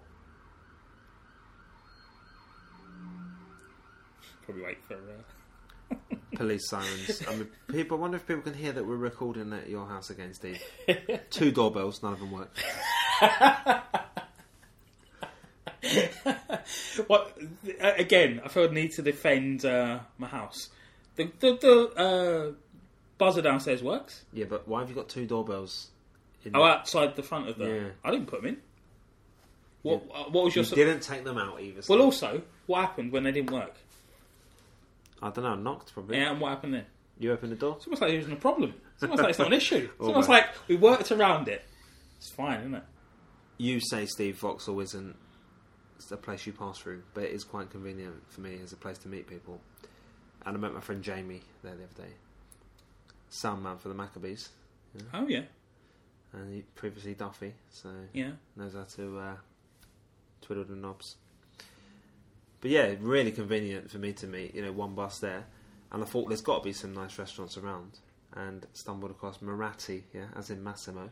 Probably 4.43 4.63
wait 4.63 4.84
for. 4.84 4.95
Uh... 4.95 5.95
Police 6.36 6.69
sirens. 6.69 7.24
I 7.28 7.36
mean, 7.36 7.47
people. 7.67 7.97
I 7.97 8.02
wonder 8.02 8.17
if 8.17 8.28
people 8.28 8.43
can 8.43 8.54
hear 8.54 8.71
that 8.71 8.86
we're 8.86 8.95
recording 8.95 9.54
at 9.54 9.69
your 9.69 9.88
house 9.88 10.10
again, 10.10 10.34
Steve. 10.34 10.62
Two 11.30 11.52
doorbells. 11.52 12.02
None 12.02 12.13
of 12.13 12.19
them 12.19 12.32
work. 12.32 12.52
What 17.08 17.38
uh, 17.82 17.94
again? 17.98 18.42
I 18.44 18.48
feel 18.48 18.68
the 18.68 18.74
need 18.74 18.92
to 18.94 19.02
defend 19.02 19.66
uh, 19.66 20.00
my 20.18 20.28
house. 20.28 20.70
The 21.16 21.32
the, 21.40 21.58
the 21.58 22.02
uh, 22.02 22.52
buzzer 23.18 23.42
downstairs 23.42 23.82
works. 23.82 24.24
Yeah, 24.34 24.46
but 24.50 24.68
why 24.68 24.82
have 24.82 24.90
you 24.90 24.96
got 24.96 25.10
two 25.10 25.26
doorbells? 25.26 25.90
In 26.44 26.56
Oh, 26.56 26.64
outside 26.64 27.16
the 27.16 27.24
front 27.24 27.50
of 27.50 27.58
the. 27.58 27.66
Yeah. 27.68 27.88
I 28.04 28.12
didn't 28.12 28.28
put 28.28 28.42
them 28.42 28.50
in. 28.50 28.58
What 29.82 30.04
uh, 30.14 30.24
What 30.26 30.46
was 30.46 30.56
you 30.56 30.62
your? 30.64 30.76
didn't 30.76 31.02
take 31.02 31.24
them 31.24 31.38
out 31.38 31.62
either. 31.62 31.82
Well, 31.88 32.02
also, 32.02 32.42
what 32.68 32.82
happened 32.82 33.12
when 33.12 33.24
they 33.24 33.32
didn't 33.32 33.52
work? 33.52 33.76
I 35.22 35.30
don't 35.30 35.44
know. 35.44 35.56
Knocked 35.56 35.94
probably. 35.94 36.18
Yeah, 36.18 36.32
and 36.32 36.42
what 36.42 36.50
happened 36.50 36.74
then? 36.76 36.86
You 37.20 37.32
opened 37.34 37.52
the 37.52 37.56
door. 37.56 37.76
It's 37.78 37.86
almost 37.88 38.02
like 38.02 38.12
it 38.12 38.18
wasn't 38.18 38.34
a 38.38 38.42
problem. 38.42 38.74
It's 38.96 39.04
almost 39.04 39.22
like 39.22 39.30
it's 39.32 39.40
not 39.40 39.48
an 39.48 39.54
issue. 39.54 39.90
It's 40.00 40.08
almost 40.08 40.30
like 40.30 40.46
we 40.68 40.76
worked 40.76 41.12
around 41.12 41.48
it. 41.48 41.64
It's 42.18 42.30
fine, 42.30 42.60
isn't 42.62 42.76
it? 42.76 42.84
You 43.58 43.80
say 43.80 44.06
Steve 44.06 44.38
Vauxhall 44.38 44.80
isn't 44.80 45.16
a 46.12 46.18
place 46.18 46.46
you 46.48 46.54
pass 46.54 46.80
through, 46.80 47.04
but 47.14 47.26
it 47.26 47.32
is 47.32 47.44
quite 47.44 47.70
convenient 47.70 48.30
for 48.30 48.42
me 48.42 48.60
as 48.64 48.74
a 48.74 48.78
place 48.78 48.98
to 49.00 49.08
meet 49.08 49.28
people. 49.28 49.62
And 50.46 50.58
I 50.58 50.60
met 50.60 50.74
my 50.74 50.80
friend 50.80 51.04
Jamie 51.04 51.42
there 51.64 51.76
the 51.76 51.84
other 51.84 52.08
day. 52.08 52.14
Sound 53.30 53.64
man 53.64 53.78
for 53.78 53.88
the 53.88 53.94
Maccabees, 53.94 54.50
Oh 55.14 55.28
yeah, 55.28 55.44
and 56.34 56.54
he 56.54 56.64
previously 56.76 57.14
Duffy, 57.14 57.54
so 57.70 57.90
yeah. 58.14 58.32
knows 58.56 58.74
how 58.74 58.84
to 58.96 59.20
uh, 59.20 59.36
twiddle 60.42 60.66
the 60.66 60.76
knobs. 60.76 61.16
But 62.60 62.72
yeah, 62.72 62.94
really 63.00 63.32
convenient 63.32 63.90
for 63.90 63.98
me 63.98 64.14
to 64.14 64.28
meet. 64.28 64.54
You 64.54 64.64
know, 64.64 64.72
one 64.72 64.96
bus 64.96 65.20
there, 65.20 65.46
and 65.92 66.04
I 66.04 66.06
thought 66.06 66.28
there's 66.28 66.42
got 66.42 66.60
to 66.60 66.64
be 66.64 66.74
some 66.74 66.94
nice 66.94 67.18
restaurants 67.18 67.58
around, 67.58 68.00
and 68.34 68.66
stumbled 68.74 69.12
across 69.12 69.42
Moratti, 69.42 70.04
yeah, 70.14 70.26
as 70.36 70.50
in 70.50 70.64
Massimo. 70.64 71.10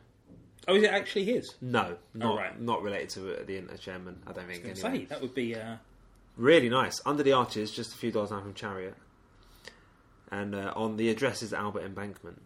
Oh, 0.67 0.75
is 0.75 0.83
it 0.83 0.91
actually 0.91 1.25
his? 1.25 1.55
No, 1.61 1.95
not 2.13 2.37
right. 2.37 2.61
not 2.61 2.83
related 2.83 3.09
to 3.11 3.19
the 3.45 3.57
inter 3.57 3.77
chairman. 3.77 4.21
I 4.27 4.33
don't 4.33 4.43
I 4.43 4.47
was 4.47 4.55
think. 4.57 4.63
going 4.63 4.75
to 4.75 4.85
anyway. 4.87 4.99
say 4.99 5.05
that 5.05 5.21
would 5.21 5.33
be. 5.35 5.55
Uh, 5.55 5.75
Really 6.37 6.69
nice. 6.69 7.01
Under 7.05 7.21
the 7.21 7.33
arches, 7.33 7.69
just 7.71 7.93
a 7.93 7.97
few 7.97 8.11
doors 8.11 8.29
down 8.29 8.41
from 8.43 8.53
Chariot. 8.53 8.95
And 10.31 10.55
uh, 10.55 10.71
on 10.75 10.95
the 10.95 11.09
address 11.09 11.41
is 11.43 11.53
Albert 11.53 11.83
Embankment. 11.83 12.41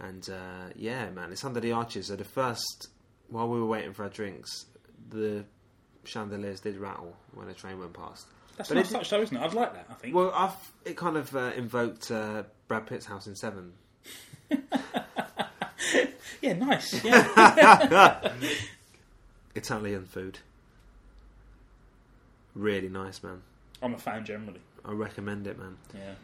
And 0.00 0.28
uh, 0.28 0.72
yeah, 0.74 1.08
man, 1.10 1.30
it's 1.30 1.44
under 1.44 1.60
the 1.60 1.72
arches. 1.72 2.06
So 2.08 2.16
the 2.16 2.24
first, 2.24 2.88
while 3.28 3.48
we 3.48 3.60
were 3.60 3.66
waiting 3.66 3.92
for 3.92 4.02
our 4.04 4.08
drinks, 4.08 4.66
the 5.10 5.44
chandeliers 6.04 6.60
did 6.60 6.76
rattle 6.76 7.14
when 7.34 7.48
a 7.48 7.54
train 7.54 7.78
went 7.78 7.92
past. 7.92 8.26
that's 8.56 8.68
But 8.68 8.78
a 8.78 8.80
nice 8.80 8.90
it- 8.90 8.94
touch, 8.94 9.10
though, 9.10 9.20
isn't 9.22 9.36
it? 9.36 9.42
I'd 9.42 9.54
like 9.54 9.74
that. 9.74 9.86
I 9.90 9.94
think. 9.94 10.14
Well, 10.16 10.32
I've, 10.34 10.72
it 10.84 10.96
kind 10.96 11.16
of 11.16 11.36
uh, 11.36 11.52
invoked 11.56 12.10
uh, 12.10 12.44
Brad 12.66 12.86
Pitt's 12.86 13.06
house 13.06 13.26
in 13.28 13.36
Seven. 13.36 13.74
yeah, 16.42 16.52
nice. 16.54 17.02
Yeah. 17.04 18.32
Italian 19.54 20.04
food. 20.04 20.38
Really 22.54 22.88
nice, 22.88 23.22
man. 23.22 23.42
I'm 23.82 23.94
a 23.94 23.98
fan 23.98 24.24
generally. 24.24 24.60
I 24.84 24.92
recommend 24.92 25.46
it, 25.46 25.58
man. 25.58 25.76
Yeah. 25.94 26.14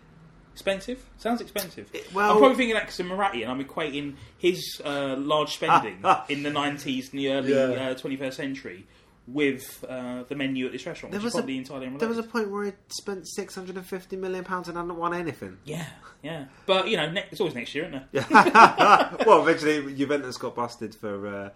Expensive? 0.53 1.05
Sounds 1.19 1.41
expensive. 1.41 1.89
It- 1.93 2.13
well- 2.13 2.33
I'm 2.33 2.39
probably 2.39 2.57
thinking 2.57 2.75
that 2.75 2.85
because 2.85 3.01
of 3.01 3.07
Moratti, 3.07 3.43
and 3.43 3.51
I'm 3.51 3.65
equating 3.65 4.15
his 4.39 4.81
uh, 4.85 5.17
large 5.19 5.55
spending 5.55 6.03
in 6.29 6.43
the 6.43 6.51
90s 6.51 7.11
and 7.11 7.19
the 7.21 7.31
early 7.33 7.53
Yeah. 7.55 7.91
uh, 7.91 7.95
21st 7.95 8.35
century 8.35 8.87
with 9.27 9.85
uh, 9.89 10.25
the 10.29 10.35
menu 10.35 10.67
at 10.67 10.73
this 10.73 10.85
restaurant, 10.87 11.13
There 11.13 11.19
which 11.21 11.33
was 11.33 11.35
is 11.35 11.41
a- 11.49 11.51
entirely 11.51 11.87
unrelated. 11.87 12.01
There 12.01 12.09
was 12.09 12.19
a 12.19 12.23
point 12.29 12.51
where 12.51 12.65
he 12.67 12.73
spent 12.89 13.25
£650 13.39 14.19
million 14.19 14.45
and 14.45 14.55
I 14.55 14.81
hadn't 14.81 14.97
won 14.97 15.15
anything. 15.15 15.57
Yeah, 15.65 15.87
yeah. 16.23 16.45
But, 16.67 16.89
you 16.89 16.97
know, 16.99 17.11
ne- 17.11 17.25
it's 17.31 17.41
always 17.41 17.55
next 17.55 17.75
year, 17.75 17.85
isn't 17.87 18.13
there? 18.13 18.27
well, 19.27 19.47
eventually 19.47 19.95
Juventus 19.95 20.37
got 20.37 20.55
busted 20.55 20.95
for 20.95 21.27
uh, 21.27 21.51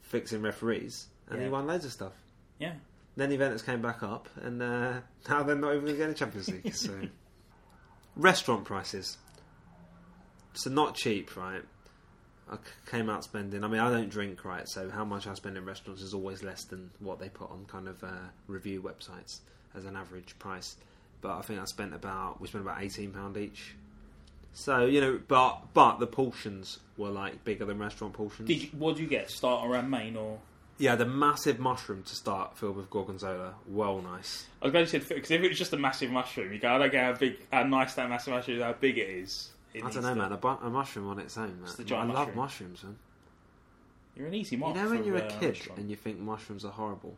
fixing 0.00 0.40
referees, 0.42 1.08
and 1.28 1.42
he 1.42 1.48
won 1.48 1.66
loads 1.66 1.84
of 1.84 1.92
stuff. 1.92 2.12
Yeah. 2.58 2.72
Then 3.16 3.30
Juventus 3.30 3.60
came 3.60 3.82
back 3.82 4.02
up, 4.02 4.28
and 4.40 4.62
uh, 4.62 4.92
now 5.28 5.42
they're 5.42 5.54
not 5.54 5.74
even 5.74 5.84
going 5.84 5.96
to 5.96 5.98
get 5.98 6.10
a 6.10 6.14
Champions 6.14 6.48
League. 6.48 6.74
So, 6.74 6.92
restaurant 8.16 8.64
prices. 8.64 9.18
So 10.54 10.70
not 10.70 10.94
cheap, 10.94 11.36
right? 11.36 11.62
I 12.50 12.56
came 12.90 13.08
out 13.08 13.24
spending. 13.24 13.64
I 13.64 13.68
mean, 13.68 13.80
I 13.80 13.90
don't 13.90 14.10
drink, 14.10 14.44
right? 14.44 14.68
So 14.68 14.90
how 14.90 15.04
much 15.04 15.26
I 15.26 15.34
spend 15.34 15.56
in 15.56 15.64
restaurants 15.64 16.02
is 16.02 16.12
always 16.14 16.42
less 16.42 16.64
than 16.64 16.90
what 17.00 17.18
they 17.18 17.28
put 17.28 17.50
on 17.50 17.64
kind 17.66 17.88
of 17.88 18.02
uh, 18.02 18.08
review 18.46 18.82
websites 18.82 19.38
as 19.74 19.84
an 19.84 19.96
average 19.96 20.38
price. 20.38 20.76
But 21.20 21.38
I 21.38 21.42
think 21.42 21.60
I 21.60 21.64
spent 21.64 21.94
about 21.94 22.40
we 22.40 22.48
spent 22.48 22.64
about 22.64 22.82
eighteen 22.82 23.10
pound 23.12 23.36
each. 23.36 23.74
So 24.54 24.84
you 24.84 25.00
know, 25.00 25.20
but 25.28 25.72
but 25.72 25.98
the 25.98 26.06
portions 26.06 26.78
were 26.96 27.10
like 27.10 27.44
bigger 27.44 27.64
than 27.64 27.78
restaurant 27.78 28.12
portions. 28.12 28.48
Did 28.48 28.62
you, 28.62 28.68
what 28.76 28.96
did 28.96 29.02
you 29.02 29.08
get? 29.08 29.30
Starter 29.30 29.74
and 29.74 29.90
main, 29.90 30.16
or 30.16 30.38
Yeah, 30.78 30.96
the 30.96 31.06
massive 31.06 31.58
mushroom 31.58 32.02
to 32.02 32.14
start 32.14 32.58
filled 32.58 32.76
with 32.76 32.90
gorgonzola. 32.90 33.54
Well, 33.68 34.02
nice. 34.02 34.46
I 34.60 34.66
was 34.66 34.72
going 34.72 34.84
to 34.84 34.90
say 34.90 34.98
because 34.98 35.30
if 35.30 35.40
it 35.42 35.48
was 35.48 35.58
just 35.58 35.72
a 35.72 35.78
massive 35.78 36.10
mushroom, 36.10 36.52
you 36.52 36.58
go, 36.58 36.68
I 36.74 36.78
don't 36.78 36.92
get 36.92 37.04
how 37.04 37.12
big, 37.12 37.36
how 37.50 37.62
nice 37.62 37.94
that 37.94 38.10
massive 38.10 38.34
mushroom 38.34 38.58
is, 38.58 38.62
how 38.62 38.72
big 38.74 38.98
it 38.98 39.08
is. 39.08 39.50
I 39.74 39.90
don't 39.90 40.02
know, 40.02 40.14
man. 40.14 40.32
A, 40.32 40.36
bu- 40.36 40.48
a 40.48 40.70
mushroom 40.70 41.08
on 41.08 41.18
its 41.18 41.36
own, 41.38 41.48
man. 41.60 41.64
It's 41.64 41.76
the 41.76 41.84
giant 41.84 42.10
I 42.10 42.14
love 42.14 42.28
mushroom. 42.36 42.36
mushrooms, 42.72 42.84
man. 42.84 42.96
You're 44.16 44.26
an 44.26 44.34
easy 44.34 44.56
You 44.56 44.62
know 44.62 44.72
when 44.90 44.98
for, 44.98 45.04
you're 45.04 45.16
a 45.16 45.24
uh, 45.26 45.38
kid 45.40 45.48
restaurant. 45.56 45.80
and 45.80 45.90
you 45.90 45.96
think 45.96 46.18
mushrooms 46.18 46.64
are 46.64 46.72
horrible. 46.72 47.16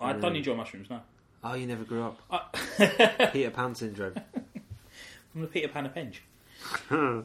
I 0.00 0.12
don't 0.12 0.36
enjoy 0.36 0.54
mushrooms. 0.54 0.88
No, 0.90 1.00
Oh, 1.42 1.54
you 1.54 1.66
never 1.66 1.84
grew 1.84 2.02
up. 2.04 2.20
I, 2.30 3.28
Peter 3.32 3.50
Pan 3.50 3.74
syndrome. 3.74 4.14
I'm 5.34 5.40
the 5.42 5.46
Peter 5.46 5.68
Pan 5.68 5.86
of 5.86 5.94
Penge. 5.94 6.22
I, 6.90 7.22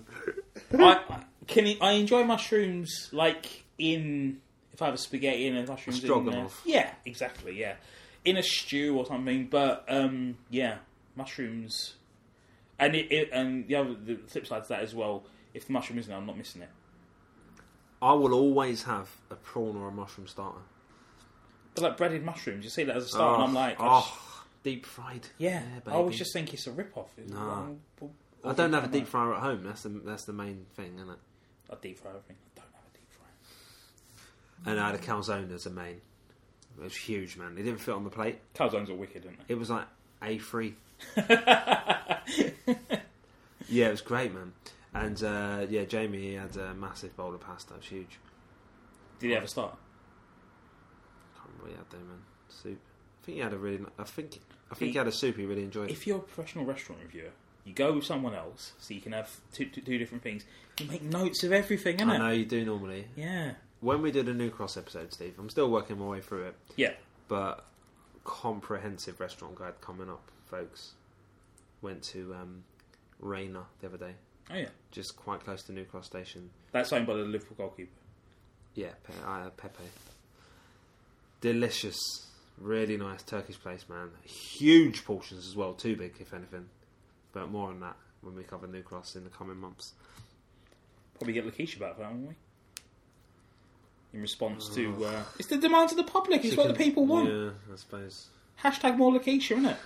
I 0.74 1.24
can 1.48 1.76
I 1.82 1.92
enjoy 1.94 2.24
mushrooms 2.24 3.10
like 3.12 3.64
in 3.78 4.40
if 4.74 4.82
I 4.82 4.86
have 4.86 4.94
a 4.94 4.98
spaghetti 4.98 5.48
and 5.48 5.58
a 5.58 5.66
mushrooms 5.72 6.04
in 6.04 6.08
there. 6.08 6.16
Stroganoff. 6.22 6.62
Yeah, 6.66 6.92
exactly. 7.06 7.60
Yeah, 7.60 7.76
in 8.24 8.38
a 8.38 8.44
stew 8.44 8.98
or 8.98 9.06
something. 9.06 9.48
But 9.48 9.86
um, 9.88 10.38
yeah, 10.50 10.78
mushrooms, 11.16 11.94
and 12.80 12.96
it, 12.96 13.12
it 13.12 13.30
and 13.32 13.68
the 13.68 13.76
other 13.76 13.94
the 13.94 14.16
flip 14.28 14.48
side 14.48 14.64
to 14.64 14.70
that 14.70 14.82
as 14.82 14.94
well. 14.94 15.24
If 15.54 15.68
the 15.68 15.74
mushroom 15.74 16.00
isn't, 16.00 16.10
there, 16.10 16.18
I'm 16.18 16.26
not 16.26 16.38
missing 16.38 16.64
it. 16.64 16.70
I 18.02 18.14
will 18.14 18.34
always 18.34 18.84
have 18.84 19.10
a 19.30 19.36
prawn 19.36 19.78
or 19.78 19.88
a 19.88 19.92
mushroom 19.92 20.28
starter. 20.28 20.60
But 21.76 21.84
like 21.84 21.98
breaded 21.98 22.24
mushrooms, 22.24 22.64
you 22.64 22.70
see 22.70 22.84
that 22.84 22.98
as 22.98 23.06
a 23.06 23.08
start, 23.08 23.40
and 23.40 23.50
I'm 23.50 23.58
ah, 23.58 23.60
like, 23.60 23.76
ah, 23.80 23.98
oh, 23.98 24.00
just- 24.02 24.64
deep 24.64 24.86
fried. 24.86 25.28
yeah, 25.38 25.62
baby. 25.62 25.96
I 25.96 26.00
always 26.00 26.18
just 26.18 26.34
think 26.34 26.54
it's 26.54 26.68
a 26.68 26.72
rip 26.72 26.96
off. 26.98 27.12
No. 27.28 27.78
I 28.44 28.54
don't 28.54 28.74
have 28.74 28.84
a 28.84 28.88
deep 28.88 29.08
fryer 29.08 29.34
at 29.34 29.42
home. 29.42 29.64
That's 29.64 29.84
the 29.84 29.90
that's 29.90 30.26
the 30.26 30.34
main 30.34 30.66
thing, 30.76 30.96
isn't 30.96 31.10
it? 31.10 31.20
I 31.70 31.76
deep 31.82 32.00
fry 32.00 32.10
everything. 32.12 32.36
I 32.58 32.60
don't 32.60 32.74
have 32.74 32.84
a 32.94 32.98
deep 32.98 33.10
fryer. 33.12 34.72
And 34.72 34.80
uh, 34.80 34.84
I 34.84 34.86
had 34.88 34.96
a 34.96 34.98
calzone 35.00 35.54
as 35.54 35.66
a 35.66 35.70
main. 35.70 36.02
It 36.78 36.84
was 36.84 36.96
huge, 36.96 37.38
man. 37.38 37.54
It 37.58 37.64
didn't 37.64 37.80
fit 37.80 37.94
on 37.94 38.04
the 38.04 38.10
plate. 38.10 38.40
Calzones 38.54 38.90
are 38.90 38.96
wicked, 38.96 39.26
aren't 39.26 39.48
they? 39.48 39.54
It 39.54 39.58
was 39.58 39.70
like 39.70 39.86
a 40.22 40.38
free. 40.40 40.76
Yeah, 43.70 43.88
it 43.88 43.92
was 43.92 44.02
great, 44.02 44.34
man. 44.34 44.54
And 44.94 45.24
uh, 45.24 45.66
yeah, 45.70 45.86
Jamie 45.86 46.20
he 46.22 46.34
had 46.34 46.56
a 46.58 46.74
massive 46.76 47.16
bowl 47.18 47.34
of 47.34 47.42
pasta. 47.42 47.74
It 47.74 47.78
was 47.78 47.86
huge. 47.88 48.20
Did 49.20 49.28
he 49.28 49.34
have 49.34 49.44
a 49.44 49.48
start? 49.48 49.76
I 51.34 51.38
can't 51.40 51.48
remember 51.48 51.64
what 51.64 51.72
he 51.72 51.78
had 51.78 51.90
there, 51.90 52.00
man. 52.08 52.22
Soup. 52.50 52.78
I 52.78 53.26
think 53.26 53.36
he 53.38 53.42
had 53.42 53.54
a 53.54 53.58
really. 53.58 53.84
I 53.98 54.04
think. 54.04 54.40
I 54.70 54.76
think 54.76 54.88
He- 54.90 54.92
he 54.94 54.98
had 54.98 55.08
a 55.08 55.12
soup 55.12 55.38
he 55.38 55.46
really 55.46 55.64
enjoyed. 55.64 55.90
If 55.90 56.06
you're 56.06 56.18
a 56.18 56.22
professional 56.22 56.66
restaurant 56.66 57.02
reviewer, 57.02 57.30
you 57.64 57.74
go 57.74 57.94
with 57.94 58.06
someone 58.06 58.36
else 58.36 58.74
so 58.80 58.94
you 58.94 59.02
can 59.02 59.14
have 59.14 59.30
two, 59.54 59.66
two, 59.66 59.82
two 59.82 59.98
different 59.98 60.24
things. 60.24 60.46
You 60.80 60.86
make 60.88 61.02
notes 61.02 61.44
of 61.44 61.52
everything, 61.52 61.98
innit? 61.98 62.10
I 62.10 62.18
know 62.18 62.30
you 62.32 62.46
do 62.46 62.64
normally. 62.66 63.08
Yeah. 63.16 63.54
When 63.80 64.02
we 64.02 64.12
did 64.12 64.28
a 64.30 64.34
New 64.34 64.50
Cross 64.50 64.78
episode, 64.78 65.14
Steve, 65.14 65.36
I'm 65.40 65.50
still 65.50 65.70
working 65.72 65.98
my 66.00 66.06
way 66.06 66.22
through 66.22 66.44
it, 66.44 66.56
Yeah. 66.76 66.94
but 67.28 67.66
comprehensive 68.24 69.20
restaurant 69.20 69.56
guide 69.56 69.80
coming 69.82 70.10
up, 70.10 70.22
folks. 70.54 70.92
Went 71.82 72.04
to 72.04 72.34
um, 72.36 72.64
Rainer 73.20 73.64
the 73.82 73.88
other 73.88 73.98
day. 73.98 74.14
Oh 74.52 74.56
yeah, 74.56 74.68
just 74.92 75.16
quite 75.18 75.44
close 75.44 75.64
to 75.64 75.74
New 75.74 75.86
Cross 75.86 76.06
Station. 76.06 76.50
that's 76.72 76.94
owned 76.94 77.08
by 77.08 77.16
the 77.16 77.24
Liverpool 77.24 77.56
goalkeeper. 77.58 77.92
Yeah, 78.76 78.90
Pe- 79.04 79.14
uh, 79.26 79.50
Pepe. 79.58 79.84
Delicious, 81.42 81.98
really 82.58 82.98
nice 82.98 83.22
Turkish 83.24 83.60
place, 83.60 83.86
man. 83.90 84.10
Huge 84.24 85.04
portions 85.06 85.48
as 85.48 85.56
well, 85.56 85.74
too 85.74 85.96
big 85.96 86.16
if 86.20 86.34
anything. 86.34 86.68
But 87.34 87.50
more 87.52 87.70
on 87.70 87.80
that 87.82 87.96
when 88.22 88.36
we 88.36 88.44
cover 88.44 88.68
New 88.68 88.82
Cross 88.82 89.16
in 89.16 89.24
the 89.24 89.30
coming 89.30 89.58
months. 89.58 89.94
Probably 91.16 91.34
get 91.34 91.46
Lakeisha 91.46 91.80
back 91.80 91.96
for 91.96 92.02
that, 92.02 92.12
won't 92.12 92.30
we? 92.30 92.36
In 94.14 94.22
response 94.22 94.70
to 94.76 95.06
uh, 95.06 95.24
it's 95.40 95.48
the 95.48 95.58
demands 95.58 95.92
of 95.92 95.98
the 95.98 96.04
public. 96.04 96.46
It's 96.46 96.56
what 96.56 96.68
the 96.68 96.74
people 96.76 97.06
want. 97.06 97.30
Yeah, 97.30 97.50
I 97.72 97.76
suppose. 97.76 98.28
Hashtag 98.64 98.98
more 98.98 99.12
Lakeisha, 99.12 99.52
isn't 99.52 99.66
it? 99.66 99.78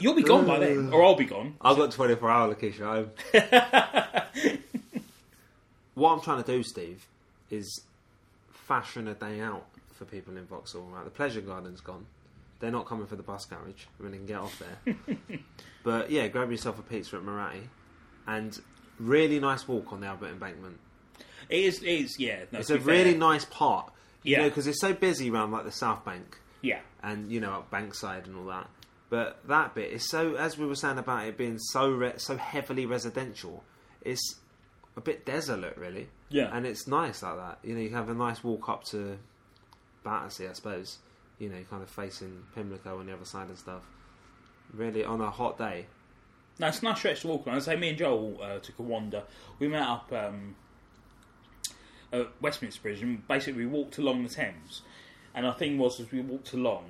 You'll 0.00 0.14
be 0.14 0.22
gone 0.22 0.46
by 0.46 0.58
then, 0.58 0.90
or 0.92 1.02
I'll 1.04 1.14
be 1.14 1.24
gone. 1.24 1.54
I've 1.60 1.76
got 1.76 1.90
24 1.92 2.30
hour 2.30 2.48
location 2.48 2.84
home. 2.84 3.10
what 5.94 6.12
I'm 6.12 6.20
trying 6.20 6.42
to 6.42 6.50
do, 6.50 6.62
Steve, 6.62 7.06
is 7.50 7.80
fashion 8.52 9.08
a 9.08 9.14
day 9.14 9.40
out 9.40 9.64
for 9.94 10.04
people 10.04 10.36
in 10.36 10.44
Vauxhall. 10.46 10.82
Right, 10.82 11.04
the 11.04 11.10
pleasure 11.10 11.40
garden's 11.40 11.80
gone. 11.80 12.06
They're 12.60 12.70
not 12.70 12.86
coming 12.86 13.06
for 13.06 13.16
the 13.16 13.22
bus 13.22 13.44
garage. 13.44 13.84
I 13.98 14.02
mean, 14.02 14.12
they 14.12 14.18
can 14.18 14.26
get 14.26 14.38
off 14.38 14.58
there. 14.58 14.96
but 15.84 16.10
yeah, 16.10 16.28
grab 16.28 16.50
yourself 16.50 16.78
a 16.78 16.82
pizza 16.82 17.16
at 17.16 17.22
Moratti, 17.24 17.68
and 18.26 18.58
really 18.98 19.38
nice 19.40 19.68
walk 19.68 19.92
on 19.92 20.00
the 20.00 20.06
Albert 20.06 20.28
Embankment. 20.30 20.78
It 21.48 21.64
is, 21.64 21.82
it 21.82 21.86
is, 21.88 22.18
yeah. 22.18 22.44
No, 22.50 22.60
It's 22.60 22.68
to 22.68 22.74
a 22.74 22.78
be 22.78 22.84
really 22.84 23.10
fair, 23.10 23.18
nice 23.18 23.44
part, 23.44 23.92
you 24.22 24.32
Yeah. 24.32 24.42
know, 24.42 24.48
because 24.48 24.66
it's 24.66 24.80
so 24.80 24.94
busy 24.94 25.30
around 25.30 25.52
like 25.52 25.64
the 25.64 25.72
South 25.72 26.02
Bank 26.04 26.38
yeah. 26.62 26.80
and 27.02 27.30
you 27.30 27.38
know 27.40 27.52
up 27.52 27.70
Bankside 27.70 28.24
and 28.24 28.36
all 28.36 28.46
that. 28.46 28.66
But 29.10 29.46
that 29.46 29.74
bit 29.74 29.92
is 29.92 30.08
so, 30.08 30.34
as 30.34 30.58
we 30.58 30.66
were 30.66 30.74
saying 30.74 30.98
about 30.98 31.26
it 31.26 31.36
being 31.36 31.58
so 31.58 31.90
re- 31.90 32.14
so 32.16 32.36
heavily 32.36 32.86
residential, 32.86 33.62
it's 34.02 34.36
a 34.96 35.00
bit 35.00 35.24
desolate, 35.26 35.76
really. 35.76 36.08
Yeah. 36.30 36.50
and 36.52 36.66
it's 36.66 36.88
nice 36.88 37.22
like 37.22 37.36
that. 37.36 37.58
You 37.62 37.74
know, 37.74 37.80
you 37.80 37.90
have 37.90 38.08
a 38.08 38.14
nice 38.14 38.42
walk 38.42 38.68
up 38.68 38.82
to 38.86 39.18
Battersea, 40.02 40.48
I 40.48 40.52
suppose. 40.54 40.98
You 41.38 41.48
know, 41.48 41.62
kind 41.70 41.82
of 41.82 41.90
facing 41.90 42.44
Pimlico 42.54 42.98
on 42.98 43.06
the 43.06 43.12
other 43.12 43.24
side 43.24 43.48
and 43.48 43.58
stuff. 43.58 43.82
Really, 44.72 45.04
on 45.04 45.20
a 45.20 45.30
hot 45.30 45.58
day, 45.58 45.86
No, 46.58 46.68
it's 46.68 46.80
a 46.80 46.84
nice 46.84 46.98
stretch 46.98 47.20
to 47.20 47.28
walk 47.28 47.46
on. 47.46 47.54
I 47.54 47.58
say, 47.60 47.76
me 47.76 47.90
and 47.90 47.98
Joel 47.98 48.38
uh, 48.42 48.58
took 48.58 48.78
a 48.78 48.82
wander. 48.82 49.22
We 49.58 49.68
met 49.68 49.82
up 49.82 50.12
um, 50.12 50.56
at 52.12 52.28
Westminster 52.40 52.80
Bridge 52.80 53.02
and 53.02 53.26
basically 53.28 53.64
we 53.64 53.66
walked 53.66 53.98
along 53.98 54.22
the 54.22 54.28
Thames. 54.28 54.82
And 55.34 55.46
our 55.46 55.54
thing 55.54 55.78
was, 55.78 56.00
as 56.00 56.10
we 56.12 56.20
walked 56.20 56.52
along, 56.52 56.84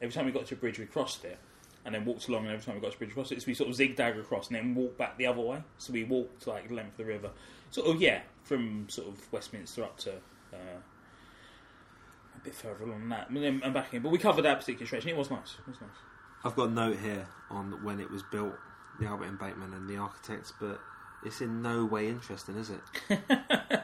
every 0.00 0.12
time 0.12 0.26
we 0.26 0.32
got 0.32 0.46
to 0.46 0.54
a 0.54 0.58
bridge, 0.58 0.78
we 0.78 0.86
crossed 0.86 1.24
it. 1.24 1.38
And 1.88 1.94
then 1.94 2.04
walked 2.04 2.28
along, 2.28 2.44
and 2.44 2.52
every 2.52 2.62
time 2.62 2.74
we 2.74 2.82
got 2.82 2.92
to 2.92 2.98
bridge, 2.98 3.12
across 3.12 3.32
it. 3.32 3.40
So 3.40 3.46
we 3.46 3.54
sort 3.54 3.70
of 3.70 3.74
zigzag 3.74 4.18
across 4.18 4.48
and 4.48 4.56
then 4.56 4.74
walked 4.74 4.98
back 4.98 5.16
the 5.16 5.26
other 5.26 5.40
way. 5.40 5.62
So 5.78 5.94
we 5.94 6.04
walked 6.04 6.46
like 6.46 6.68
the 6.68 6.74
length 6.74 6.92
of 6.92 6.96
the 6.98 7.04
river. 7.06 7.30
Sort 7.70 7.86
of, 7.86 8.02
yeah, 8.02 8.20
from 8.42 8.90
sort 8.90 9.08
of 9.08 9.32
Westminster 9.32 9.84
up 9.84 9.96
to. 10.00 10.12
Uh, 10.52 10.80
a 12.36 12.44
bit 12.44 12.54
further 12.54 12.84
along 12.84 13.00
than 13.00 13.08
that, 13.08 13.30
and 13.30 13.42
then 13.42 13.62
and 13.64 13.72
back 13.72 13.94
in. 13.94 14.02
But 14.02 14.10
we 14.10 14.18
covered 14.18 14.42
that 14.42 14.60
particular 14.60 14.86
stretch, 14.86 15.04
and 15.04 15.12
it 15.12 15.16
was 15.16 15.30
nice. 15.30 15.56
It 15.58 15.66
was 15.66 15.80
nice. 15.80 15.90
I've 16.44 16.54
got 16.54 16.68
a 16.68 16.72
note 16.72 16.98
here 16.98 17.26
on 17.50 17.82
when 17.82 18.00
it 18.00 18.10
was 18.10 18.22
built, 18.22 18.54
the 19.00 19.06
Albert 19.06 19.26
Embankment 19.26 19.74
and 19.74 19.88
the 19.88 19.96
architects, 19.96 20.52
but 20.60 20.78
it's 21.24 21.40
in 21.40 21.62
no 21.62 21.84
way 21.84 22.08
interesting, 22.08 22.56
is 22.56 22.70
it? 22.70 22.80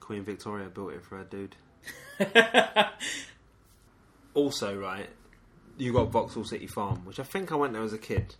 Queen 0.00 0.24
Victoria 0.24 0.68
built 0.68 0.92
it 0.92 1.04
for 1.04 1.18
her 1.18 1.24
dude. 1.24 1.56
also, 4.34 4.76
right, 4.76 5.08
you 5.80 5.92
got 5.92 6.10
Vauxhall 6.10 6.44
City 6.44 6.66
Farm, 6.66 7.04
which 7.04 7.18
I 7.18 7.24
think 7.24 7.50
I 7.52 7.56
went 7.56 7.72
there 7.72 7.82
as 7.82 7.92
a 7.92 7.98
kid. 7.98 8.34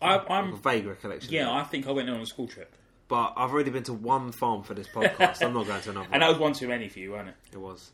I, 0.00 0.16
I've 0.18 0.26
a 0.26 0.32
I'm 0.32 0.56
vague 0.62 0.86
recollection. 0.86 1.32
yeah. 1.32 1.50
I 1.50 1.64
think 1.64 1.86
I 1.88 1.90
went 1.92 2.06
there 2.06 2.14
on 2.16 2.22
a 2.22 2.26
school 2.26 2.46
trip. 2.46 2.74
but 3.08 3.32
I've 3.36 3.50
already 3.50 3.70
been 3.70 3.82
to 3.84 3.92
one 3.94 4.30
farm 4.32 4.62
for 4.62 4.74
this 4.74 4.88
podcast. 4.88 5.42
I'm 5.42 5.54
not 5.54 5.66
going 5.66 5.80
to 5.82 5.90
another. 5.90 6.08
And 6.12 6.22
that 6.22 6.28
was 6.28 6.38
one 6.38 6.52
too 6.52 6.68
many 6.68 6.88
for 6.88 6.98
you, 6.98 7.12
wasn't 7.12 7.28
it? 7.30 7.36
It 7.54 7.58
was. 7.60 7.90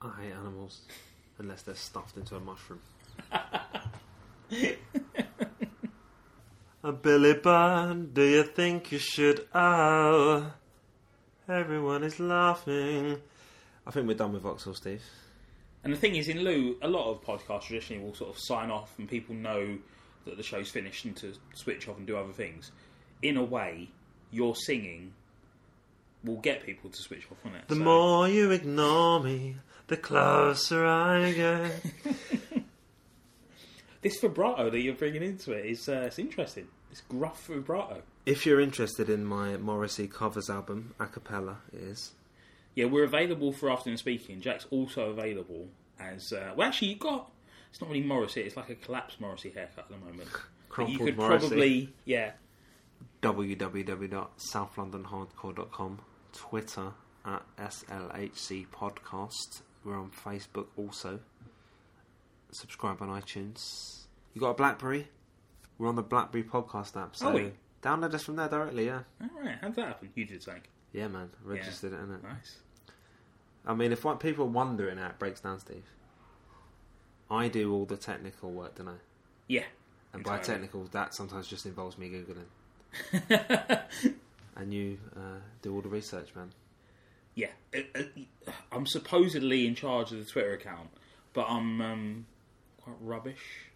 I 0.00 0.10
hate 0.22 0.32
animals 0.32 0.80
unless 1.38 1.62
they're 1.62 1.74
stuffed 1.74 2.16
into 2.16 2.36
a 2.36 2.40
mushroom. 2.40 2.80
a 6.82 6.92
Billy 6.92 7.34
Bun, 7.34 8.10
do 8.12 8.22
you 8.22 8.42
think 8.42 8.92
you 8.92 8.98
should? 8.98 9.46
Oh, 9.54 10.52
everyone 11.48 12.04
is 12.04 12.20
laughing. 12.20 13.18
I 13.86 13.90
think 13.90 14.06
we're 14.06 14.14
done 14.14 14.32
with 14.32 14.42
Vauxhall, 14.42 14.74
Steve. 14.74 15.02
And 15.84 15.92
the 15.92 15.96
thing 15.98 16.16
is, 16.16 16.28
in 16.28 16.40
lieu, 16.42 16.76
a 16.82 16.88
lot 16.88 17.10
of 17.10 17.22
podcasts 17.22 17.64
traditionally 17.66 18.02
will 18.02 18.14
sort 18.14 18.30
of 18.30 18.36
sign 18.38 18.70
off 18.70 18.92
and 18.98 19.08
people 19.08 19.34
know 19.34 19.76
that 20.24 20.36
the 20.38 20.42
show's 20.42 20.70
finished 20.70 21.04
and 21.04 21.14
to 21.18 21.34
switch 21.54 21.86
off 21.88 21.98
and 21.98 22.06
do 22.06 22.16
other 22.16 22.32
things. 22.32 22.72
In 23.22 23.36
a 23.36 23.44
way, 23.44 23.90
your 24.30 24.56
singing 24.56 25.12
will 26.24 26.38
get 26.38 26.64
people 26.64 26.88
to 26.88 26.96
switch 27.02 27.26
off 27.30 27.36
on 27.44 27.54
it. 27.54 27.68
The 27.68 27.74
So- 27.74 27.82
more 27.82 28.26
you 28.28 28.50
ignore 28.50 29.22
me, 29.22 29.56
the 29.88 29.98
closer 29.98 30.84
I 30.86 31.32
get. 31.32 31.82
This 34.02 34.20
vibrato 34.20 34.68
that 34.68 34.80
you're 34.80 34.94
bringing 34.94 35.22
into 35.22 35.52
it 35.52 35.64
is 35.64 35.88
uh, 35.88 36.02
it's 36.06 36.18
interesting. 36.18 36.68
It's 36.90 37.00
gruff 37.00 37.46
vibrato. 37.46 38.02
if 38.26 38.44
you're 38.44 38.60
interested 38.60 39.08
in 39.08 39.24
my 39.24 39.56
Morrissey 39.56 40.06
covers 40.08 40.50
album, 40.50 40.94
a 41.00 41.06
cappella, 41.06 41.58
it 41.72 41.80
is. 41.80 42.12
Yeah, 42.74 42.86
we're 42.86 43.04
available 43.04 43.52
for 43.52 43.70
afternoon 43.70 43.98
speaking. 43.98 44.40
Jack's 44.40 44.66
also 44.70 45.10
available 45.10 45.68
as 45.98 46.32
uh, 46.32 46.52
well. 46.56 46.68
Actually, 46.68 46.88
you 46.88 46.96
got 46.96 47.30
it's 47.70 47.80
not 47.80 47.88
really 47.90 48.02
Morrissey. 48.02 48.40
It's 48.42 48.56
like 48.56 48.70
a 48.70 48.74
collapsed 48.74 49.20
Morrissey 49.20 49.50
haircut 49.50 49.84
at 49.84 49.90
the 49.90 49.98
moment. 49.98 50.28
But 50.76 50.88
you 50.88 50.98
could 50.98 51.16
Morrissey. 51.16 51.46
probably 51.48 51.92
yeah 52.04 52.32
www.southlondonhardcore.com, 53.22 56.00
Twitter 56.32 56.92
at 57.24 57.42
SLHC 57.56 58.66
Podcast. 58.68 59.62
We're 59.82 59.96
on 59.96 60.10
Facebook 60.10 60.66
also. 60.76 61.20
Subscribe 62.52 63.00
on 63.00 63.08
iTunes. 63.08 64.06
You 64.34 64.40
got 64.40 64.50
a 64.50 64.54
Blackberry? 64.54 65.08
We're 65.78 65.88
on 65.88 65.96
the 65.96 66.02
Blackberry 66.02 66.44
podcast 66.44 67.00
app. 67.00 67.16
So 67.16 67.32
we? 67.32 67.52
download 67.82 68.12
us 68.14 68.24
from 68.24 68.36
there 68.36 68.48
directly, 68.48 68.86
yeah. 68.86 69.00
All 69.20 69.28
right, 69.42 69.56
how 69.60 69.68
did 69.68 69.76
that 69.76 69.86
happen? 69.86 70.10
You 70.14 70.24
did 70.26 70.42
something. 70.42 70.62
Yeah, 70.94 71.08
man. 71.08 71.28
Registered 71.44 71.92
it, 71.92 71.98
innit? 71.98 72.22
Nice. 72.22 72.56
I 73.66 73.74
mean, 73.74 73.92
if 73.92 74.04
what 74.04 74.20
people 74.20 74.44
are 74.44 74.48
wondering 74.48 74.96
how 74.96 75.08
it 75.08 75.18
breaks 75.18 75.40
down, 75.40 75.58
Steve, 75.58 75.84
I 77.30 77.48
do 77.48 77.74
all 77.74 77.84
the 77.84 77.96
technical 77.96 78.52
work, 78.52 78.76
don't 78.76 78.88
I? 78.88 78.92
Yeah. 79.48 79.64
And 80.12 80.22
by 80.22 80.38
technical, 80.38 80.84
that 80.92 81.12
sometimes 81.12 81.48
just 81.48 81.66
involves 81.66 81.98
me 81.98 82.08
Googling. 82.08 82.46
and 84.56 84.72
you 84.72 84.98
uh, 85.16 85.40
do 85.62 85.74
all 85.74 85.80
the 85.80 85.88
research, 85.88 86.28
man. 86.36 86.52
Yeah, 87.34 87.48
Uh, 87.74 87.80
uh, 87.96 88.52
I'm 88.70 88.86
supposedly 88.86 89.66
in 89.66 89.74
charge 89.74 90.12
of 90.12 90.18
the 90.18 90.24
Twitter 90.24 90.52
account, 90.52 90.90
but 91.32 91.46
I'm 91.48 91.80
um, 91.80 92.26
quite 92.80 92.94
rubbish. 93.00 93.70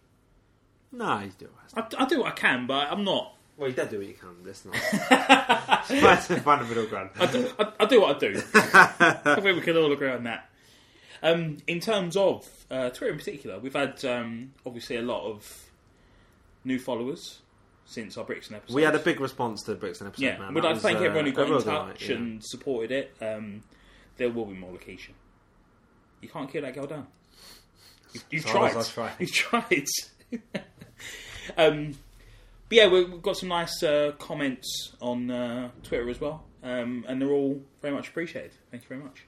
No, 0.93 1.19
you 1.19 1.31
do. 1.37 1.49
I, 1.75 1.83
I 1.97 2.05
do 2.05 2.19
what 2.19 2.27
I 2.27 2.35
can, 2.35 2.67
but 2.67 2.89
I'm 2.89 3.03
not. 3.03 3.35
Well, 3.59 3.69
you 3.69 3.75
don't 3.75 3.91
do 3.91 3.97
what 3.97 4.07
you 4.07 4.13
can. 4.13 4.29
Let's 4.45 4.63
not. 4.63 4.73
Try 4.73 6.15
to 6.15 6.39
find 6.39 6.61
a 6.61 6.65
middle 6.65 6.85
ground. 6.85 7.09
I 7.19 7.25
do, 7.25 7.51
I, 7.59 7.73
I 7.81 7.85
do 7.85 7.99
what 7.99 8.15
I 8.15 8.19
do. 8.19 8.41
I 8.53 9.35
think 9.35 9.57
we 9.57 9.61
can 9.61 9.75
all 9.75 9.91
agree 9.91 10.09
on 10.09 10.23
that. 10.23 10.49
Um, 11.21 11.57
in 11.67 11.81
terms 11.81 12.15
of 12.15 12.47
uh, 12.71 12.89
Twitter 12.91 13.11
in 13.11 13.17
particular, 13.17 13.59
we've 13.59 13.73
had 13.73 14.03
um, 14.05 14.53
obviously 14.65 14.95
a 14.95 15.01
lot 15.01 15.29
of 15.29 15.69
new 16.63 16.79
followers 16.79 17.41
since 17.83 18.17
our 18.17 18.23
Brixton 18.23 18.55
episode. 18.55 18.73
We 18.73 18.83
had 18.83 18.95
a 18.95 18.99
big 18.99 19.19
response 19.19 19.63
to 19.63 19.71
the 19.71 19.77
Brixton 19.77 20.07
episode, 20.07 20.23
yeah. 20.23 20.37
man. 20.37 20.53
Like 20.53 20.75
to 20.75 20.79
thank 20.79 20.99
uh, 20.99 21.03
everyone 21.03 21.25
who 21.25 21.33
got 21.33 21.47
a 21.47 21.49
real 21.49 21.57
in 21.57 21.65
touch 21.65 22.07
yeah. 22.07 22.15
and 22.15 22.41
supported 22.41 22.91
it. 22.91 23.13
Um, 23.21 23.63
there 24.15 24.29
will 24.29 24.45
be 24.45 24.53
more 24.53 24.71
location. 24.71 25.15
You 26.21 26.29
can't 26.29 26.49
kill 26.49 26.61
that 26.61 26.75
girl 26.75 26.87
down. 26.87 27.07
You've, 28.13 28.25
you've 28.31 28.45
As 28.45 28.51
tried. 28.51 28.77
I 28.77 28.83
try. 28.83 29.11
You've 29.19 29.33
tried. 29.33 29.87
um, 31.57 31.95
but 32.69 32.75
yeah, 32.75 32.87
we- 32.87 33.03
we've 33.05 33.21
got 33.21 33.35
some 33.37 33.49
nice 33.49 33.81
uh, 33.83 34.13
comments 34.19 34.95
on 35.01 35.29
uh, 35.31 35.71
Twitter 35.83 36.09
as 36.09 36.21
well, 36.21 36.45
um, 36.63 37.03
and 37.07 37.21
they're 37.21 37.31
all 37.31 37.61
very 37.81 37.93
much 37.93 38.07
appreciated. 38.09 38.51
Thank 38.71 38.83
you 38.83 38.89
very 38.89 39.01
much. 39.01 39.23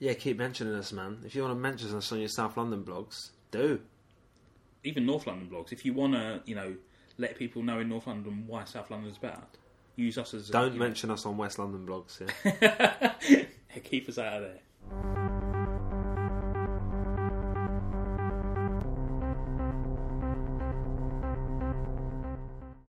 Yeah, 0.00 0.14
keep 0.14 0.38
mentioning 0.38 0.74
us, 0.74 0.92
man. 0.92 1.18
If 1.24 1.34
you 1.34 1.42
want 1.42 1.54
to 1.54 1.60
mention 1.60 1.94
us 1.96 2.10
on 2.12 2.18
your 2.18 2.28
South 2.28 2.56
London 2.56 2.82
blogs, 2.82 3.30
do. 3.50 3.80
Even 4.82 5.06
North 5.06 5.26
London 5.26 5.48
blogs, 5.48 5.72
if 5.72 5.84
you 5.84 5.94
want 5.94 6.14
to, 6.14 6.42
you 6.44 6.54
know, 6.54 6.74
let 7.16 7.38
people 7.38 7.62
know 7.62 7.78
in 7.78 7.88
North 7.88 8.06
London 8.06 8.44
why 8.46 8.64
South 8.64 8.90
London's 8.90 9.18
better, 9.18 9.40
use 9.96 10.18
us 10.18 10.34
as. 10.34 10.50
a- 10.50 10.52
Don't 10.52 10.74
know, 10.74 10.78
mention 10.80 11.10
us 11.10 11.24
on 11.24 11.36
West 11.36 11.58
London 11.58 11.86
blogs. 11.86 12.20
Yeah. 12.60 13.44
keep 13.84 14.08
us 14.08 14.18
out 14.18 14.42
of 14.42 14.50
there. 14.50 15.40